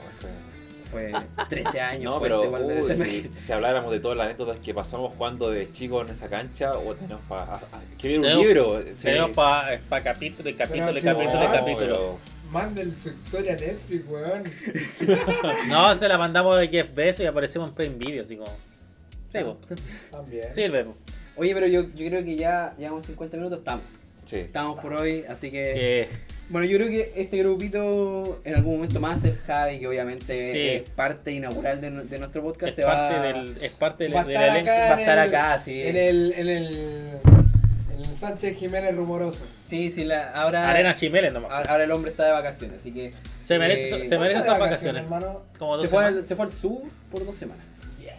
Fue 0.89 1.11
13 1.47 1.79
años, 1.79 2.03
No, 2.11 2.19
fuerte 2.19 2.37
pero 2.51 2.65
uy, 2.83 2.95
si, 2.95 3.31
si 3.39 3.51
habláramos 3.53 3.91
de 3.91 3.99
todas 3.99 4.17
las 4.17 4.25
anécdotas 4.25 4.59
que 4.59 4.73
pasamos 4.73 5.13
jugando 5.15 5.49
de 5.51 5.71
chicos 5.71 6.05
en 6.05 6.11
esa 6.13 6.27
cancha, 6.27 6.71
o 6.71 6.93
tenemos 6.95 7.21
para 7.29 7.59
escribir 7.91 8.17
un 8.19 8.23
Tenemos- 8.25 8.45
libro. 8.45 8.81
sí. 8.93 9.03
Tenemos 9.03 9.29
para 9.31 9.79
capítulo 10.03 10.49
y 10.49 10.53
capítulo 10.55 10.91
y 10.91 10.93
sí, 10.95 11.01
capítulo 11.01 11.43
y 11.43 11.47
no, 11.47 11.53
capítulo. 11.53 12.17
Manden 12.51 12.95
su 13.01 13.09
historia 13.09 13.53
a 13.53 13.55
Netflix, 13.55 14.03
weón. 14.07 14.43
No, 15.69 15.95
se 15.95 16.07
la 16.07 16.17
mandamos 16.17 16.59
de 16.59 16.67
Jeff 16.67 16.93
Bezos 16.93 17.21
y 17.23 17.25
aparecemos 17.27 17.69
en 17.69 17.75
Prime 17.75 17.95
Video, 17.95 18.21
así 18.23 18.35
como. 18.35 18.51
Sí, 19.31 19.39
po. 19.43 19.57
También. 20.11 20.51
Sirve. 20.53 20.85
Oye, 21.37 21.53
pero 21.53 21.67
yo, 21.67 21.83
yo 21.95 22.07
creo 22.07 22.23
que 22.25 22.35
ya 22.35 22.73
llevamos 22.77 23.05
50 23.05 23.37
minutos, 23.37 23.59
estamos. 23.59 23.85
Sí. 24.25 24.39
Estamos 24.39 24.79
por 24.79 24.93
hoy, 24.93 25.23
así 25.27 25.49
que... 25.49 26.07
Bueno, 26.49 26.67
yo 26.67 26.77
creo 26.77 26.89
que 26.89 27.13
este 27.15 27.37
grupito 27.37 28.41
en 28.43 28.55
algún 28.55 28.75
momento 28.75 28.99
más 28.99 29.23
el 29.23 29.37
Javi, 29.37 29.79
que 29.79 29.87
obviamente 29.87 30.51
Sí. 30.51 30.59
es 30.83 30.89
parte 30.89 31.31
inaugural 31.31 31.79
de, 31.79 31.89
nu- 31.91 32.03
de 32.03 32.19
nuestro 32.19 32.43
podcast, 32.43 32.69
es 32.71 32.75
se 32.75 32.83
parte, 32.83 33.15
va, 33.17 33.21
del, 33.23 33.57
es 33.61 33.71
parte 33.71 34.03
del, 34.03 34.15
Va 34.15 34.21
a 34.21 34.25
del 34.25 34.35
estar 34.35 34.49
acá. 34.59 34.71
va 34.89 34.95
a 34.95 34.99
estar 34.99 35.17
el- 35.17 35.23
acá, 35.33 35.59
sí. 35.59 35.81
En 35.81 35.95
el, 35.95 36.33
en 36.35 36.49
el, 36.49 37.19
el 38.09 38.15
Sánchez 38.17 38.57
Jiménez 38.57 38.95
rumoroso. 38.95 39.45
Sí, 39.65 39.89
sí, 39.91 40.03
la, 40.03 40.31
ahora, 40.31 40.69
Arena 40.69 40.93
Chimeles 40.93 41.31
nomás. 41.33 41.51
ahora 41.51 41.71
ahora 41.71 41.83
el 41.83 41.91
hombre 41.91 42.11
está 42.11 42.25
de 42.25 42.31
vacaciones, 42.31 42.79
así 42.81 42.91
que... 42.91 43.13
Se 43.39 43.57
merece, 43.59 43.89
eh, 43.89 44.03
se 44.03 44.17
merece 44.17 44.17
¿Cuántas 44.17 44.45
esas 44.45 44.59
vacaciones. 44.59 45.03
hermano? 45.03 45.41
Como 45.57 45.77
dos 45.77 45.83
Se 45.83 45.89
fue, 45.89 46.05
al, 46.05 46.25
se 46.25 46.35
fue 46.35 46.45
al 46.45 46.51
sur 46.51 46.81
por 47.11 47.25
dos 47.25 47.35
semanas. 47.35 47.65
Bien, 47.99 48.15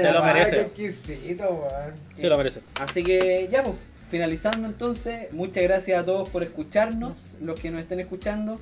Se 0.00 0.12
lo 0.12 0.22
merece. 0.24 0.56
Qué 0.74 0.86
exquisito, 0.86 1.44
weón. 1.50 1.94
Sí, 2.14 2.26
lo 2.26 2.36
merece. 2.36 2.60
Así 2.80 3.02
que 3.02 3.48
ya, 3.50 3.62
pues, 3.62 3.76
finalizando 4.10 4.66
entonces, 4.66 5.32
muchas 5.32 5.62
gracias 5.64 6.00
a 6.00 6.04
todos 6.04 6.28
por 6.30 6.42
escucharnos, 6.42 7.36
los 7.40 7.58
que 7.60 7.70
nos 7.70 7.80
estén 7.82 8.00
escuchando. 8.00 8.58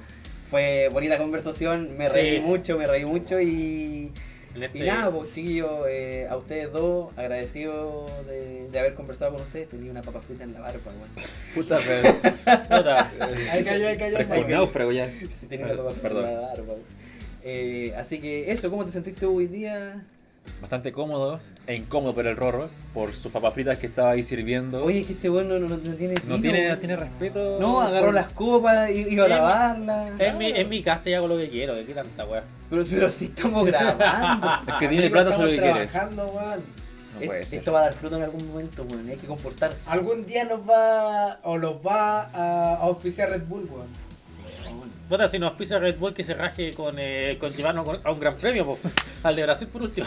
Fue 0.49 0.89
bonita 0.93 1.19
conversación, 1.19 1.97
me 1.99 2.07
Sí. 2.09 2.12
reí 2.14 2.41
mucho, 2.41 2.79
me 2.79 2.87
reí 2.87 3.05
mucho 3.05 3.41
y, 3.41 4.12
En 4.57 4.62
y 4.62 4.64
este- 4.66 4.86
nada, 4.86 5.11
pues 5.11 5.32
chiquillos, 5.32 5.70
eh, 5.88 6.26
a 6.28 6.36
ustedes 6.36 6.72
dos, 6.72 7.11
agradecido 7.16 8.07
de, 8.26 8.68
de 8.70 8.78
haber 8.78 8.94
conversado 8.94 9.32
con 9.32 9.42
ustedes. 9.42 9.68
Tenía 9.68 9.90
una 9.90 10.02
papa 10.02 10.20
frita 10.20 10.44
en 10.44 10.54
la 10.54 10.61
barba, 10.61 10.80
weón. 10.86 11.11
Puta, 11.54 11.78
pero. 11.86 12.14
Puta. 12.64 13.11
Ahí 13.52 13.64
cayó, 13.64 13.88
ahí 13.88 13.96
cayó. 13.96 14.18
Un 14.18 14.50
náufrago 14.50 14.92
ya. 14.92 15.09
Sí, 15.30 15.46
tenía 15.46 15.66
una 15.66 15.76
papa 15.76 15.90
frita 15.90 16.09
en 16.09 16.22
la 16.34 16.40
barba. 16.40 16.74
Eh, 17.44 17.94
así 17.96 18.18
que 18.18 18.50
eso, 18.50 18.70
¿cómo 18.70 18.84
te 18.84 18.90
sentiste 18.90 19.24
hoy 19.26 19.46
día? 19.46 20.02
Bastante 20.61 20.90
cómodo 20.92 21.38
e 21.66 21.74
incómodo 21.76 22.14
por 22.14 22.26
el 22.26 22.36
rorro, 22.36 22.68
por 22.94 23.12
sus 23.14 23.30
papas 23.32 23.53
fritas 23.55 23.76
que 23.76 23.86
estaba 23.86 24.11
ahí 24.11 24.22
sirviendo. 24.22 24.84
Oye, 24.84 25.01
es 25.01 25.07
que 25.07 25.12
este 25.14 25.28
weón 25.30 25.49
no, 25.49 25.59
no, 25.59 25.68
no 25.68 25.76
tiene 25.78 26.14
no 26.14 26.20
tino, 26.20 26.40
tiene, 26.40 26.68
no 26.68 26.78
tiene 26.78 26.97
respeto. 26.97 27.59
No, 27.61 27.80
agarró 27.80 28.07
por- 28.07 28.14
las 28.14 28.32
copas, 28.32 28.90
iba 28.90 29.24
a 29.24 29.26
En 29.26 29.32
mi- 29.32 29.38
lavarlas. 29.38 30.12
En 30.18 30.38
mi, 30.38 30.47
en 30.47 30.68
mi 30.68 30.82
casa 30.82 31.11
y 31.11 31.14
hago 31.14 31.28
lo 31.28 31.36
que 31.36 31.49
quiero, 31.51 31.74
que 31.74 31.84
qué 31.86 31.94
tanta 31.94 32.24
weá. 32.24 32.42
Pero, 32.70 32.84
pero 32.88 33.11
si 33.11 33.26
estamos 33.26 33.66
grabando. 33.66 34.49
Es 34.72 34.74
que 34.78 34.88
tiene 34.88 35.11
plata, 35.11 35.32
solo 35.32 35.49
que 35.49 35.59
quiere. 35.59 35.86
trabajando, 35.86 36.26
weón. 36.26 36.61
No 37.14 37.20
puede 37.26 37.40
Es- 37.40 37.49
ser. 37.49 37.59
Esto 37.61 37.72
va 37.72 37.80
a 37.80 37.82
dar 37.82 37.92
fruto 37.94 38.16
en 38.16 38.22
algún 38.22 38.47
momento, 38.49 38.82
weón. 38.90 39.09
Hay 39.09 39.16
que 39.16 39.26
comportarse. 39.26 39.90
Algún 39.90 40.24
día 40.26 40.44
nos 40.44 40.61
va 40.61 41.38
o 41.42 41.59
los 41.59 41.74
va 41.84 42.30
a 42.32 42.76
auspiciar 42.76 43.30
Red 43.30 43.42
Bull, 43.47 43.68
weón. 43.70 44.05
Puta, 45.09 45.28
si 45.28 45.38
nos 45.38 45.52
pisa 45.52 45.78
Red 45.78 45.98
Bull 45.98 46.12
que 46.12 46.24
se 46.24 46.34
raje 46.34 46.72
con, 46.72 46.96
eh, 46.98 47.36
con 47.38 47.52
llevarnos 47.52 47.86
a 48.02 48.11
un 48.11 48.18
gran 48.18 48.34
premio, 48.34 48.66
po. 48.66 48.78
al 49.22 49.36
de 49.36 49.42
Brasil 49.44 49.68
por 49.68 49.82
último. 49.82 50.07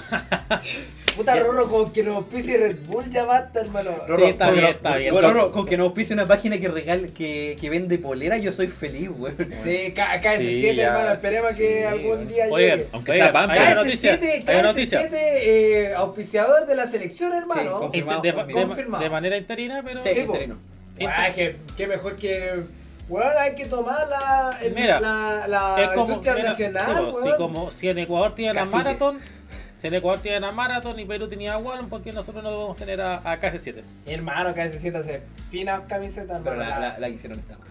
Puta 1.15 1.35
Rorro, 1.37 1.69
con 1.69 1.93
que 1.93 2.03
nos 2.03 2.17
auspicie 2.17 2.57
Red 2.57 2.79
Bull 2.85 3.09
ya 3.09 3.23
basta, 3.23 3.61
hermano. 3.61 3.91
Sí, 4.17 4.23
está 4.25 4.45
con, 4.47 4.55
bien, 4.55 4.65
que- 4.65 4.71
está 4.73 4.95
bien. 4.97 5.09
con- 5.11 5.33
con- 5.33 5.51
con 5.51 5.65
que 5.65 5.77
nos 5.77 5.85
auspicie 5.85 6.13
una 6.13 6.25
página 6.25 6.57
que 6.59 6.67
regale, 6.67 7.13
que, 7.13 7.55
que 7.61 7.69
vende 7.69 7.97
polera, 7.97 8.37
yo 8.37 8.51
soy 8.51 8.67
feliz, 8.67 9.09
weón. 9.17 9.37
Sí, 9.63 9.93
K- 9.93 10.21
KS7, 10.21 10.37
Sí, 10.37 10.79
hermano. 10.81 11.13
Esperemos 11.13 11.51
sí, 11.51 11.57
que 11.59 11.85
algún 11.85 12.27
día 12.27 12.45
Oigan, 12.49 12.79
llegue. 12.79 12.89
Aunque 12.91 13.13
sea 13.13 13.31
Pampa. 13.31 13.53
hay 13.53 13.59
una 13.59 13.71
KS7, 13.71 13.83
noticia. 13.85 14.13
Hay 14.47 14.59
una 14.59 14.63
noticia. 14.63 14.99
KS7 15.01 15.09
eh, 15.13 15.93
auspiciador 15.95 16.65
de 16.67 16.75
la 16.75 16.85
selección, 16.87 17.31
Sí, 17.31 17.37
hermano. 17.37 17.79
confirmado. 17.79 18.21
De, 18.21 18.33
Confirmado. 18.33 19.01
de 19.03 19.09
manera 19.09 19.37
interina, 19.37 19.81
pero. 19.81 20.03
Sí, 20.03 20.09
interino. 20.09 20.57
Ah, 21.07 21.29
que, 21.33 21.55
que 21.77 21.87
mejor 21.87 22.17
que 22.17 22.63
Weón, 23.10 23.34
hay 23.39 23.55
que 23.55 23.66
tomar 23.66 24.07
la, 24.07 24.57
el- 24.62 24.74
Mira, 24.76 24.99
la, 24.99 25.47
la 25.47 25.82
es 25.84 25.89
como, 25.89 26.10
industria 26.10 26.36
mira, 26.36 26.49
nacional, 26.49 26.86
sí, 26.86 27.12
po, 27.12 27.22
si, 27.24 27.36
como, 27.38 27.72
si 27.72 27.89
en 27.89 27.97
Ecuador 27.99 28.34
tiene 28.34 28.53
la 28.53 28.66
maratón, 28.66 29.18
si 29.78 29.88
en 29.88 29.93
Ecuador 29.95 30.20
tiene 30.20 30.39
la 30.39 30.51
maratón 30.51 30.99
y 30.99 31.05
Perú 31.05 31.28
tenía 31.28 31.57
Wallon, 31.57 31.89
¿por 31.89 32.01
qué 32.03 32.12
nosotros 32.14 32.43
no 32.43 32.51
debemos 32.51 32.78
tener 32.78 33.01
a, 33.01 33.16
a 33.16 33.39
KS7? 33.39 33.82
Mi 34.05 34.14
hermano 34.14 34.53
que 34.53 34.64
necesita 34.64 34.99
hacer 34.99 35.24
fina 35.49 35.82
camiseta, 35.88 36.39
Pero 36.43 36.55
la, 36.57 36.80
la, 36.80 36.99
la 36.99 37.07
que 37.07 37.14
hicieron 37.14 37.39
está 37.39 37.57
mala. 37.57 37.70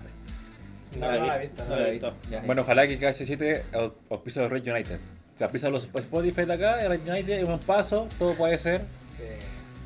no, 0.99 1.21
no 1.21 1.27
la 1.27 1.37
he 1.37 1.41
visto. 1.47 1.63
No 1.65 1.69
no 1.71 1.77
la 1.77 1.83
la 1.83 1.89
he 1.89 1.93
visto. 1.93 2.13
Ya, 2.31 2.41
Bueno, 2.41 2.63
ojalá 2.63 2.87
que 2.89 2.99
KS7 2.99 3.63
au- 3.75 3.93
auspice 4.11 4.41
a 4.41 4.43
los 4.45 4.53
Red 4.53 4.67
United. 4.67 4.99
Se 5.37 5.45
auspicia 5.45 5.69
a 5.69 5.71
los 5.71 5.85
Spotify 5.95 6.47
de 6.47 6.53
acá, 6.55 6.81
el 6.81 6.89
Red 6.89 7.09
United 7.09 7.43
es 7.43 7.49
un 7.49 7.61
paso, 7.61 8.09
todo 8.19 8.35
puede 8.35 8.59
ser. 8.59 8.81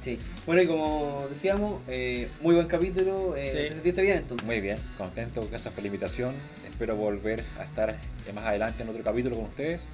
Sí. 0.02 0.18
Bueno, 0.46 0.62
y 0.62 0.66
como 0.66 1.26
decíamos, 1.28 1.80
eh, 1.88 2.28
muy 2.40 2.54
buen 2.56 2.66
capítulo. 2.66 3.36
Eh, 3.36 3.48
Sí. 3.52 3.58
¿Te 3.58 3.68
sentiste 3.74 4.02
bien 4.02 4.18
entonces? 4.18 4.46
Muy 4.46 4.60
bien, 4.60 4.76
contento, 4.98 5.46
gracias 5.48 5.72
por 5.72 5.82
la 5.82 5.86
invitación. 5.86 6.34
Espero 6.68 6.96
volver 6.96 7.44
a 7.58 7.62
estar 7.64 7.90
eh, 7.90 8.32
más 8.34 8.44
adelante 8.44 8.82
en 8.82 8.88
otro 8.88 9.02
capítulo 9.04 9.36
con 9.36 9.44
ustedes. 9.44 9.86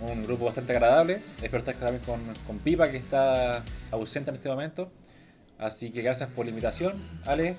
Un 0.00 0.24
grupo 0.24 0.46
bastante 0.46 0.72
agradable. 0.72 1.20
Espero 1.40 1.58
estar 1.58 1.76
también 1.76 2.04
con, 2.04 2.20
con 2.46 2.58
Pipa, 2.58 2.90
que 2.90 2.96
está 2.96 3.62
ausente 3.92 4.30
en 4.30 4.36
este 4.36 4.48
momento. 4.48 4.90
Así 5.58 5.90
que 5.90 6.02
gracias 6.02 6.28
por 6.30 6.44
la 6.44 6.50
invitación. 6.50 6.94
Ale, 7.24 7.56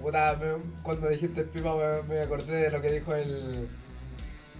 Puta, 0.00 0.38
cuando 0.84 1.08
dijiste 1.08 1.40
el 1.40 1.48
pipa 1.48 1.74
me, 1.74 2.14
me 2.14 2.20
acordé 2.20 2.56
de 2.56 2.70
lo 2.70 2.80
que 2.80 2.92
dijo 2.92 3.14
el, 3.16 3.66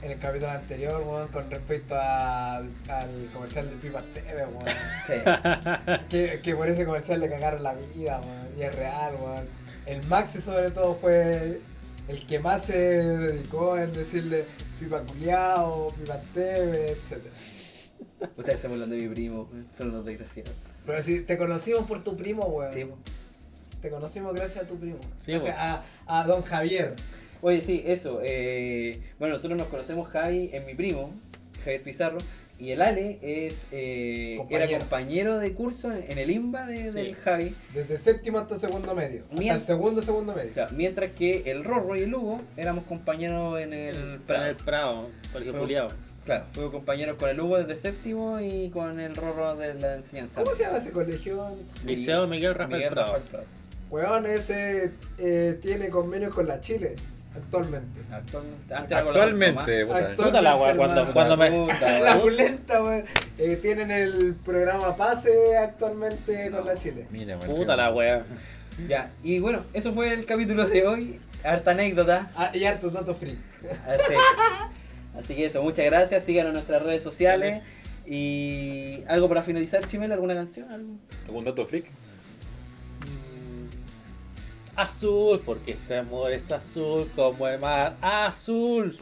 en 0.03 0.13
el 0.13 0.19
capítulo 0.19 0.51
anterior, 0.51 1.03
weón, 1.03 1.29
con 1.29 1.51
respecto 1.51 1.95
al, 1.95 2.69
al 2.89 3.31
comercial 3.33 3.69
de 3.69 3.77
Pipa 3.77 4.03
TV, 4.15 4.47
weón. 4.47 4.69
Sí. 5.07 5.15
que, 6.09 6.41
que 6.41 6.55
por 6.55 6.69
ese 6.69 6.85
comercial 6.85 7.21
le 7.21 7.29
cagaron 7.29 7.63
la 7.63 7.75
vida, 7.75 8.21
weón, 8.21 8.59
y 8.59 8.63
es 8.63 8.75
real, 8.75 9.15
weón. 9.21 9.47
El 9.87 10.07
Maxi 10.07 10.41
sobre 10.41 10.71
todo 10.71 10.97
fue 10.97 11.61
el 12.09 12.27
que 12.27 12.39
más 12.39 12.65
se 12.65 12.79
dedicó 12.79 13.79
en 13.79 13.93
decirle 13.93 14.45
Pipa 14.79 15.01
culiao, 15.01 15.89
Pipa 15.99 16.21
TV, 16.33 16.93
etc. 16.93 17.19
Ustedes 18.37 18.61
se 18.61 18.69
burlan 18.69 18.91
de 18.91 18.97
mi 18.97 19.09
primo, 19.09 19.49
son 19.77 19.91
unos 19.91 20.05
desgraciados. 20.05 20.55
Pero 20.87 21.03
si 21.03 21.21
te 21.21 21.37
conocimos 21.37 21.83
por 21.83 22.05
tu 22.05 22.17
primo, 22.17 22.45
weón. 22.47 22.73
Sí. 22.73 22.87
Te 23.81 23.91
conocimos 23.91 24.35
gracias 24.35 24.65
a 24.65 24.69
tu 24.69 24.77
primo. 24.77 24.99
Sí, 25.21 25.33
gracias 25.33 25.57
a, 25.57 25.85
a 26.07 26.25
don 26.25 26.43
Javier. 26.43 26.97
Oye, 27.41 27.61
sí, 27.61 27.83
eso. 27.87 28.21
eh, 28.25 28.99
bueno, 29.19 29.35
nosotros 29.35 29.59
nos 29.59 29.69
conocemos, 29.69 30.09
Javi 30.09 30.51
es 30.53 30.65
mi 30.67 30.75
primo, 30.75 31.13
Javier 31.65 31.83
Pizarro, 31.83 32.19
y 32.59 32.71
el 32.73 32.83
Ale 32.83 33.19
es 33.23 33.67
eh, 33.71 34.41
era 34.51 34.67
Compañero. 34.79 35.39
de 35.39 35.53
curso 35.53 35.93
en, 35.93 36.05
en 36.11 36.19
el 36.19 36.31
IMBA 36.31 36.67
de- 36.67 36.91
Sí. 36.91 36.97
del 36.99 37.15
Javi. 37.15 37.55
Desde 37.73 37.97
séptimo 37.99 38.39
hasta 38.41 38.57
segundo 38.59 38.95
medio. 38.97 39.23
Hasta 39.31 39.37
Mien- 39.41 39.55
el 39.55 39.61
segundo, 39.61 40.03
segundo 40.03 40.35
medio. 40.35 40.51
O 40.51 40.55
sea, 40.55 40.67
mientras 40.75 41.13
que 41.13 41.43
el 41.47 41.63
Rorro 41.63 41.95
y 41.95 42.01
el 42.03 42.13
Hugo 42.15 42.41
éramos 42.57 42.85
compañeros 42.85 43.61
en 43.61 43.73
el 43.73 43.97
En 44.15 44.21
Prado. 44.23 44.47
el 44.47 44.57
Prado, 44.57 45.09
colegio 45.33 45.57
culiao. 45.57 45.89
Claro, 46.25 46.45
fuimos 46.53 46.73
compañeros 46.73 47.17
con 47.17 47.31
el 47.31 47.41
Hugo 47.41 47.59
desde 47.59 47.77
séptimo 47.77 48.41
y 48.41 48.69
con 48.71 48.99
el 48.99 49.15
Rorro 49.15 49.55
de 49.55 49.75
la 49.75 49.95
enseñanza. 49.95 50.43
¿Cómo 50.43 50.55
se 50.57 50.65
llama 50.65 50.79
ese 50.79 50.91
colegio? 50.91 51.57
Liceo 51.87 52.27
Miguel 52.27 52.55
Rafael 52.55 52.77
Miguel 52.79 52.91
Prado. 52.93 53.13
Rafael 53.13 53.31
Prado. 53.31 53.47
Weón, 53.91 54.27
ese 54.27 54.91
eh, 55.17 55.59
tiene 55.63 55.89
convenio 55.91 56.29
con 56.31 56.47
la 56.49 56.59
Chile 56.61 56.97
actualmente. 57.39 58.01
Actualmente. 58.13 58.75
Antes 58.75 58.91
la 58.91 58.99
actualmente, 58.99 59.87
puta, 60.17 60.43
la 60.43 60.57
wea, 60.57 60.77
cuando, 60.77 61.13
cuando 61.13 61.37
me. 61.37 61.51
Puta, 61.51 61.99
la 61.99 62.11
weón. 62.11 62.21
pulenta, 62.21 62.83
weón. 62.83 63.05
Eh, 63.39 63.57
tienen 63.57 63.91
el 63.91 64.35
programa 64.45 64.97
Pase 64.97 65.57
actualmente 65.57 66.51
con 66.51 66.67
la 66.67 66.75
Chile. 66.77 67.07
mira, 67.11 67.37
weón, 67.39 67.55
Puta 67.55 67.73
sí, 67.73 67.77
la 67.79 67.93
wea. 67.93 68.25
Ya, 68.87 69.11
y 69.25 69.41
bueno, 69.41 69.65
eso 69.73 69.93
fue 69.93 70.13
el 70.13 70.25
capítulo 70.25 70.67
de 70.67 70.87
hoy. 70.87 71.21
Harta 71.45 71.71
anécdota. 71.73 72.31
Ah, 72.37 72.51
y 72.53 72.65
hartos 72.65 72.93
datos 72.93 73.17
free. 73.17 73.39
Así, 73.87 74.15
así 75.19 75.35
que 75.35 75.47
eso, 75.47 75.63
muchas 75.63 75.85
gracias. 75.87 76.25
Síganos 76.25 76.51
en 76.51 76.55
nuestras 76.55 76.83
redes 76.83 77.03
sociales. 77.03 77.63
Y 78.07 79.05
algo 79.07 79.29
para 79.29 79.43
finalizar, 79.43 79.87
Chimel, 79.87 80.11
alguna 80.13 80.35
canción, 80.35 80.71
algo. 80.73 80.95
¿Algún 81.27 81.45
dato 81.45 81.67
freak? 81.67 81.87
Azul, 84.79 85.41
porque 85.45 85.73
este 85.73 85.99
amor 85.99 86.31
es 86.31 86.53
azul 86.53 87.11
como 87.17 87.49
el 87.49 87.59
mar 87.59 87.97
azul. 88.01 88.97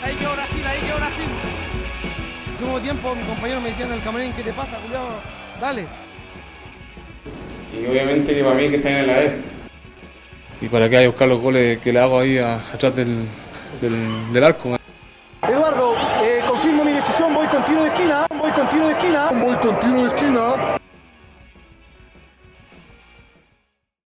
Ahí 0.00 0.14
quedó 0.14 0.32
Brasil, 0.34 0.62
ahí 0.64 0.78
quedó 0.78 0.96
Brasil. 0.98 1.26
Segundo 2.56 2.80
tiempo, 2.80 3.16
mi 3.16 3.24
compañero 3.24 3.60
me 3.60 3.70
decía 3.70 3.86
en 3.86 3.92
el 3.94 4.00
camarín, 4.00 4.32
¿qué 4.34 4.44
te 4.44 4.52
pasa, 4.52 4.76
culiao? 4.76 5.08
Dale. 5.60 5.86
Y 7.76 7.84
obviamente 7.84 8.32
que 8.32 8.44
para 8.44 8.54
mí 8.54 8.70
que 8.70 8.78
se 8.78 8.94
a 9.00 9.02
la 9.02 9.14
vez. 9.14 9.32
Y 10.60 10.68
para 10.68 10.88
que 10.88 10.98
haya 10.98 11.08
buscar 11.08 11.26
los 11.26 11.40
goles 11.40 11.80
que 11.80 11.92
le 11.92 11.98
hago 11.98 12.20
ahí 12.20 12.38
a- 12.38 12.54
atrás 12.72 12.94
del, 12.94 13.26
del, 13.80 14.32
del 14.32 14.44
arco. 14.44 14.76
Eduardo, 15.42 15.96
eh, 16.22 16.44
confirmo 16.46 16.84
mi 16.84 16.92
decisión, 16.92 17.34
voy 17.34 17.48
con 17.48 17.64
tiro 17.64 17.82
de 17.82 17.88
esquina, 17.88 18.28
voy 18.40 18.52
con 18.52 18.68
tiro 18.68 18.86
de 18.86 18.92
esquina. 18.92 19.30
Voy 19.32 19.56
con 19.56 19.80
tiro 19.80 20.02
de 20.04 20.08
esquina. 20.14 20.79